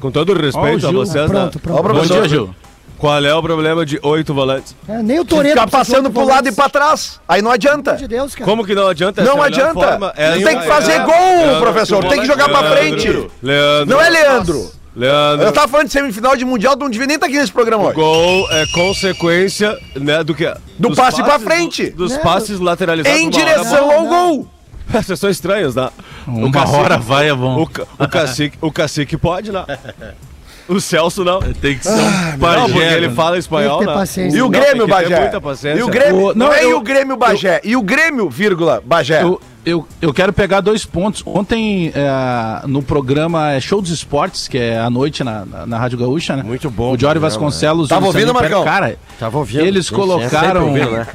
Com 0.05 0.11
todo 0.11 0.35
respeito 0.35 0.85
o 0.85 0.89
a 0.91 0.93
vocês, 0.93 1.31
Pronto, 1.31 1.55
né? 1.57 1.61
pronto. 1.63 1.79
Ó, 1.79 1.83
Bom 1.83 1.83
professor. 1.95 2.21
dia, 2.21 2.29
Gil. 2.29 2.55
Qual 2.99 3.25
é 3.25 3.35
o 3.35 3.41
problema 3.43 3.87
de 3.87 3.99
oito 4.03 4.35
volantes? 4.35 4.77
É, 4.87 5.03
nem 5.03 5.19
o 5.19 5.25
Toreto. 5.25 5.55
Ficar 5.55 5.67
passando 5.67 6.11
pro 6.11 6.27
lado 6.27 6.47
e 6.47 6.53
pra 6.53 6.69
trás. 6.69 7.19
Aí 7.27 7.41
não 7.41 7.51
adianta. 7.51 7.95
De 7.97 8.07
Deus, 8.07 8.35
cara. 8.35 8.45
Como 8.45 8.67
que 8.67 8.75
não 8.75 8.87
adianta? 8.87 9.23
Não 9.25 9.33
Essa 9.39 9.43
é 9.43 9.47
adianta. 9.47 9.73
forma. 9.73 10.13
Essa 10.15 10.33
Tem 10.45 10.59
que 10.59 10.65
é- 10.65 10.69
fazer 10.69 10.93
é- 10.93 10.99
gol, 11.07 11.15
Leandro, 11.39 11.61
professor. 11.63 12.05
Tem 12.05 12.21
que 12.21 12.27
jogar 12.27 12.51
pra 12.51 12.61
Leandro, 12.61 12.79
frente. 12.79 13.31
Leandro. 13.43 13.95
Não 13.97 14.03
é 14.03 14.11
Leandro. 14.11 14.71
Leandro. 14.95 15.47
Eu 15.47 15.53
tava 15.53 15.69
falando 15.69 15.87
de 15.87 15.93
semifinal 15.95 16.37
de 16.37 16.45
mundial, 16.45 16.77
não 16.77 16.91
devia 16.91 17.07
nem 17.07 17.15
estar 17.15 17.27
aqui 17.27 17.39
nesse 17.39 17.51
programa 17.51 17.85
hoje. 17.85 17.95
Gol 17.95 18.47
é 18.53 18.65
consequência, 18.75 19.75
né, 19.97 20.23
do 20.23 20.35
que? 20.35 20.55
Do 20.79 20.95
passe 20.95 21.23
pra 21.23 21.39
frente. 21.39 21.91
do- 21.91 21.97
dos 22.05 22.13
Não. 22.13 22.19
passes 22.21 22.61
lateralizados. 22.61 23.19
Em 23.19 23.27
hora- 23.29 23.31
direção 23.37 23.87
Não, 23.89 23.91
ao 23.91 24.03
não. 24.05 24.09
gol. 24.37 24.49
Vocês 25.03 25.19
são 25.19 25.31
estranhos, 25.31 25.75
né? 25.75 25.91
Uma 26.27 26.51
cacique- 26.51 26.79
hora 26.79 26.99
vai, 26.99 27.29
é 27.31 27.35
bom. 27.35 27.63
O, 27.63 27.63
o 28.05 28.09
cacique, 28.09 28.59
o 28.61 28.71
cacique 28.73 29.17
pode, 29.17 29.51
né? 29.53 29.65
O 30.69 30.81
Celso 30.81 31.25
não. 31.25 31.41
Tem 31.41 31.77
que 31.77 31.85
ser 31.85 31.91
um 31.93 32.39
Não, 32.39 32.65
porque 32.71 32.79
ele 32.79 33.09
né? 33.09 33.15
fala 33.15 33.37
espanhol, 33.39 33.81
né? 33.85 33.93
E 34.35 34.41
o 34.41 34.45
Não, 34.45 34.51
Grêmio, 34.51 34.87
ter 34.87 34.91
Bagé? 34.93 35.31
E 35.79 35.83
o 35.83 35.89
Grêmio, 35.89 36.17
O- 36.31 36.35
não, 36.35 36.47
não, 36.47 36.53
é 36.55 36.65
eu- 36.65 36.71
e 36.71 36.75
o 36.75 36.81
Grêmio, 36.81 37.17
Bagé. 37.17 37.61
E 37.63 37.77
o 37.77 37.83
Grêmio, 37.83 38.31
vírgula, 38.31 38.83
Bagé. 38.85 39.23
Eu- 39.23 39.41
eu, 39.65 39.87
eu 40.01 40.13
quero 40.13 40.33
pegar 40.33 40.61
dois 40.61 40.85
pontos. 40.85 41.23
Ontem, 41.27 41.93
é, 41.95 42.67
no 42.67 42.83
programa 42.83 43.53
é 43.53 43.61
Show 43.61 43.81
dos 43.81 43.91
Esportes, 43.91 44.47
que 44.47 44.59
é 44.59 44.79
à 44.79 44.91
noite 44.91 45.25
na, 45.25 45.45
na, 45.45 45.67
na 45.67 45.79
Rádio 45.79 45.99
Gaúcha, 45.99 46.37
né? 46.37 46.43
Muito 46.43 46.71
bom 46.71 46.93
O 46.93 46.99
Jory 46.99 47.19
Vasconcelos. 47.19 47.89
Tava 47.89 48.05
o 48.05 48.09
Luciano 48.09 48.29
ouvindo. 48.29 48.41
Marcão? 48.43 48.65
Cara, 48.65 48.99
Tava 49.19 49.39
ouvindo. 49.39 49.65
eles 49.65 49.89
colocaram. 49.89 50.69
ouvindo, 50.69 50.91
né? 50.91 51.07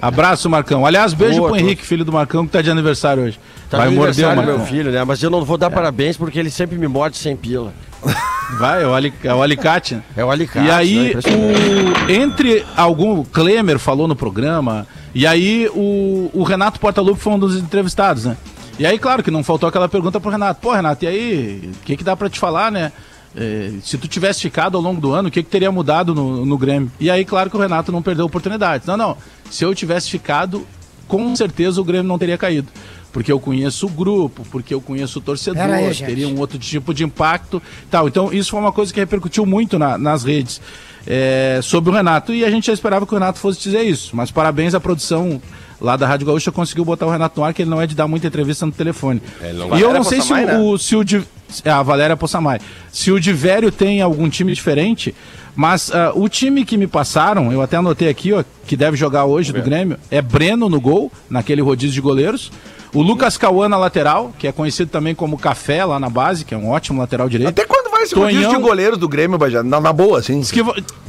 Abraço, 0.00 0.48
Marcão. 0.48 0.86
Aliás, 0.86 1.12
beijo 1.14 1.38
Boa, 1.38 1.50
pro 1.50 1.58
Henrique, 1.58 1.84
filho 1.84 2.04
do 2.04 2.12
Marcão, 2.12 2.46
que 2.46 2.52
tá 2.52 2.62
de 2.62 2.70
aniversário 2.70 3.24
hoje. 3.24 3.40
Tá 3.68 3.78
Vai 3.78 3.90
morder 3.90 4.38
o 4.38 4.42
meu 4.42 4.60
filho, 4.60 4.90
né? 4.90 5.02
Mas 5.04 5.22
eu 5.22 5.30
não 5.30 5.44
vou 5.44 5.56
dar 5.58 5.70
parabéns 5.70 6.16
porque 6.16 6.38
ele 6.38 6.50
sempre 6.50 6.78
me 6.78 6.86
morde 6.86 7.16
sem 7.16 7.36
pila. 7.36 7.72
Vai, 8.58 8.82
é 8.82 8.86
o, 8.86 8.92
é 9.24 9.34
o 9.34 9.42
alicate. 9.42 9.94
né? 9.94 10.02
É 10.16 10.24
o 10.24 10.30
alicate. 10.30 10.66
E 10.66 10.68
né? 10.68 10.74
aí, 10.74 11.08
Impressionante. 11.08 11.60
o, 12.08 12.10
entre 12.10 12.66
algum. 12.76 13.20
O 13.20 13.24
Klemer 13.24 13.78
falou 13.78 14.06
no 14.06 14.14
programa. 14.14 14.86
E 15.14 15.26
aí, 15.26 15.68
o, 15.74 16.30
o 16.32 16.42
Renato 16.42 16.80
Portaluppi 16.80 17.20
foi 17.20 17.32
um 17.34 17.38
dos 17.38 17.56
entrevistados, 17.56 18.24
né? 18.24 18.36
E 18.78 18.86
aí, 18.86 18.98
claro 18.98 19.22
que 19.22 19.30
não 19.30 19.44
faltou 19.44 19.68
aquela 19.68 19.88
pergunta 19.88 20.18
pro 20.18 20.30
Renato: 20.30 20.60
pô, 20.60 20.72
Renato, 20.72 21.04
e 21.04 21.08
aí, 21.08 21.70
o 21.72 21.84
que, 21.84 21.96
que 21.96 22.04
dá 22.04 22.16
pra 22.16 22.30
te 22.30 22.38
falar, 22.38 22.72
né? 22.72 22.90
É, 23.34 23.72
se 23.82 23.96
tu 23.96 24.06
tivesse 24.08 24.40
ficado 24.42 24.76
ao 24.76 24.82
longo 24.82 25.00
do 25.00 25.12
ano, 25.12 25.28
o 25.28 25.30
que, 25.30 25.42
que 25.42 25.48
teria 25.48 25.72
mudado 25.72 26.14
no, 26.14 26.44
no 26.44 26.58
Grêmio? 26.58 26.90
E 27.00 27.10
aí, 27.10 27.24
claro 27.24 27.48
que 27.50 27.56
o 27.56 27.60
Renato 27.60 27.90
não 27.92 28.02
perdeu 28.02 28.24
a 28.24 28.26
oportunidade. 28.26 28.84
Não, 28.86 28.96
não. 28.96 29.16
Se 29.50 29.64
eu 29.64 29.74
tivesse 29.74 30.10
ficado, 30.10 30.66
com 31.08 31.34
certeza 31.36 31.80
o 31.80 31.84
Grêmio 31.84 32.08
não 32.08 32.18
teria 32.18 32.36
caído. 32.36 32.68
Porque 33.10 33.30
eu 33.30 33.38
conheço 33.38 33.86
o 33.86 33.90
grupo, 33.90 34.42
porque 34.50 34.72
eu 34.72 34.80
conheço 34.80 35.18
o 35.18 35.22
torcedor, 35.22 35.62
aí, 35.74 35.84
teria 36.06 36.28
um 36.28 36.38
outro 36.38 36.58
tipo 36.58 36.94
de 36.94 37.04
impacto 37.04 37.60
tal. 37.90 38.08
Então, 38.08 38.32
isso 38.32 38.50
foi 38.52 38.60
uma 38.60 38.72
coisa 38.72 38.92
que 38.92 38.98
repercutiu 39.00 39.44
muito 39.44 39.78
na- 39.78 39.98
nas 39.98 40.24
redes 40.24 40.60
é, 41.06 41.60
sobre 41.62 41.90
o 41.90 41.92
Renato. 41.92 42.32
E 42.32 42.44
a 42.44 42.50
gente 42.50 42.66
já 42.66 42.72
esperava 42.72 43.06
que 43.06 43.12
o 43.12 43.18
Renato 43.18 43.38
fosse 43.38 43.60
dizer 43.60 43.82
isso. 43.82 44.14
Mas 44.14 44.30
parabéns 44.30 44.74
à 44.74 44.80
produção 44.80 45.40
lá 45.80 45.96
da 45.96 46.06
Rádio 46.06 46.26
Gaúcha, 46.26 46.52
conseguiu 46.52 46.84
botar 46.84 47.06
o 47.06 47.10
Renato 47.10 47.40
no 47.40 47.44
ar, 47.46 47.52
que 47.52 47.62
ele 47.62 47.70
não 47.70 47.80
é 47.80 47.86
de 47.86 47.94
dar 47.94 48.06
muita 48.06 48.26
entrevista 48.28 48.64
no 48.64 48.70
telefone. 48.72 49.20
É, 49.40 49.52
e 49.76 49.80
eu 49.80 49.92
não 49.92 50.04
sei 50.04 50.20
se 50.20 50.28
Possamay, 50.28 50.56
o, 50.60 50.78
se 50.78 50.94
o 50.94 51.02
Di- 51.02 51.24
a 51.64 51.82
Valéria 51.82 52.16
Possamay. 52.16 52.60
Se 52.92 53.10
o 53.10 53.18
Divério 53.20 53.70
tem 53.72 54.00
algum 54.00 54.28
time 54.30 54.54
diferente, 54.54 55.14
mas 55.56 55.90
ah, 55.92 56.12
o 56.14 56.28
time 56.28 56.64
que 56.64 56.76
me 56.76 56.86
passaram, 56.86 57.52
eu 57.52 57.60
até 57.60 57.76
anotei 57.76 58.08
aqui, 58.08 58.32
ó, 58.32 58.44
que 58.66 58.76
deve 58.76 58.96
jogar 58.96 59.24
hoje 59.24 59.52
do 59.52 59.60
Grêmio, 59.60 59.98
é 60.10 60.22
Breno 60.22 60.68
no 60.68 60.80
gol, 60.80 61.10
naquele 61.28 61.60
rodízio 61.60 61.94
de 61.94 62.00
goleiros. 62.00 62.50
O 62.94 63.02
Lucas 63.02 63.36
Cauã 63.36 63.68
na 63.68 63.76
lateral, 63.76 64.32
que 64.38 64.46
é 64.46 64.52
conhecido 64.52 64.90
também 64.90 65.14
como 65.14 65.38
Café 65.38 65.84
lá 65.84 65.98
na 65.98 66.08
base, 66.10 66.44
que 66.44 66.54
é 66.54 66.56
um 66.56 66.68
ótimo 66.70 67.00
lateral 67.00 67.28
direito. 67.28 67.48
Até 67.48 67.64
quando 67.64 67.90
esse 68.02 68.14
Tonhão- 68.14 68.50
de 68.52 68.58
goleiros 68.60 68.98
do 68.98 69.08
Grêmio, 69.08 69.38
Bajá? 69.38 69.62
Na, 69.62 69.80
na 69.80 69.92
boa, 69.92 70.18
assim. 70.20 70.40
Diz 70.40 70.50
que, 70.50 70.62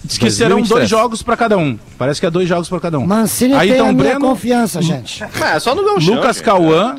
diz 0.04 0.18
que 0.18 0.30
serão 0.32 0.58
2023. 0.58 0.68
dois 0.70 0.90
jogos 0.90 1.22
pra 1.24 1.36
cada 1.38 1.58
um. 1.58 1.78
Parece 1.98 2.20
que 2.20 2.26
é 2.26 2.30
dois 2.32 2.48
jogos 2.48 2.70
pra 2.70 2.80
cada 2.80 3.00
um. 3.00 3.06
Mancini 3.06 3.54
Aí 3.54 3.68
tem 3.70 3.76
então 3.78 3.90
a 3.90 3.94
minha 3.94 4.04
Breno, 4.12 4.28
confiança, 4.28 4.82
gente. 4.82 5.24
Ah, 5.24 5.56
é 5.56 5.60
só 5.60 5.74
no 5.76 5.84
Gauchão, 5.84 6.16
Lucas 6.16 6.36
gente. 6.38 6.46
Cauã. 6.46 6.96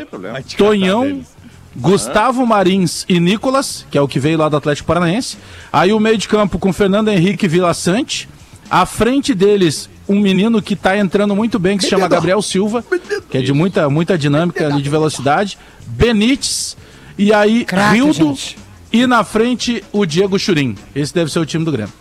Tonhão, 0.56 1.20
Gustavo 1.76 2.46
Marins 2.46 3.04
e 3.08 3.18
Nicolas, 3.18 3.84
que 3.90 3.98
é 3.98 4.00
o 4.00 4.06
que 4.06 4.20
veio 4.20 4.38
lá 4.38 4.48
do 4.48 4.56
Atlético 4.56 4.86
Paranaense. 4.86 5.36
Aí 5.72 5.92
o 5.92 5.98
meio 6.00 6.16
de 6.16 6.28
campo 6.28 6.58
com 6.58 6.72
Fernando 6.72 7.08
Henrique 7.08 7.46
e 7.46 7.48
Vila 7.48 7.74
Sante. 7.74 8.28
À 8.70 8.86
frente 8.86 9.34
deles, 9.34 9.90
um 10.08 10.18
menino 10.18 10.62
que 10.62 10.74
tá 10.74 10.96
entrando 10.96 11.34
muito 11.36 11.58
bem, 11.58 11.76
que 11.76 11.84
se 11.84 11.90
chama 11.90 12.08
Gabriel 12.08 12.40
Silva, 12.40 12.82
que 13.28 13.38
é 13.38 13.42
de 13.42 13.52
muita, 13.52 13.90
muita 13.90 14.16
dinâmica 14.16 14.66
ali 14.66 14.80
de 14.82 14.88
velocidade. 14.88 15.58
Benítez. 15.86 16.76
E 17.18 17.32
aí, 17.32 17.64
Craque, 17.64 17.94
Rildo. 17.96 18.12
gente. 18.12 18.56
E 18.94 19.08
na 19.08 19.24
frente, 19.24 19.82
o 19.90 20.06
Diego 20.06 20.38
Churim. 20.38 20.76
Esse 20.94 21.12
deve 21.12 21.28
ser 21.28 21.40
o 21.40 21.44
time 21.44 21.64
do 21.64 21.72
Grêmio. 21.72 21.92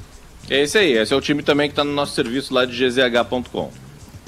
É 0.48 0.62
esse 0.62 0.78
aí, 0.78 0.96
esse 0.96 1.12
é 1.12 1.18
o 1.18 1.22
time 1.22 1.42
também 1.42 1.68
que 1.68 1.74
tá 1.76 1.84
no 1.84 1.92
nosso 1.92 2.14
serviço 2.14 2.54
lá 2.54 2.66
de 2.66 2.78
gzh.com. 2.78 3.72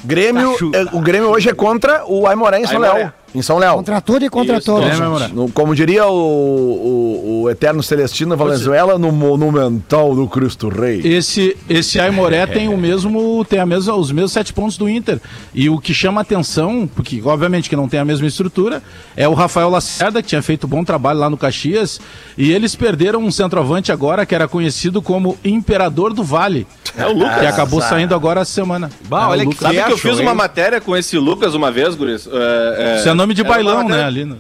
Grêmio, 0.04 0.56
é, 0.74 0.82
o 0.96 1.00
Grêmio 1.00 1.30
hoje 1.30 1.48
é 1.48 1.54
contra 1.54 2.04
o 2.08 2.26
Aimoré 2.26 2.62
em 2.62 2.66
São 2.66 2.82
Aimoré. 2.82 3.14
Em 3.34 3.42
São 3.42 3.58
Léo. 3.58 3.76
Contra 3.76 4.00
tudo 4.00 4.26
e 4.26 4.30
contra 4.30 4.58
Isso, 4.58 4.72
é, 4.78 5.52
como 5.54 5.76
diria 5.76 6.08
o, 6.08 6.14
o, 6.14 7.42
o 7.44 7.50
eterno 7.50 7.84
Celestino 7.84 8.38
Valenzuela, 8.38 8.98
no 8.98 9.12
Monumental 9.12 10.16
do 10.16 10.28
Cristo 10.28 10.70
Rei. 10.70 11.02
Esse, 11.04 11.58
esse 11.70 12.00
Aimoré 12.00 12.46
tem 12.48 12.70
o 12.70 12.78
mesmo, 12.78 13.44
tem 13.46 13.60
a 13.60 13.66
mesma, 13.66 13.94
os 13.96 14.12
mesmos 14.12 14.32
sete 14.32 14.54
pontos 14.54 14.78
do 14.78 14.90
Inter. 14.90 15.20
E 15.54 15.70
o 15.70 15.80
que 15.80 15.94
chama 15.94 16.22
atenção, 16.22 16.90
porque 16.96 17.22
obviamente 17.24 17.70
que 17.70 17.76
não 17.76 17.90
tem 17.90 18.00
a 18.00 18.06
mesma 18.06 18.26
estrutura, 18.28 18.82
é 19.18 19.28
o 19.28 19.34
Rafael 19.34 19.70
Lacerda, 19.70 20.22
que 20.22 20.30
tinha 20.30 20.42
feito 20.42 20.68
bom 20.68 20.84
trabalho 20.84 21.20
lá 21.20 21.30
no 21.30 21.38
Caxias. 21.38 22.00
E 22.38 22.52
eles 22.52 22.76
perderam 22.76 23.20
um 23.22 23.32
centroavante 23.32 23.92
agora 23.92 24.26
que 24.26 24.34
era 24.34 24.48
conhecido 24.48 25.02
como 25.02 25.38
Imperador 25.44 26.14
do 26.14 26.24
Vale. 26.24 26.66
É 26.98 27.06
o 27.06 27.14
Lucas. 27.14 27.40
Que 27.40 27.46
acabou 27.46 27.82
saindo 27.82 28.16
agora 28.16 28.42
essa 28.42 28.52
semana. 28.52 28.90
Bah, 29.08 29.26
É 29.26 29.28
olha 29.28 29.42
que 29.42 29.48
Lucas. 29.48 29.62
Sabe 29.62 29.84
que 29.84 29.92
eu 29.92 29.98
fiz 29.98 30.20
hein? 30.20 30.26
uma 30.26 30.34
matéria 30.34 30.80
com 30.80 30.96
esse 30.96 31.18
Lucas 31.18 31.54
uma 31.54 31.72
vez, 31.72 31.96
Guris? 31.96 32.28
É, 32.32 32.94
é, 32.94 33.00
Isso 33.00 33.10
é 33.10 33.14
nome 33.26 33.34
de 33.34 33.44
bailão, 33.44 33.88
né? 33.88 34.04
Ali 34.04 34.26
no... 34.26 34.38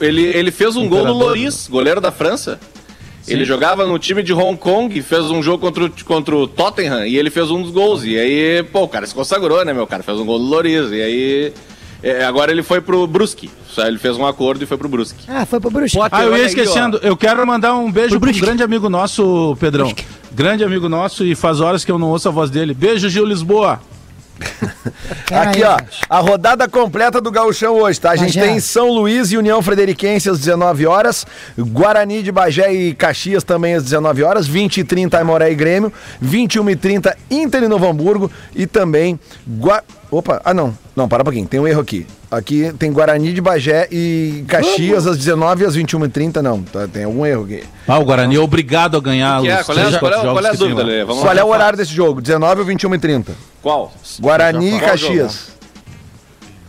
Ele, 0.00 0.22
ele 0.22 0.50
fez 0.50 0.76
um 0.76 0.88
gol 0.88 1.04
no 1.04 1.10
Imperador, 1.10 1.28
Loris, 1.28 1.68
goleiro 1.68 2.00
da 2.00 2.12
França. 2.12 2.60
Ele 3.26 3.44
jogava 3.44 3.86
no 3.86 3.98
time 3.98 4.22
de 4.22 4.32
Hong 4.32 4.56
Kong, 4.56 5.02
fez 5.02 5.24
um 5.24 5.42
jogo 5.42 5.58
contra 5.58 5.84
o, 5.84 5.90
contra 6.04 6.34
o 6.34 6.46
Tottenham 6.46 7.04
e 7.06 7.18
ele 7.18 7.28
fez 7.28 7.50
um 7.50 7.60
dos 7.60 7.70
gols. 7.70 8.02
E 8.04 8.18
aí, 8.18 8.62
pô, 8.62 8.84
o 8.84 8.88
cara 8.88 9.06
se 9.06 9.14
consagrou, 9.14 9.62
né, 9.64 9.74
meu 9.74 9.86
cara? 9.86 10.02
Fez 10.02 10.18
um 10.18 10.24
gol 10.24 10.38
no 10.38 10.46
Loris. 10.46 10.90
E 10.90 11.02
aí, 11.02 11.52
é, 12.02 12.24
agora 12.24 12.50
ele 12.50 12.62
foi 12.62 12.80
pro 12.80 13.06
Brusque. 13.06 13.50
Só 13.68 13.86
ele 13.86 13.98
fez 13.98 14.16
um 14.16 14.26
acordo 14.26 14.62
e 14.62 14.66
foi 14.66 14.78
pro 14.78 14.88
Brusque. 14.88 15.24
Ah, 15.28 15.44
foi 15.44 15.60
pro 15.60 15.70
Bruxo. 15.70 15.98
Ah, 16.10 16.22
eu 16.22 16.30
ia 16.36 16.44
aí, 16.44 16.46
esquecendo. 16.46 16.98
Eu 17.02 17.16
quero 17.16 17.46
mandar 17.46 17.74
um 17.74 17.92
beijo 17.92 18.18
pro 18.18 18.32
grande 18.32 18.62
amigo 18.62 18.88
nosso, 18.88 19.56
Pedrão. 19.60 19.92
Grande 20.32 20.64
amigo 20.64 20.88
nosso 20.88 21.22
e 21.22 21.34
faz 21.34 21.60
horas 21.60 21.84
que 21.84 21.90
eu 21.90 21.98
não 21.98 22.08
ouço 22.08 22.28
a 22.28 22.32
voz 22.32 22.50
dele. 22.50 22.72
Beijo, 22.72 23.10
Gil 23.10 23.26
Lisboa. 23.26 23.80
Aqui, 25.30 25.62
ó, 25.62 25.78
a 26.08 26.18
rodada 26.20 26.68
completa 26.68 27.20
do 27.20 27.30
Gauchão 27.30 27.74
hoje, 27.76 28.00
tá? 28.00 28.10
A 28.10 28.16
gente 28.16 28.38
Bagé. 28.38 28.50
tem 28.50 28.60
São 28.60 28.90
Luís 28.90 29.30
e 29.32 29.36
União 29.36 29.60
Frederiquense 29.62 30.28
às 30.28 30.38
19 30.38 30.86
horas, 30.86 31.26
Guarani 31.58 32.22
de 32.22 32.32
Bagé 32.32 32.72
e 32.72 32.94
Caxias 32.94 33.44
também 33.44 33.74
às 33.74 33.82
19 33.84 34.22
horas, 34.22 34.46
20 34.46 34.78
e 34.78 34.84
30 34.84 35.18
Aimoré 35.18 35.50
e 35.50 35.54
Grêmio, 35.54 35.92
21 36.20 36.70
e 36.70 36.76
30 36.76 37.16
Inter 37.30 37.62
e 37.64 37.68
Novo 37.68 37.86
Hamburgo 37.86 38.30
e 38.54 38.66
também 38.66 39.18
Gua... 39.46 39.82
Opa, 40.10 40.40
ah 40.44 40.54
não, 40.54 40.76
não, 40.96 41.08
para 41.08 41.22
um 41.22 41.24
pouquinho, 41.24 41.46
tem 41.46 41.60
um 41.60 41.68
erro 41.68 41.82
aqui. 41.82 42.06
Aqui 42.30 42.72
tem 42.78 42.92
Guarani 42.92 43.32
de 43.32 43.40
Bagé 43.40 43.88
e 43.90 44.44
Caxias 44.46 45.06
às 45.06 45.16
19 45.16 45.64
às 45.64 45.76
21h30, 45.76 46.42
não. 46.42 46.62
Tá, 46.62 46.86
tem 46.86 47.04
algum 47.04 47.24
erro 47.24 47.44
aqui. 47.44 47.64
Ah, 47.86 47.98
o 47.98 48.04
Guarani 48.04 48.36
é 48.36 48.38
obrigado 48.38 48.98
a 48.98 49.00
ganhar 49.00 49.40
que 49.40 49.48
é? 49.48 49.64
Qual, 49.64 49.78
três, 49.78 49.94
é, 49.94 49.98
qual, 49.98 50.12
qual 50.12 50.44
é 50.44 50.48
a 50.48 50.52
dúvida, 50.52 51.06
Qual 51.06 51.32
é, 51.32 51.36
é, 51.36 51.40
é 51.40 51.44
o 51.44 51.48
horário 51.48 51.78
desse 51.78 51.94
jogo? 51.94 52.20
19 52.20 52.60
ou 52.60 52.66
21h30? 52.66 53.28
Qual? 53.62 53.92
Guarani 54.20 54.76
e 54.76 54.80
Caxias. 54.80 55.32
Jogo? 55.32 55.57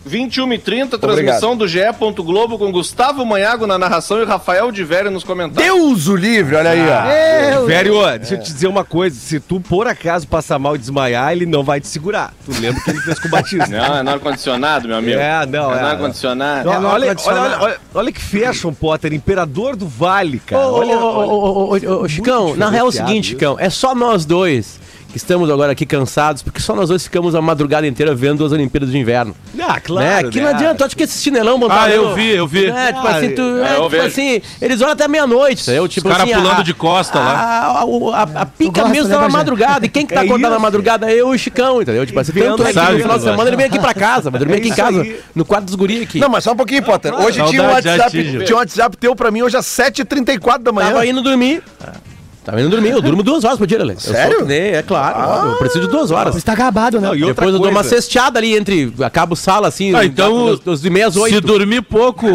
21h30, 0.08 0.98
transmissão 0.98 1.56
do 1.56 1.68
GE. 1.68 1.80
Globo 2.16 2.58
com 2.58 2.70
Gustavo 2.70 3.24
Manhago 3.24 3.66
na 3.66 3.78
narração 3.78 4.20
e 4.20 4.24
Rafael 4.24 4.70
de 4.70 4.84
Vério 4.84 5.10
nos 5.10 5.24
comentários. 5.24 5.74
Deus 5.74 6.08
o 6.08 6.16
livre, 6.16 6.56
olha 6.56 6.70
aí, 6.70 6.88
ó. 6.88 6.92
Ah, 6.92 7.50
Deus. 7.50 7.66
Vério, 7.66 8.18
deixa 8.18 8.34
eu 8.34 8.38
é. 8.38 8.40
te 8.40 8.52
dizer 8.52 8.66
uma 8.66 8.84
coisa. 8.84 9.16
Se 9.16 9.40
tu 9.40 9.60
por 9.60 9.86
acaso 9.86 10.26
passar 10.26 10.58
mal 10.58 10.74
e 10.74 10.78
desmaiar, 10.78 11.32
ele 11.32 11.46
não 11.46 11.62
vai 11.62 11.80
te 11.80 11.88
segurar. 11.88 12.32
Tu 12.44 12.52
lembra 12.60 12.80
que 12.80 12.90
ele 12.90 13.00
fez 13.00 13.18
com 13.18 13.28
o 13.28 13.30
Batista. 13.30 13.66
Não, 13.66 13.98
é 13.98 14.02
no 14.02 14.10
ar-condicionado, 14.10 14.88
meu 14.88 14.96
amigo. 14.96 15.18
É, 15.18 15.46
não, 15.46 15.72
é. 15.72 15.74
É. 15.74 15.76
É, 15.76 15.78
é 15.78 15.82
no 15.82 15.88
ar-condicionado. 15.88 16.68
É 16.70 16.78
olha, 16.78 16.88
olha, 16.88 17.58
olha, 17.60 17.80
olha, 17.94 18.12
que 18.12 18.20
fashion, 18.20 18.72
Potter, 18.72 19.12
imperador 19.12 19.76
do 19.76 19.86
vale, 19.86 20.38
cara. 20.40 20.66
Ô, 20.66 20.84
ô, 20.84 21.74
ô, 21.74 22.02
ô, 22.02 22.08
Chicão, 22.08 22.56
na 22.56 22.70
real 22.70 22.86
é 22.86 22.88
o 22.88 22.92
seguinte, 22.92 23.30
viu? 23.30 23.38
Chicão, 23.38 23.56
é 23.58 23.68
só 23.68 23.94
nós 23.94 24.24
dois 24.24 24.78
estamos 25.14 25.50
agora 25.50 25.72
aqui 25.72 25.84
cansados, 25.86 26.42
porque 26.42 26.60
só 26.60 26.74
nós 26.74 26.88
dois 26.88 27.02
ficamos 27.04 27.34
a 27.34 27.40
madrugada 27.42 27.86
inteira 27.86 28.14
vendo 28.14 28.44
as 28.44 28.52
Olimpíadas 28.52 28.90
de 28.90 28.98
Inverno. 28.98 29.34
Ah, 29.60 29.80
claro. 29.80 30.06
né? 30.24 30.30
Que 30.30 30.38
né? 30.40 30.44
não 30.50 30.56
adianta, 30.56 30.74
tu 30.76 30.84
acha 30.84 30.96
que 30.96 31.02
esse 31.04 31.22
chinelão 31.22 31.58
montar. 31.58 31.82
Ah, 31.84 31.90
eu 31.90 32.14
vi, 32.14 32.30
eu 32.30 32.46
vi. 32.46 32.66
É, 32.66 32.92
tipo 32.92 33.06
Ah, 33.06 33.16
assim, 33.16 33.30
tu, 33.34 33.42
é, 33.42 33.62
é, 33.70 33.74
tipo 33.74 33.88
vejo. 33.88 34.06
assim, 34.06 34.42
eles 34.60 34.80
olham 34.80 34.92
até 34.92 35.06
meia-noite, 35.08 35.62
entendeu? 35.62 35.86
Tipo 35.88 36.08
cara 36.08 36.24
assim, 36.24 36.32
pulando 36.34 36.60
a- 36.60 36.62
de 36.62 36.74
costa 36.74 37.18
a, 37.18 37.22
lá. 37.22 37.32
A, 37.32 37.82
a, 37.82 38.22
a 38.42 38.46
pica 38.46 38.72
gosta, 38.82 38.88
mesmo 38.88 39.08
né, 39.08 39.14
tá 39.14 39.20
na 39.22 39.28
madrugada. 39.28 39.86
E 39.86 39.88
quem 39.88 40.06
que 40.06 40.14
tá 40.14 40.22
É 40.22 40.24
acordado 40.24 40.52
na 40.52 40.58
madrugada? 40.58 41.10
Eu 41.10 41.32
e 41.32 41.36
o 41.36 41.38
Chicão, 41.38 41.82
entendeu? 41.82 42.04
Tipo 42.06 42.18
assim, 42.20 42.32
tanto 42.32 42.62
é 42.66 42.72
que 42.72 42.78
no 42.92 42.98
final 43.00 43.18
de 43.18 43.24
semana 43.24 43.48
ele 43.50 43.56
vem 43.56 43.66
aqui 43.66 43.78
pra 43.78 43.94
casa, 43.94 44.30
vai 44.30 44.38
dormir 44.38 44.54
É 44.54 44.58
aqui 44.58 44.68
em 44.68 44.74
casa, 44.74 45.02
aí. 45.02 45.20
no 45.34 45.44
quarto 45.44 45.66
dos 45.66 45.74
guri 45.74 46.02
aqui. 46.02 46.18
Não, 46.18 46.28
mas 46.28 46.44
só 46.44 46.52
um 46.52 46.56
pouquinho, 46.56 46.82
Potter. 46.82 47.12
Hoje 47.14 47.42
tinha 47.44 47.62
um 47.62 47.66
WhatsApp, 47.66 48.10
tinha 48.44 48.56
um 48.56 48.58
WhatsApp 48.58 48.96
teu 48.96 49.14
pra 49.14 49.30
mim 49.30 49.42
hoje 49.42 49.56
às 49.56 49.66
7h34 49.66 50.58
da 50.62 50.72
manhã. 50.72 50.88
Tava 50.92 51.06
indo 51.06 51.22
dormir. 51.22 51.62
Tava 52.44 52.58
indo 52.60 52.70
dormir, 52.70 52.90
eu 52.90 53.02
durmo 53.02 53.22
duas 53.22 53.44
horas 53.44 53.58
por 53.58 53.66
dia. 53.66 53.78
Eu 53.78 54.00
Sério? 54.00 54.38
sou 54.38 54.46
nem- 54.46 54.72
é 54.72 54.82
claro, 54.82 55.16
Ah. 55.18 55.46
eu 55.52 55.56
preciso 55.58 55.82
de 55.86 55.90
duas 55.90 56.10
horas. 56.10 56.34
Você 56.34 56.40
tá 56.40 56.54
acabado, 56.54 56.98
né? 57.00 57.08
Não, 57.08 57.14
e 57.14 57.20
Depois 57.26 57.52
eu 57.52 57.58
dou 57.60 57.70
uma 57.70 57.84
cesteada 57.84 58.38
ali 58.38 58.56
entre. 58.56 58.92
Acabo 59.02 59.36
sala 59.36 59.68
assim, 59.68 59.94
Ah, 59.94 60.04
então, 60.04 60.56
dos, 60.56 60.80
de 60.80 60.88
meia 60.88 61.08
às 61.08 61.14
Se 61.14 61.20
oito. 61.20 61.40
dormir 61.46 61.82
pouco, 61.82 62.26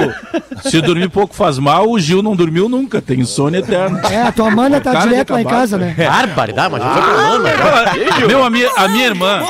se 0.63 0.79
dormir 0.79 1.09
pouco 1.09 1.33
faz 1.35 1.57
mal, 1.57 1.89
o 1.89 1.99
Gil 1.99 2.21
não 2.21 2.35
dormiu 2.35 2.69
nunca, 2.69 3.01
tem 3.01 3.19
insônia 3.19 3.57
eterna. 3.59 3.99
É, 4.09 4.21
a 4.21 4.31
tua 4.31 4.51
mana 4.51 4.79
tá 4.79 4.93
direto 4.93 5.33
lá 5.33 5.41
em 5.41 5.45
casa, 5.45 5.77
né? 5.77 5.95
Barbaridade, 5.97 6.71
mas 6.71 6.83
pra 6.83 6.91
mano. 6.91 8.27
Meu, 8.27 8.43
a 8.43 8.49
minha, 8.49 8.69
a 8.77 8.87
minha 8.87 9.05
irmã, 9.07 9.41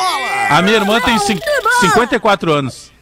a 0.49 0.61
minha 0.61 0.77
irmã 0.77 1.01
tem 1.01 1.19
cin- 1.19 1.39
54 1.81 2.51
anos. 2.53 2.94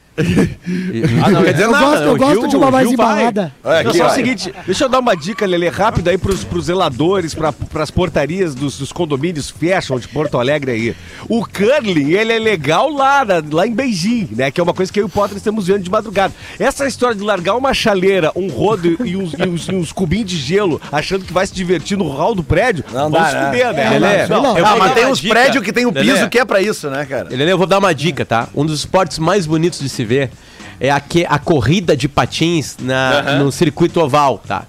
Ah, 1.23 1.29
não, 1.31 1.43
quer 1.43 1.53
dizer 1.53 1.63
Eu 1.65 1.71
nada, 1.71 1.85
gosto, 1.85 2.01
né? 2.03 2.07
eu 2.11 2.17
gosto 2.17 2.39
Gil- 2.41 2.47
de 2.49 2.55
uma 2.55 2.71
mais 2.71 2.91
embalada. 2.91 3.51
Não, 3.63 3.71
aqui, 3.71 4.01
o 4.01 4.09
seguinte, 4.09 4.53
deixa 4.65 4.83
eu 4.85 4.89
dar 4.89 4.99
uma 4.99 5.15
dica, 5.15 5.45
Lele, 5.45 5.69
rápida 5.69 6.11
aí 6.11 6.17
pros, 6.17 6.43
pros 6.43 6.65
zeladores, 6.65 7.33
pra, 7.33 7.51
pras 7.51 7.89
portarias 7.89 8.53
dos, 8.53 8.77
dos 8.77 8.91
condomínios 8.91 9.49
fashion 9.49 9.97
de 9.99 10.07
Porto 10.07 10.37
Alegre 10.39 10.71
aí. 10.71 10.95
O 11.27 11.45
curling, 11.45 12.11
ele 12.11 12.33
é 12.33 12.39
legal 12.39 12.89
lá, 12.91 13.25
na- 13.25 13.43
lá 13.51 13.65
em 13.65 13.73
Beijing, 13.73 14.29
né? 14.31 14.51
Que 14.51 14.59
é 14.59 14.63
uma 14.63 14.73
coisa 14.73 14.91
que 14.91 14.99
eu 14.99 15.03
e 15.03 15.05
o 15.05 15.09
Potter 15.09 15.35
estamos 15.37 15.67
vendo 15.67 15.81
de 15.81 15.89
madrugada. 15.89 16.33
Essa 16.59 16.85
história 16.87 17.15
de 17.15 17.23
largar 17.23 17.55
uma 17.55 17.73
chaleira, 17.73 18.31
um 18.35 18.49
rodo 18.49 18.97
e 19.03 19.15
uns, 19.17 19.33
e 19.33 19.43
uns- 19.47 19.67
e 19.67 19.75
uns 19.75 19.91
cubinhos 19.91 20.29
de 20.29 20.37
gelo, 20.37 20.79
achando 20.91 21.25
que 21.25 21.33
vai 21.33 21.47
se 21.47 21.53
divertir 21.53 21.97
no 21.97 22.07
hall 22.09 22.35
do 22.35 22.43
prédio, 22.43 22.83
Não 22.93 23.09
vão 23.09 23.19
dá, 23.21 23.31
né? 23.31 23.45
fuder, 23.45 23.73
né? 23.73 23.83
É, 23.85 23.89
Lelê? 23.99 24.27
não, 24.27 24.41
não. 24.43 24.53
vou 24.55 24.77
mas 24.77 24.93
tem 24.93 25.05
uns 25.07 25.21
prédios 25.21 25.63
que 25.63 25.73
tem 25.73 25.85
o 25.85 25.91
piso 25.91 26.13
Lelê. 26.13 26.29
que 26.29 26.39
é 26.39 26.45
pra 26.45 26.61
isso, 26.61 26.89
né, 26.89 27.05
cara? 27.05 27.29
Lelê, 27.29 27.51
eu 27.51 27.57
vou 27.57 27.67
dar 27.67 27.79
uma 27.79 27.93
dica, 27.95 28.23
tá? 28.25 28.47
Um 28.53 28.65
dos 28.65 28.79
esportes 28.79 29.17
mais 29.17 29.45
bonitos 29.47 29.79
de 29.79 29.89
se 29.89 30.02
ver 30.05 30.31
é 30.79 30.89
a, 30.91 30.99
que, 30.99 31.25
a 31.27 31.39
corrida 31.39 31.95
de 31.95 32.07
patins 32.07 32.75
na, 32.79 33.37
no 33.39 33.51
circuito 33.51 34.01
oval, 34.01 34.41
tá? 34.45 34.63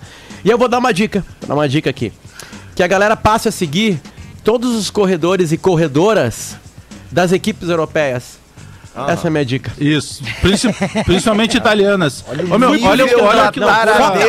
E 0.44 0.50
eu 0.50 0.58
vou 0.58 0.68
dar 0.68 0.78
uma 0.78 0.92
dica, 0.92 1.24
vou 1.40 1.48
dar 1.48 1.54
uma 1.54 1.68
dica 1.68 1.90
aqui. 1.90 2.12
Que 2.74 2.82
a 2.82 2.86
galera 2.86 3.16
passe 3.16 3.48
a 3.48 3.52
seguir 3.52 4.00
todos 4.42 4.74
os 4.74 4.90
corredores 4.90 5.52
e 5.52 5.56
corredoras 5.56 6.56
das 7.10 7.32
equipes 7.32 7.68
europeias. 7.68 8.38
Essa 9.08 9.26
é 9.26 9.28
a 9.28 9.30
minha 9.30 9.44
dica. 9.44 9.72
Isso. 9.78 10.22
Princi- 10.40 10.72
principalmente 11.04 11.56
italianas. 11.56 12.24
Ô, 12.50 12.58
meu, 12.58 12.74
nível 12.74 12.88
olha, 12.90 13.04
olha 13.22 13.44
da 13.44 13.52
que 13.52 13.60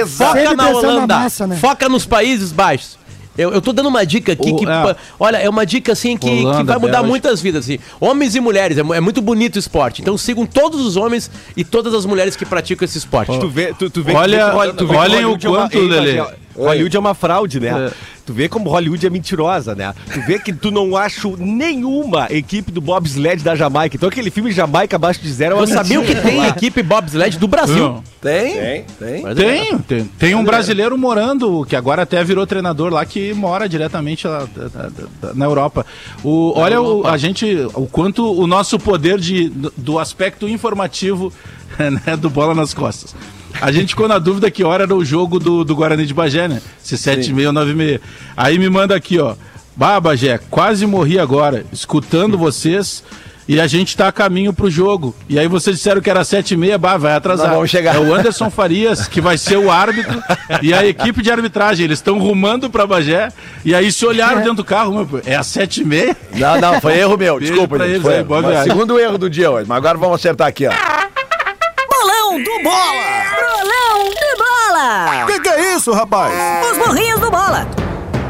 Sempre 0.08 0.44
na 0.44 0.50
pensando 0.50 0.58
na 0.58 0.70
Holanda, 0.70 1.16
massa, 1.20 1.46
né? 1.46 1.56
foca 1.58 1.88
nos 1.88 2.06
Países 2.06 2.52
Baixos. 2.52 2.98
Eu, 3.38 3.52
eu 3.52 3.62
tô 3.62 3.74
dando 3.74 3.88
uma 3.90 4.06
dica 4.06 4.32
aqui 4.34 4.52
O- 4.52 4.56
que, 4.56 4.66
é. 4.66 4.96
olha, 5.20 5.38
é 5.38 5.50
uma 5.50 5.66
dica 5.66 5.92
assim 5.92 6.16
que, 6.18 6.28
que 6.28 6.46
Holanda, 6.46 6.64
vai 6.64 6.76
mudar 6.78 6.92
Bélgica. 6.94 7.08
muitas 7.10 7.42
vidas, 7.42 7.66
assim. 7.66 7.80
Homens 8.00 8.36
e 8.36 8.40
mulheres, 8.40 8.78
é, 8.78 8.82
é 8.82 9.00
muito 9.02 9.22
bonito 9.22 9.58
o 9.58 9.60
esporte. 9.60 10.02
Então 10.02 10.18
sigam 10.18 10.46
todos 10.46 10.80
os 10.86 10.96
homens 10.96 11.30
e 11.56 11.64
todas 11.64 11.94
as 11.94 12.06
mulheres 12.06 12.36
que 12.36 12.46
praticam 12.46 12.86
esse 12.86 12.98
esporte. 12.98 13.38
Tu 13.40 13.50
vê, 13.50 13.74
tu, 13.78 13.90
tu 13.90 14.04
vê, 14.04 14.14
Olha- 14.14 14.38
que 14.50 14.56
Holly- 14.56 14.74
tu 14.74 14.88
vê 14.88 14.94
que 14.94 15.00
olhem 15.00 15.26
o 15.26 15.36
é 15.36 15.40
quanto. 15.40 15.88
Bagé, 15.90 16.26
Hollywood 16.56 16.96
é 16.96 17.00
uma 17.00 17.14
fraude, 17.14 17.60
né? 17.60 17.92
É. 17.92 18.15
Tu 18.26 18.34
vê 18.34 18.50
como 18.50 18.70
Hollywood 18.72 19.06
é 19.06 19.10
mentirosa, 19.10 19.76
né? 19.76 19.94
Tu 20.12 20.20
vê 20.26 20.40
que 20.40 20.52
tu 20.52 20.72
não 20.72 20.98
acha 20.98 21.28
nenhuma 21.38 22.28
equipe 22.32 22.72
do 22.72 22.82
bobsled 22.82 23.44
da 23.44 23.56
Jamaica. 23.56 23.96
Então 23.96 24.10
aquele 24.10 24.32
filme 24.32 24.52
Jamaica 24.52 24.96
abaixo 24.96 25.22
de 25.22 25.32
zero 25.32 25.54
é 25.56 25.58
uma 25.60 25.68
sabiam 25.68 26.04
que 26.04 26.16
tem 26.16 26.44
equipe 26.48 26.82
bobsled 26.82 27.38
do 27.38 27.48
Brasil? 27.48 27.78
Não. 27.78 28.04
Tem? 28.22 28.54
Tem. 28.54 28.86
Tem. 29.00 29.26
É. 29.28 29.36
Tem, 29.36 29.78
tem, 29.78 30.04
tem 30.18 30.34
um 30.36 30.44
brasileiro 30.44 30.98
morando, 30.98 31.64
que 31.70 31.76
agora 31.76 32.02
até 32.02 32.24
virou 32.24 32.48
treinador 32.48 32.92
lá, 32.92 33.06
que 33.06 33.32
mora 33.36 33.70
diretamente 33.70 34.28
lá, 34.28 34.48
da- 34.56 34.68
da- 34.68 34.90
da- 35.22 35.34
na 35.36 35.46
Europa. 35.46 35.86
O, 36.24 36.54
olha 36.58 36.82
o, 36.82 37.06
a 37.06 37.18
gente, 37.18 37.46
o 37.76 37.86
quanto 37.86 38.26
o 38.34 38.48
nosso 38.48 38.80
poder 38.80 39.20
de, 39.20 39.50
do- 39.50 39.74
do 39.78 40.00
aspecto 40.00 40.50
informativo 40.50 41.32
né, 41.78 42.18
do 42.18 42.30
Bola 42.30 42.56
nas 42.56 42.74
Costas. 42.74 43.16
A 43.62 43.72
gente 43.72 43.90
ficou 43.90 44.08
na 44.08 44.20
dúvida 44.20 44.52
que 44.52 44.64
hora 44.64 44.84
era 44.84 44.96
o 44.96 45.04
jogo 45.04 45.40
do, 45.40 45.64
do 45.64 45.76
Guarani 45.76 46.06
de 46.06 46.14
Bagé, 46.14 46.48
né? 46.48 46.62
Se 46.82 46.98
7 46.98 47.30
e 47.30 47.34
meia 47.34 47.48
ou 47.48 47.54
9 47.54 47.72
e 47.72 47.76
meia. 47.76 48.02
Aí 48.36 48.60
me 48.60 48.70
manda 48.70 48.96
aqui, 48.96 49.20
ó. 49.20 49.36
Bah, 49.76 50.00
Bagé, 50.00 50.40
quase 50.50 50.86
morri 50.86 51.20
agora, 51.20 51.66
escutando 51.72 52.38
vocês... 52.38 53.04
E 53.48 53.60
a 53.60 53.68
gente 53.68 53.96
tá 53.96 54.08
a 54.08 54.12
caminho 54.12 54.52
pro 54.52 54.72
jogo. 54.72 55.16
E 55.30 55.38
aí 55.38 55.48
vocês 55.48 55.76
disseram 55.76 56.02
que 56.02 56.10
era 56.10 56.24
sete 56.24 56.56
e 56.56 56.58
meia, 56.58 56.80
bah, 56.80 56.98
vai 56.98 57.14
atrasar. 57.14 57.52
Vamos 57.52 57.70
chegar. 57.70 57.96
É 57.96 58.00
o 58.00 58.12
Anderson 58.12 58.50
Farias, 58.50 59.08
que 59.08 59.22
vai 59.22 59.38
ser 59.38 59.58
o 59.58 59.70
árbitro, 59.70 60.20
e 60.64 60.74
a 60.74 60.84
equipe 60.84 61.22
de 61.22 61.30
arbitragem. 61.30 61.86
Eles 61.86 62.00
estão 62.00 62.18
rumando 62.18 62.72
pra 62.72 62.88
Bagé, 62.88 63.32
e 63.64 63.76
aí 63.76 63.92
se 63.92 64.04
olharam 64.04 64.40
dentro 64.40 64.56
do 64.56 64.64
carro, 64.64 65.06
meu, 65.06 65.22
é 65.24 65.36
às 65.36 65.46
sete 65.46 65.82
e 65.82 65.86
meia? 65.86 66.18
Não, 66.34 66.60
não, 66.60 66.82
foi 66.82 66.98
erro 66.98 67.18
meu, 67.18 67.40
desculpa, 67.40 67.78
gente. 67.78 67.90
eles 67.90 68.02
Foi 68.02 68.14
aí, 68.14 68.20
erro. 68.20 68.28
boa 68.28 68.42
Mas 68.42 68.64
segundo 68.64 69.00
erro 69.00 69.18
do 69.20 69.30
dia 69.30 69.52
hoje, 69.52 69.68
mas 69.68 69.78
agora 69.78 69.96
vamos 69.96 70.16
acertar 70.16 70.48
aqui, 70.48 70.66
ó. 70.66 70.72
Bolão 72.36 72.44
do 72.44 72.64
Bola! 72.64 72.92
Bolão 73.36 74.10
do 74.10 74.38
Bola! 74.38 75.26
Que 75.28 75.40
que 75.40 75.50
é 75.50 75.76
isso, 75.76 75.92
rapaz? 75.94 76.34
Os 76.72 76.78
burrinhos 76.78 77.20
do 77.22 77.32
Bola! 77.32 77.68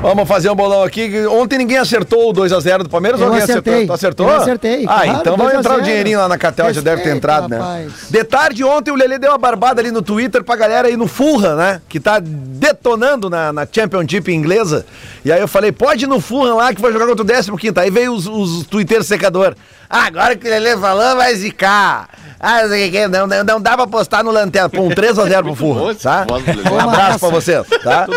Vamos 0.01 0.27
fazer 0.27 0.51
um 0.51 0.55
bolão 0.55 0.83
aqui. 0.83 1.25
Ontem 1.25 1.57
ninguém 1.57 1.79
acertou 1.79 2.29
o 2.29 2.33
2x0 2.33 2.83
do 2.83 2.89
Palmeiras 2.89 3.19
Eu 3.19 3.25
ou 3.25 3.31
alguém 3.33 3.43
acertei. 3.43 3.73
acertou? 3.73 3.87
Tu 3.87 3.93
acertou? 3.97 4.29
Eu 4.29 4.35
acertei, 4.35 4.85
Ah, 4.87 5.01
claro, 5.01 5.19
então 5.19 5.37
vai 5.37 5.47
2 5.47 5.55
a 5.55 5.59
entrar 5.59 5.71
o 5.71 5.75
0. 5.77 5.83
dinheirinho 5.85 6.19
lá 6.19 6.27
na 6.27 6.37
Catel, 6.37 6.71
já 6.71 6.81
deve 6.81 7.01
ter 7.01 7.15
entrado, 7.15 7.49
né? 7.49 7.57
rapaz. 7.57 7.91
De 8.11 8.23
tarde 8.23 8.63
ontem 8.63 8.91
o 8.91 8.95
Lelê 8.95 9.17
deu 9.17 9.31
uma 9.31 9.37
barbada 9.39 9.81
ali 9.81 9.89
no 9.89 10.03
Twitter 10.03 10.43
pra 10.43 10.55
galera 10.55 10.87
aí 10.89 10.95
no 10.95 11.07
Fulham, 11.07 11.55
né? 11.55 11.81
Que 11.89 11.99
tá 11.99 12.19
detonando 12.21 13.31
na, 13.31 13.51
na 13.51 13.65
Championship 13.65 14.31
inglesa. 14.31 14.85
E 15.23 15.31
aí 15.31 15.41
eu 15.41 15.47
falei, 15.47 15.71
pode 15.71 16.05
ir 16.05 16.07
no 16.07 16.21
Fulham 16.21 16.57
lá 16.57 16.71
que 16.71 16.79
vai 16.81 16.93
jogar 16.93 17.07
contra 17.07 17.23
o 17.23 17.57
15 17.57 17.73
Aí 17.79 17.89
veio 17.89 18.13
os, 18.13 18.27
os 18.27 18.63
twitteiros 18.67 19.07
secador. 19.07 19.55
Ah, 19.89 20.05
agora 20.05 20.35
que 20.35 20.45
o 20.45 20.49
Lelê 20.51 20.77
falou, 20.77 21.15
vai 21.15 21.33
zicar. 21.33 22.09
Ah, 22.39 22.63
não 22.63 22.69
sei 22.69 22.89
o 22.89 22.91
que, 22.91 23.07
não, 23.07 23.27
não, 23.27 23.43
não 23.43 23.61
dá 23.61 23.75
pra 23.75 23.87
postar 23.87 24.23
no 24.23 24.31
Lanterna. 24.31 24.69
Pô, 24.69 24.81
um 24.81 24.89
3x0 24.89 25.43
pro 25.43 25.55
Fulham, 25.55 25.95
tá? 25.95 26.25
Um 26.71 26.79
abraço 26.79 27.19
pra 27.19 27.29
vocês, 27.29 27.65
tá? 27.83 28.07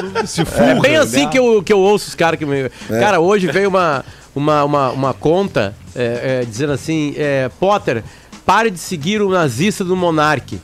É 0.57 0.81
bem 0.81 0.97
assim 0.97 1.29
que 1.29 1.39
eu, 1.39 1.62
que 1.62 1.73
eu 1.73 1.79
ouço 1.79 2.09
os 2.09 2.14
caras 2.14 2.39
que 2.39 2.45
me. 2.45 2.69
Cara, 2.89 3.21
hoje 3.21 3.47
veio 3.47 3.69
uma, 3.69 4.05
uma, 4.35 4.64
uma, 4.64 4.91
uma 4.91 5.14
conta 5.14 5.75
é, 5.95 6.41
é, 6.43 6.45
dizendo 6.45 6.73
assim: 6.73 7.14
é, 7.16 7.49
Potter, 7.61 8.03
pare 8.45 8.71
de 8.71 8.79
seguir 8.79 9.23
o 9.23 9.31
nazista 9.31 9.85
do 9.85 9.97
Monark. 9.97 10.61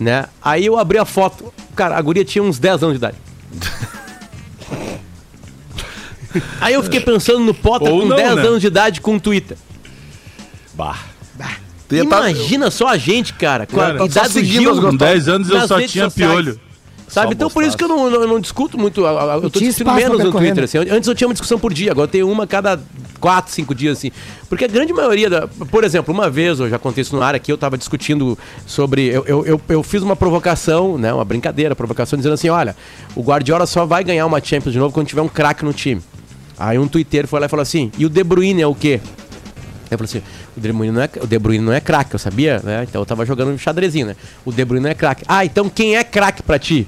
Né? 0.00 0.26
Aí 0.42 0.66
eu 0.66 0.78
abri 0.78 0.98
a 0.98 1.04
foto. 1.04 1.52
Cara, 1.76 1.96
a 1.96 2.02
guria 2.02 2.24
tinha 2.24 2.42
uns 2.42 2.58
10 2.58 2.82
anos 2.82 2.94
de 2.94 2.98
idade. 2.98 3.16
Aí 6.60 6.74
eu 6.74 6.82
fiquei 6.82 7.00
pensando 7.00 7.40
no 7.40 7.52
Potter 7.52 7.92
Ou 7.92 8.00
com 8.02 8.06
não, 8.08 8.16
10 8.16 8.36
né? 8.36 8.42
anos 8.42 8.60
de 8.60 8.66
idade 8.66 9.00
com 9.00 9.18
Twitter. 9.18 9.56
Bah. 10.74 10.98
Tá- 11.36 11.56
Imagina 12.00 12.70
só 12.70 12.88
a 12.88 12.96
gente, 12.96 13.32
cara, 13.34 13.66
com 13.66 13.76
Cara, 13.76 13.94
a 13.94 13.98
só 13.98 14.04
idade 14.06 14.34
do 14.34 14.44
Gil. 14.44 14.80
Com 14.80 14.96
10 14.96 15.28
anos 15.28 15.50
eu 15.50 15.66
só 15.68 15.80
tinha 15.80 16.04
sociais. 16.04 16.14
piolho. 16.14 16.60
Sabe? 17.12 17.34
Então 17.34 17.50
por 17.50 17.62
isso 17.62 17.76
que 17.76 17.84
eu 17.84 17.88
não, 17.88 18.08
não, 18.08 18.26
não 18.26 18.40
discuto 18.40 18.78
muito. 18.78 19.02
Eu, 19.02 19.06
eu 19.42 19.50
tô 19.50 19.60
discutindo 19.60 19.92
menos 19.92 20.24
no 20.24 20.32
Twitter. 20.32 20.64
Assim. 20.64 20.78
Antes 20.78 21.06
eu 21.06 21.14
tinha 21.14 21.28
uma 21.28 21.34
discussão 21.34 21.58
por 21.58 21.72
dia, 21.72 21.90
agora 21.90 22.06
eu 22.06 22.10
tenho 22.10 22.30
uma 22.30 22.44
a 22.44 22.46
cada 22.46 22.80
4, 23.20 23.52
5 23.52 23.74
dias, 23.74 23.98
assim. 23.98 24.10
Porque 24.48 24.64
a 24.64 24.68
grande 24.68 24.94
maioria 24.94 25.28
da. 25.28 25.46
Por 25.46 25.84
exemplo, 25.84 26.12
uma 26.14 26.30
vez, 26.30 26.58
eu 26.58 26.70
já 26.70 26.78
contei 26.78 27.02
isso 27.02 27.14
no 27.14 27.22
ar 27.22 27.34
aqui, 27.34 27.52
eu 27.52 27.58
tava 27.58 27.76
discutindo 27.76 28.38
sobre. 28.66 29.08
Eu, 29.08 29.24
eu, 29.26 29.44
eu, 29.44 29.60
eu 29.68 29.82
fiz 29.82 30.02
uma 30.02 30.16
provocação, 30.16 30.96
né? 30.96 31.12
Uma 31.12 31.24
brincadeira, 31.24 31.76
provocação, 31.76 32.16
dizendo 32.16 32.32
assim: 32.32 32.48
olha, 32.48 32.74
o 33.14 33.22
Guardiola 33.22 33.66
só 33.66 33.84
vai 33.84 34.02
ganhar 34.02 34.24
uma 34.24 34.42
Champions 34.42 34.72
de 34.72 34.78
novo 34.78 34.94
quando 34.94 35.06
tiver 35.06 35.22
um 35.22 35.28
craque 35.28 35.66
no 35.66 35.74
time. 35.74 36.00
Aí 36.58 36.78
um 36.78 36.88
Twitter 36.88 37.26
foi 37.26 37.40
lá 37.40 37.46
e 37.46 37.48
falou 37.50 37.62
assim: 37.62 37.92
e 37.98 38.06
o 38.06 38.08
De 38.08 38.24
Bruyne 38.24 38.62
é 38.62 38.66
o 38.66 38.74
quê? 38.74 39.00
Eu 39.94 39.98
falei 39.98 40.10
assim, 40.10 40.22
o 40.56 40.60
De 40.60 40.72
Bruyne 40.72 40.92
não 40.92 41.02
é, 41.02 41.10
o 41.20 41.26
De 41.26 41.38
Bruyne 41.38 41.64
não 41.64 41.72
é 41.72 41.80
craque, 41.80 42.14
eu 42.14 42.18
sabia, 42.18 42.60
né? 42.64 42.84
Então 42.88 43.00
eu 43.00 43.06
tava 43.06 43.24
jogando 43.26 43.50
um 43.52 43.58
xadrezinho, 43.58 44.06
né? 44.06 44.16
O 44.44 44.52
De 44.52 44.64
Bruyne 44.64 44.84
não 44.84 44.90
é 44.90 44.94
craque. 44.94 45.24
Ah, 45.28 45.44
então 45.44 45.68
quem 45.68 45.96
é 45.96 46.04
craque 46.04 46.42
pra 46.42 46.58
ti? 46.58 46.86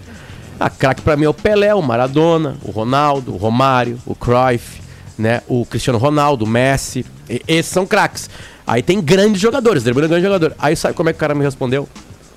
Ah, 0.59 0.71
craque 0.71 1.03
pra 1.03 1.17
mim 1.17 1.25
é 1.25 1.29
o 1.29 1.35
Pelé, 1.35 1.75
o 1.75 1.83
Maradona, 1.83 2.57
o 2.63 2.71
Ronaldo, 2.71 3.35
o 3.35 3.37
Romário, 3.37 3.99
o 4.07 4.15
Cruyff, 4.15 4.81
né? 5.19 5.43
O 5.49 5.67
Cristiano 5.67 5.99
Ronaldo, 5.99 6.45
o 6.45 6.49
Messi. 6.49 7.05
E- 7.29 7.43
esses 7.49 7.73
são 7.73 7.85
craques. 7.87 8.31
Aí 8.67 8.83
tem 8.83 9.01
grandes 9.01 9.41
jogadores, 9.41 9.83
o 9.83 9.85
De 9.87 9.93
Bruyne 9.93 10.07
é 10.07 10.09
grande 10.11 10.25
jogador. 10.27 10.55
Aí 10.59 10.75
sabe 10.77 10.95
como 10.95 11.09
é 11.09 11.13
que 11.13 11.17
o 11.17 11.21
cara 11.21 11.35
me 11.35 11.45
respondeu? 11.45 11.89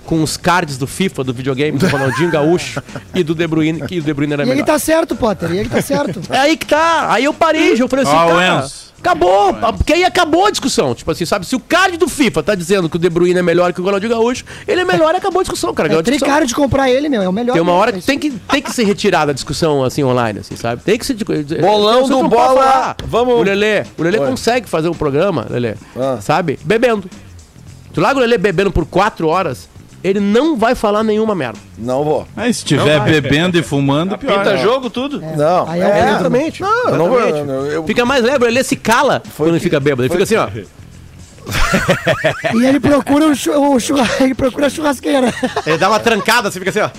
Com 0.05 0.24
os 0.24 0.38
cards 0.38 0.78
do 0.78 0.88
FIFA, 0.88 1.24
do 1.26 1.34
videogame, 1.34 1.78
do 1.78 1.86
Ronaldinho 1.88 2.32
Gaúcho 2.32 2.82
e 3.13 3.24
do 3.24 3.36
De 3.36 3.45
Bruyne, 3.45 3.82
que 3.88 3.99
o 3.99 4.01
De 4.01 4.13
Bruyne 4.13 4.34
era 4.34 4.43
E 4.43 4.45
ele 4.45 4.51
melhor. 4.55 4.65
tá 4.65 4.80
certo, 4.80 5.15
Potter. 5.18 5.51
E 5.51 5.57
ele 5.59 5.70
tá 5.70 5.82
certo. 5.82 6.22
É 6.30 6.38
aí 6.39 6.55
que 6.57 6.65
tá. 6.65 7.11
Aí 7.11 7.26
eu 7.26 7.34
parei, 7.34 7.74
eu 7.82 7.88
falei 7.89 8.05
assim, 8.05 8.15
Ó, 8.15 8.26
o 8.26 8.30
cara, 8.38 8.63
Enzo. 8.63 8.87
Acabou. 9.00 9.54
Porque 9.78 9.93
aí 9.93 10.04
acabou 10.04 10.45
a 10.45 10.52
discussão. 10.52 10.93
Tipo 10.95 11.12
assim, 11.12 11.26
sabe? 11.26 11.45
Se 11.45 11.56
o 11.56 11.60
card 11.60 11.98
do 11.98 12.08
FIFA 12.08 12.43
tá 12.43 12.56
dizendo 12.56 12.89
que 12.89 12.95
o 12.95 13.00
De 13.00 13.10
Bruyne 13.10 13.39
é 13.39 13.43
melhor 13.43 13.74
que 13.74 13.82
o 13.82 13.84
Ronaldinho 13.84 14.12
Gaúcho, 14.12 14.43
ele 14.68 14.82
é 14.82 14.86
melhor 14.86 15.14
e 15.14 15.18
acabou 15.18 15.39
a 15.39 15.43
discussão, 15.43 15.74
cara. 15.74 15.89
É 15.89 15.91
a 15.98 16.02
discussão. 16.02 16.18
tricaro 16.28 16.45
de 16.48 16.54
comprar 16.56 16.89
ele, 16.89 17.10
meu. 17.10 17.22
É 17.22 17.30
o 17.30 17.34
melhor. 17.34 17.54
Tem 17.54 17.62
uma 17.62 17.74
hora 17.74 17.91
que 17.91 18.02
tem 18.02 18.18
que, 18.20 18.32
tem 18.32 18.62
que 18.62 18.72
ser 18.72 18.84
retirada 18.86 19.32
a 19.32 19.34
discussão 19.34 19.84
assim 19.84 20.04
online, 20.04 20.39
assim, 20.39 20.56
sabe? 20.56 20.82
Tem 20.84 20.98
que 20.98 21.06
ser. 21.06 21.16
Bolão 21.62 22.08
do 22.08 22.28
Bola, 22.28 22.95
vamos- 23.06 23.36
O 23.36 23.43
Lelê, 23.43 23.84
o 23.98 24.04
Lelê 24.04 24.20
Oi. 24.20 24.28
consegue 24.28 24.68
fazer 24.68 24.89
um 24.89 24.93
programa, 24.93 25.48
Lelê, 25.50 25.76
Ah. 25.95 26.20
sabe? 26.22 26.60
Bebendo. 26.64 27.10
Tu 27.93 28.02
larga 28.02 28.18
o 28.20 28.22
Lelê 28.22 28.38
bebendo 28.38 28.72
por 28.72 28.86
quatro 28.86 29.28
horas, 29.28 29.68
ele 30.10 30.20
não 30.20 30.55
vai 30.58 30.74
falar 30.76 31.03
nenhuma 31.03 31.36
merda. 31.36 31.60
Não 31.78 32.03
vou. 32.03 32.28
Mas 32.36 32.58
se 32.58 32.66
tiver 32.66 32.99
bebendo 33.01 33.58
e 33.58 33.64
fumando, 33.64 34.18
pior. 34.18 34.38
Pinta 34.38 34.53
né? 34.53 34.64
jogo, 34.64 34.89
tudo. 34.89 35.22
Não. 35.36 35.68
Aí 35.70 35.82
é 35.82 35.89
Pedro. 35.89 36.10
Exatamente. 36.10 36.62
Não, 36.62 36.89
eu 36.89 36.97
não 36.97 37.10
vou. 37.10 37.20
Exatamente. 37.20 37.49
eu- 37.49 37.66
eu- 37.72 37.84
Fica 37.86 38.05
mais 38.05 38.24
leve, 38.24 38.45
Lelê 38.45 38.64
se 38.64 38.76
cala 38.76 39.22
quando 39.36 39.49
ele 39.49 39.58
que- 39.60 39.64
fica 39.66 39.80
bêbado. 39.80 40.03
Ele 40.03 40.10
foi 40.10 40.26
fica 40.26 40.45
assim, 40.45 40.64
ó. 40.64 40.68
E 42.55 42.66
ele 42.66 42.80
procura 42.80 43.28
o, 43.28 43.36
chu- 43.36 43.51
o 43.51 43.80
churra- 43.80 44.10
ele 44.22 44.36
procura 44.36 44.68
a 44.68 44.70
churrasqueira. 44.70 45.34
Ele 45.66 45.78
dá 45.78 45.89
uma 45.89 45.99
trancada, 45.99 46.51
você 46.51 46.60
fica 46.60 46.70
assim, 46.72 46.80
ó. 46.82 46.89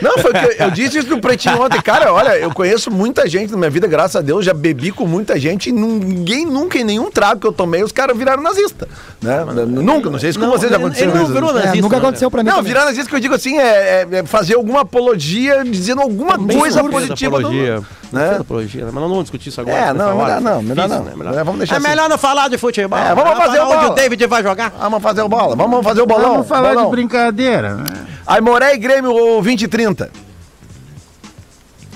Não, 0.00 0.18
foi 0.18 0.32
que 0.32 0.38
eu, 0.44 0.66
eu 0.66 0.70
disse 0.70 0.98
isso 0.98 1.08
no 1.08 1.20
Pretinho 1.20 1.60
ontem. 1.62 1.80
Cara, 1.80 2.12
olha, 2.12 2.36
eu 2.38 2.50
conheço 2.52 2.90
muita 2.90 3.28
gente 3.28 3.50
na 3.52 3.56
minha 3.56 3.70
vida, 3.70 3.86
graças 3.86 4.16
a 4.16 4.20
Deus, 4.20 4.44
já 4.44 4.52
bebi 4.52 4.90
com 4.90 5.06
muita 5.06 5.38
gente 5.38 5.68
e 5.70 5.72
ninguém 5.72 6.44
nunca, 6.44 6.78
em 6.78 6.84
nenhum 6.84 7.10
trago 7.10 7.40
que 7.40 7.46
eu 7.46 7.52
tomei, 7.52 7.82
os 7.82 7.92
caras 7.92 8.16
viraram 8.16 8.42
nazista. 8.42 8.88
Né? 9.20 9.44
nunca, 9.66 10.10
não 10.10 10.18
sei 10.18 10.32
se 10.32 10.38
com 10.38 10.48
vocês 10.50 10.70
já 10.70 10.76
aconteceu 10.78 11.10
ele 11.10 11.22
isso. 11.22 11.32
virou 11.32 11.50
É, 11.50 11.54
nazista, 11.54 11.80
nunca 11.80 11.96
né? 11.96 12.02
aconteceu 12.02 12.30
pra 12.30 12.42
mim. 12.42 12.48
Não, 12.48 12.56
também. 12.56 12.72
virar 12.72 12.84
nazista 12.86 13.08
que 13.08 13.14
eu 13.16 13.20
digo 13.20 13.34
assim 13.34 13.58
é, 13.58 14.06
é- 14.10 14.16
é 14.18 14.24
fazer 14.24 14.54
alguma 14.54 14.80
apologia 14.80 15.62
dizendo 15.64 16.00
alguma 16.02 16.36
coisa 16.38 16.80
Fez 16.80 16.90
positiva. 16.92 17.38
do- 17.40 17.46
apologia. 17.46 17.80
né? 18.12 18.28
Fez 18.28 18.40
apologia, 18.40 18.84
mas 18.86 18.94
não 18.94 19.08
vamos 19.08 19.24
discutir 19.24 19.48
isso 19.50 19.60
agora. 19.60 19.76
É, 19.76 19.92
não, 19.92 20.16
hora. 20.18 20.40
melhor 20.40 20.40
não, 20.40 20.62
melhor 20.62 20.88
não. 20.88 21.04
né? 21.04 21.12
Melhor- 21.14 21.34
É, 21.38 21.44
vamos 21.44 21.58
deixar 21.58 21.76
É 21.76 21.78
assim. 21.78 21.88
melhor 21.88 22.08
não 22.08 22.18
falar 22.18 22.48
de 22.48 22.58
futebol. 22.58 22.98
É, 22.98 23.14
vamos 23.14 23.36
fazer 23.38 23.60
o 23.60 23.64
onde 23.66 23.76
bola. 23.76 23.90
o 23.90 23.94
David 23.94 24.26
vai 24.26 24.42
jogar. 24.42 24.72
Vamos 24.80 25.02
fazer 25.02 25.22
o 25.22 25.28
bola, 25.28 25.54
vamos 25.54 25.84
fazer 25.84 26.02
o 26.02 26.06
bolão. 26.06 26.32
Vamos 26.32 26.48
falar 26.48 26.70
bolão. 26.70 26.84
de 26.86 26.90
brincadeira. 26.96 27.74
né? 27.76 27.84
Aí 28.26 28.40
Moré 28.40 28.74
e 28.74 28.78
Grêmio 28.78 29.10
ou 29.12 29.42
20 29.52 29.62
e 29.62 29.68
30. 29.68 30.10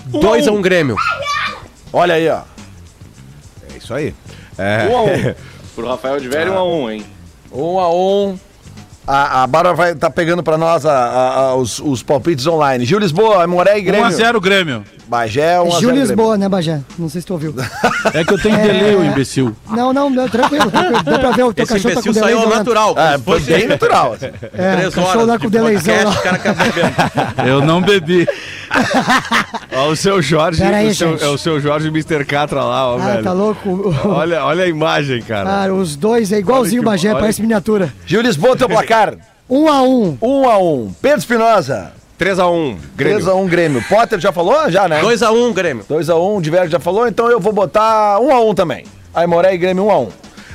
2 0.09 0.47
a 0.47 0.53
1 0.53 0.55
um 0.57 0.61
Grêmio. 0.63 0.97
Olha 1.93 2.15
aí, 2.15 2.29
ó. 2.29 2.43
É 3.73 3.77
isso 3.79 3.95
aí. 3.95 4.15
É. 4.59 4.87
Um 4.91 4.97
a 4.97 5.03
um. 5.03 5.35
Pro 5.75 5.89
Rafael 5.89 6.21
de 6.21 6.29
Velho, 6.29 6.53
um 6.53 6.59
a 6.59 6.65
um, 6.65 6.91
hein? 6.91 7.07
Um 7.51 7.79
a 7.81 7.91
um. 7.91 8.39
A, 9.07 9.43
a 9.43 9.47
Bárbara 9.47 9.75
vai 9.75 9.95
tá 9.95 10.11
pegando 10.11 10.43
pra 10.43 10.59
nós 10.59 10.85
a- 10.85 10.93
a- 10.93 11.37
a- 11.39 11.55
os, 11.55 11.79
os 11.79 12.03
palpites 12.03 12.47
online. 12.47 12.85
Gil 12.85 12.99
Lisboa, 12.99 13.47
Moré 13.47 13.79
e 13.79 13.83
Grêmio. 13.83 14.07
1x0 14.11 14.41
Grêmio. 14.41 14.85
Bagé, 15.09 15.61
1 15.61 15.67
a 15.67 15.71
0 15.71 15.81
Gil. 15.81 15.91
Lisboa, 15.93 16.37
né, 16.37 16.49
Bagé? 16.49 16.81
Não 16.99 17.09
sei 17.09 17.21
se 17.21 17.27
tu 17.27 17.33
ouviu. 17.35 17.55
É 18.13 18.25
que 18.25 18.33
eu 18.35 18.39
tenho 18.43 18.57
delay, 18.57 18.97
o 18.97 19.05
imbecil. 19.05 19.55
Não, 19.71 19.93
não, 19.93 20.11
não, 20.11 20.29
tranquilo, 20.29 20.69
tranquilo. 20.71 21.03
Deu 21.05 21.19
pra 21.21 21.31
ver 21.31 21.43
o 21.45 21.55
teu 21.55 21.63
Esse 21.65 21.73
cachorro 21.75 21.95
tá 21.95 22.03
com 22.03 22.13
delay. 22.13 22.35
saiu 22.35 22.49
lá. 22.49 22.57
natural. 22.57 22.95
Ah, 22.99 23.17
se 23.17 23.25
foi 23.25 23.41
bem 23.41 23.69
natural. 23.69 24.13
assim. 24.15 24.27
É, 24.27 24.77
três 24.77 24.95
cachorro 24.95 25.15
horas 25.15 25.27
lá 25.29 25.39
com 25.39 25.45
de 25.47 25.51
delayzão 25.53 25.95
podcast, 25.95 26.05
lá. 26.05 26.21
o 26.21 26.23
cara 26.23 26.39
quer 26.39 26.55
beber. 26.55 27.47
Eu 27.49 27.61
não 27.65 27.81
bebi. 27.81 28.27
Ó, 29.77 29.89
o 29.91 29.97
seu 29.97 30.21
Jorge, 30.23 30.63
aí, 30.63 30.89
o 30.89 30.95
seu- 30.95 31.17
é 31.19 31.27
o 31.29 31.39
seu 31.39 31.61
Jorge 31.61 31.89
Mr. 31.89 32.25
Catra 32.25 32.63
lá, 32.65 32.89
ó, 32.93 32.99
Ah, 32.99 33.07
velho. 33.07 33.25
tá 33.25 33.33
louco? 33.33 33.95
Olha, 34.05 34.45
olha 34.45 34.65
a 34.65 34.69
imagem, 34.69 35.23
cara. 35.23 35.45
Cara, 35.49 35.75
os 35.75 35.95
dois 35.97 36.33
é 36.33 36.39
igualzinho 36.39 36.83
o 36.83 36.87
Olha 36.89 36.97
que- 36.99 37.05
Bagé, 37.05 37.11
olha 37.11 37.21
parece 37.21 37.41
miniatura. 37.43 37.93
Gil 38.07 38.23
Lisboa, 38.23 38.57
teu 38.57 38.69
placar. 38.69 39.15
Um 39.49 39.69
a 39.69 39.81
um. 39.83 40.19
1 40.21 40.49
a 40.51 40.59
1 40.59 40.95
Pedro 41.01 41.19
Espinosa, 41.19 41.93
3x1, 42.19 42.77
Grêmio. 42.97 43.17
3 43.19 43.29
a 43.29 43.35
1 43.35 43.47
Grêmio. 43.47 43.85
Potter 43.89 44.19
já 44.19 44.33
falou? 44.33 44.71
Já, 44.71 44.89
né? 44.89 45.01
2 45.01 45.23
a 45.23 45.31
1 45.31 45.47
um, 45.47 45.53
Grêmio. 45.53 45.85
2 45.89 46.09
a 46.11 46.17
1 46.17 46.41
Diverso 46.41 46.69
já 46.71 46.81
falou, 46.81 47.07
então 47.07 47.31
eu 47.31 47.39
vou 47.39 47.53
botar 47.53 48.19
1 48.21 48.33
a 48.35 48.41
1 48.41 48.55
também. 48.55 48.85
Aí 49.15 49.27
Moré 49.27 49.55
e 49.55 49.59
Grêmio 49.59 49.85
1 49.87 49.91
a 49.91 49.99
1 50.01 50.09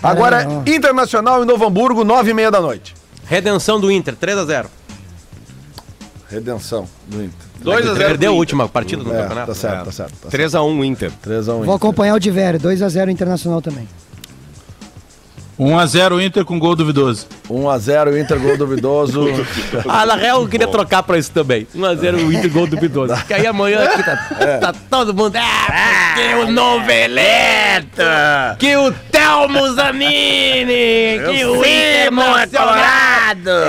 Agora, 0.04 0.44
Não. 0.44 0.64
Internacional 0.66 1.44
em 1.44 1.46
Novo 1.46 1.64
Hamburgo, 1.66 2.04
9 2.04 2.32
e 2.32 2.34
meia 2.34 2.50
da 2.50 2.60
noite. 2.60 2.96
Redenção 3.28 3.80
do 3.80 3.92
Inter, 3.92 4.16
3 4.16 4.38
a 4.40 4.46
0 4.46 4.70
Redenção 6.30 6.88
do 7.08 7.24
Inter. 7.24 7.34
2 7.60 7.88
a 7.88 7.94
0 7.94 8.08
Perdeu 8.08 8.32
a 8.32 8.36
última 8.36 8.68
partida 8.68 9.04
do 9.04 9.14
É, 9.14 9.22
campeonato. 9.22 9.48
tá 9.48 9.56
certo, 9.56 9.86
tá 9.86 9.92
certo. 9.92 10.14
Tá 10.14 10.30
certo. 10.32 10.52
3x1 10.58 10.86
Inter. 10.86 11.12
3 11.22 11.48
a 11.50 11.52
1 11.52 11.56
Vou 11.58 11.64
Inter. 11.66 11.76
acompanhar 11.76 12.16
o 12.16 12.20
Diver, 12.20 12.58
2x0 12.60 13.10
Internacional 13.10 13.62
também. 13.62 13.88
1x0 15.62 16.26
Inter 16.26 16.44
com 16.44 16.58
gol 16.58 16.76
duvidoso. 16.76 17.28
1 17.48 17.70
a 17.70 17.78
0 17.78 18.18
Inter, 18.18 18.40
gol 18.40 18.58
duvidoso. 18.58 19.28
Ah, 19.88 20.06
na 20.06 20.16
real, 20.16 20.42
eu 20.42 20.48
queria 20.48 20.68
trocar 20.68 21.04
pra 21.04 21.18
isso 21.18 21.32
também. 21.32 21.68
1x0 21.76 22.26
o 22.26 22.34
Inter 22.34 22.52
gol 22.52 22.66
duvidoso. 22.66 23.14
Porque 23.22 23.34
aí 23.34 23.46
amanhã 23.46 23.84
aqui 23.84 24.04
tá, 24.04 24.16
tá 24.60 24.74
todo 24.90 25.14
mundo. 25.14 25.36
Ah, 25.36 26.14
porque 26.16 26.34
o 26.36 26.52
Noveleta! 26.52 28.56
Que 28.58 28.76
o 28.76 28.92
Telmo 29.12 29.72
Zanini! 29.74 31.20
Que 31.30 31.46
o 31.46 31.64
Internacional! 31.64 32.76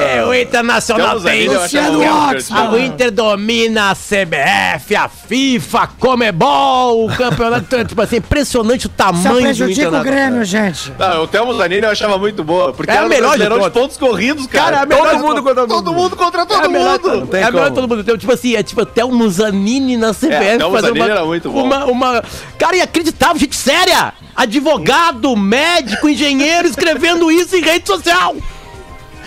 É, 0.00 0.24
o 0.24 0.34
Internacional 0.34 1.20
Telmo 1.20 1.24
tem. 1.24 1.48
Luciano 1.48 1.98
que 2.00 2.52
o 2.54 2.56
Ah, 2.56 2.80
Inter 2.80 3.10
domina 3.10 3.90
a 3.90 3.94
CBF, 3.94 4.96
a 4.96 5.08
FIFA, 5.08 5.80
a 5.82 5.86
Comebol, 5.86 7.06
o 7.06 7.16
campeonato. 7.16 7.66
tipo 7.84 8.00
assim, 8.00 8.16
impressionante 8.16 8.86
o 8.86 8.90
Só 8.90 8.94
tamanho 8.96 9.34
do 9.34 9.42
prejudica 9.42 10.00
o. 10.00 10.02
Grêmio, 10.02 10.44
gente. 10.44 10.92
Não, 10.98 11.24
o 11.24 11.26
Thelmo 11.26 11.54
Zanini 11.54 11.81
eu 11.86 11.90
achava 11.92 12.18
muito 12.18 12.42
boa, 12.44 12.72
porque 12.72 12.90
É 12.90 12.94
a 12.94 12.96
era 12.98 13.06
o 13.06 13.08
melhor 13.08 13.36
de 13.38 13.48
de, 13.48 13.70
pontos 13.70 13.96
corridos, 13.96 14.46
cara. 14.46 14.64
Cara, 14.64 14.76
é 14.76 14.80
a 14.82 14.86
melhor 14.86 15.04
Todo 15.10 15.16
de 15.16 15.22
mundo 15.22 15.42
contra 15.42 15.54
todo 15.54 15.68
todo 15.68 15.92
mundo 15.94 16.16
contra 16.16 16.46
todo 16.46 16.62
é 16.62 16.64
a 16.64 16.68
melhor, 16.68 16.98
mundo. 17.00 17.36
é 17.36 17.42
a 17.42 17.50
melhor 17.50 17.68
de 17.70 17.74
todo 17.74 17.88
mundo. 17.88 18.00
Então, 18.00 18.16
tipo 18.18 18.32
assim, 18.32 18.54
é 18.56 18.62
tipo 18.62 18.80
até 18.82 19.04
o 19.04 19.10
Musanini 19.10 19.96
na 19.96 20.12
CBF 20.14 20.32
É, 20.32 20.54
até 20.54 20.66
o 20.66 20.72
fazer 20.72 20.90
uma, 20.92 21.04
era 21.04 21.24
muito 21.24 21.50
bom. 21.50 21.62
uma, 21.64 21.84
uma. 21.86 22.24
Cara, 22.58 22.76
inacreditável, 22.76 23.38
gente 23.38 23.56
séria! 23.56 24.12
Advogado, 24.34 25.36
médico, 25.36 26.08
engenheiro 26.08 26.66
escrevendo 26.68 27.30
isso 27.30 27.56
em 27.56 27.60
rede 27.62 27.86
social! 27.86 28.34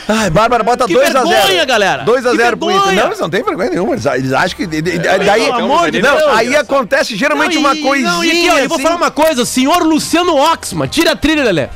Ai, 0.08 0.30
Bárbara, 0.30 0.64
bota 0.64 0.86
Que 0.86 0.94
2 0.94 1.16
a 1.16 1.24
0 1.24 1.28
vergonha, 1.30 1.66
galera! 1.66 2.04
2 2.04 2.26
a 2.28 2.30
Que 2.32 2.38
0 2.38 2.58
pro 2.58 2.70
Inter. 2.70 2.94
Não, 2.94 3.06
eles 3.08 3.20
não 3.20 3.28
têm 3.30 3.42
vergonha 3.44 3.70
nenhuma. 3.72 3.94
Eles, 3.94 4.06
eles 4.06 4.34
acham 4.34 4.56
que. 4.56 4.68
de- 4.68 4.80
de- 4.80 5.00
daí, 5.00 5.46
pelo 5.46 5.56
amor 5.56 5.90
de 5.90 6.00
não, 6.00 6.16
Deus, 6.16 6.32
aí 6.32 6.56
acontece 6.56 7.16
geralmente 7.16 7.56
Não, 7.56 7.62
uma 7.62 7.76
e- 7.76 7.82
coisinha. 7.82 8.12
Não, 8.12 8.24
e 8.24 8.30
aqui, 8.30 8.50
ó, 8.52 8.58
eu 8.60 8.68
vou 8.70 8.76
assim. 8.76 8.84
falar 8.84 8.98
uma 8.98 9.10
coisa, 9.10 9.44
senhor 9.46 9.82
Luciano 9.82 10.36
Oxman, 10.38 10.88
tira 10.88 11.14
a 11.14 11.16
trilha, 11.16 11.44
Lelé. 11.44 11.70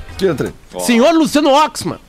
Senhor 0.86 1.12
Luciano 1.14 1.50
Oxman, 1.52 2.00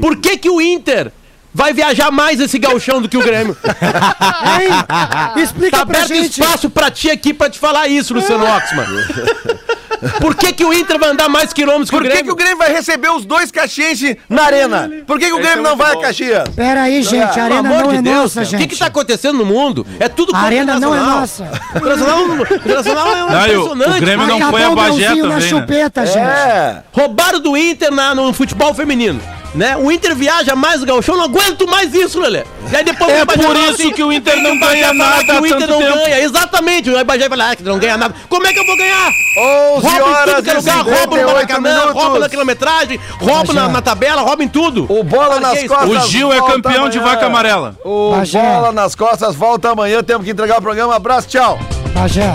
por 0.00 0.16
que 0.16 0.36
que 0.38 0.48
o 0.50 0.60
Inter 0.60 1.12
vai 1.54 1.72
viajar 1.72 2.10
mais 2.10 2.40
esse 2.40 2.58
gauchão 2.58 3.00
do 3.02 3.08
que 3.08 3.16
o 3.16 3.22
Grêmio? 3.22 3.56
Hein? 3.64 5.42
Explica 5.42 5.78
Tá 5.78 5.86
pra 5.86 5.98
aberto 5.98 6.14
gente. 6.14 6.40
espaço 6.40 6.70
pra 6.70 6.90
ti 6.90 7.10
aqui 7.10 7.32
pra 7.34 7.50
te 7.50 7.58
falar 7.58 7.88
isso, 7.88 8.14
Luciano 8.14 8.44
Oxman. 8.44 8.86
Por 10.20 10.34
que 10.34 10.52
que 10.52 10.64
o 10.64 10.72
Inter 10.72 10.98
vai 10.98 11.10
andar 11.10 11.28
mais 11.28 11.52
quilômetros 11.52 11.90
que 11.90 11.96
Por 11.96 12.02
o 12.02 12.08
que, 12.08 12.12
Grêmio? 12.12 12.24
que 12.26 12.32
o 12.32 12.36
Grêmio 12.36 12.58
vai 12.58 12.72
receber 12.72 13.10
os 13.10 13.24
dois 13.24 13.50
caxienses 13.50 14.16
na 14.28 14.42
arena? 14.44 14.90
Por 15.06 15.18
que, 15.18 15.26
que 15.26 15.32
o 15.32 15.38
Grêmio 15.38 15.60
é 15.60 15.62
não 15.62 15.76
vai 15.76 15.92
a. 15.94 16.00
Caxias? 16.00 16.48
Pera 16.54 16.82
aí, 16.82 17.02
gente, 17.02 17.38
a 17.38 17.44
arena 17.44 17.60
amor 17.60 17.82
não 17.84 17.90
de 17.90 17.96
é 17.96 18.02
Deus, 18.02 18.16
nossa, 18.16 18.34
cara. 18.36 18.46
O 18.46 18.50
gente. 18.50 18.60
que 18.62 18.66
que 18.74 18.78
tá 18.78 18.86
acontecendo 18.86 19.38
no 19.38 19.44
mundo? 19.44 19.86
É 19.98 20.08
tudo 20.08 20.34
A 20.34 20.38
arena 20.40 20.78
não 20.78 20.94
é 20.94 21.00
nossa. 21.00 21.50
Internacional, 21.74 22.20
internacional 22.54 23.08
é 23.16 23.24
um 23.24 23.28
Não, 23.28 23.38
o- 23.38 23.44
impressionante. 23.44 23.96
o 23.96 24.00
Grêmio 24.00 24.26
não 24.26 24.36
Acabou 24.36 24.52
foi 24.58 24.62
a 24.64 24.70
o 24.70 24.74
Bagé 24.76 24.90
Belzinho 25.08 25.26
na 25.26 25.34
também, 25.34 25.52
né? 25.52 25.60
chupeta, 25.60 26.06
gente. 26.06 26.18
É. 26.18 26.82
Roubaram 26.92 27.40
do 27.40 27.56
Inter 27.56 27.90
na, 27.90 28.14
no 28.14 28.32
futebol 28.32 28.72
feminino. 28.74 29.20
Né? 29.54 29.76
O 29.76 29.90
Inter 29.90 30.14
viaja 30.14 30.54
mais 30.54 30.82
o 30.82 30.86
gauchão, 30.86 31.16
não 31.16 31.24
aguento 31.24 31.66
mais 31.66 31.94
isso, 31.94 32.20
Lelê. 32.20 32.44
E 32.70 32.76
aí 32.76 32.84
depois 32.84 33.10
É 33.10 33.24
por 33.24 33.56
isso 33.56 33.92
que 33.92 34.02
o 34.02 34.12
Inter 34.12 34.36
não 34.42 34.56
o 34.56 34.60
ganha 34.60 34.92
nada 34.92 35.24
que 35.24 35.32
o 35.32 35.46
Inter 35.46 35.60
tanto 35.60 35.70
não 35.70 35.78
tempo. 35.80 35.94
ganha. 36.04 36.20
Exatamente. 36.20 36.90
O 36.90 37.04
Bagé 37.04 37.28
fala 37.28 37.50
ah, 37.50 37.56
que 37.56 37.62
não 37.62 37.78
ganha 37.78 37.96
nada. 37.96 38.14
Como 38.28 38.46
é 38.46 38.52
que 38.52 38.58
eu 38.58 38.66
vou 38.66 38.76
ganhar? 38.76 39.10
11 39.38 39.86
Rouba 39.86 39.98
em 39.98 40.00
horas 40.02 40.34
tudo 40.34 40.42
que 40.44 40.50
é 40.50 40.54
lugar, 40.54 40.76
rouba 40.76 40.92
no 40.92 40.98
58 40.98 41.26
Maracanã, 41.26 41.92
rouba 41.92 42.18
na 42.18 42.28
quilometragem, 42.28 43.00
rouba 43.18 43.52
na, 43.52 43.68
na 43.68 43.82
tabela, 43.82 44.22
rouba 44.22 44.44
em 44.44 44.48
tudo. 44.48 44.86
O 44.88 45.02
Bola 45.02 45.40
nas 45.40 45.58
é 45.58 45.68
costas. 45.68 46.04
O 46.04 46.08
Gil 46.08 46.32
é 46.32 46.40
campeão 46.40 46.88
de 46.88 46.98
vaca 46.98 47.26
amarela. 47.26 47.74
O 47.84 48.12
Bagé. 48.16 48.40
Bola 48.40 48.72
nas 48.72 48.94
costas 48.94 49.34
volta 49.34 49.70
amanhã. 49.70 50.02
Temos 50.02 50.24
que 50.24 50.30
entregar 50.30 50.58
o 50.58 50.62
programa. 50.62 50.94
Abraço, 50.94 51.28
tchau. 51.28 51.58
Bagé. 51.94 52.34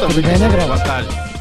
Tudo 0.00 0.20
bem, 0.22 0.38
né? 0.38 0.48
Boa 0.48 0.78
tarde. 0.78 1.31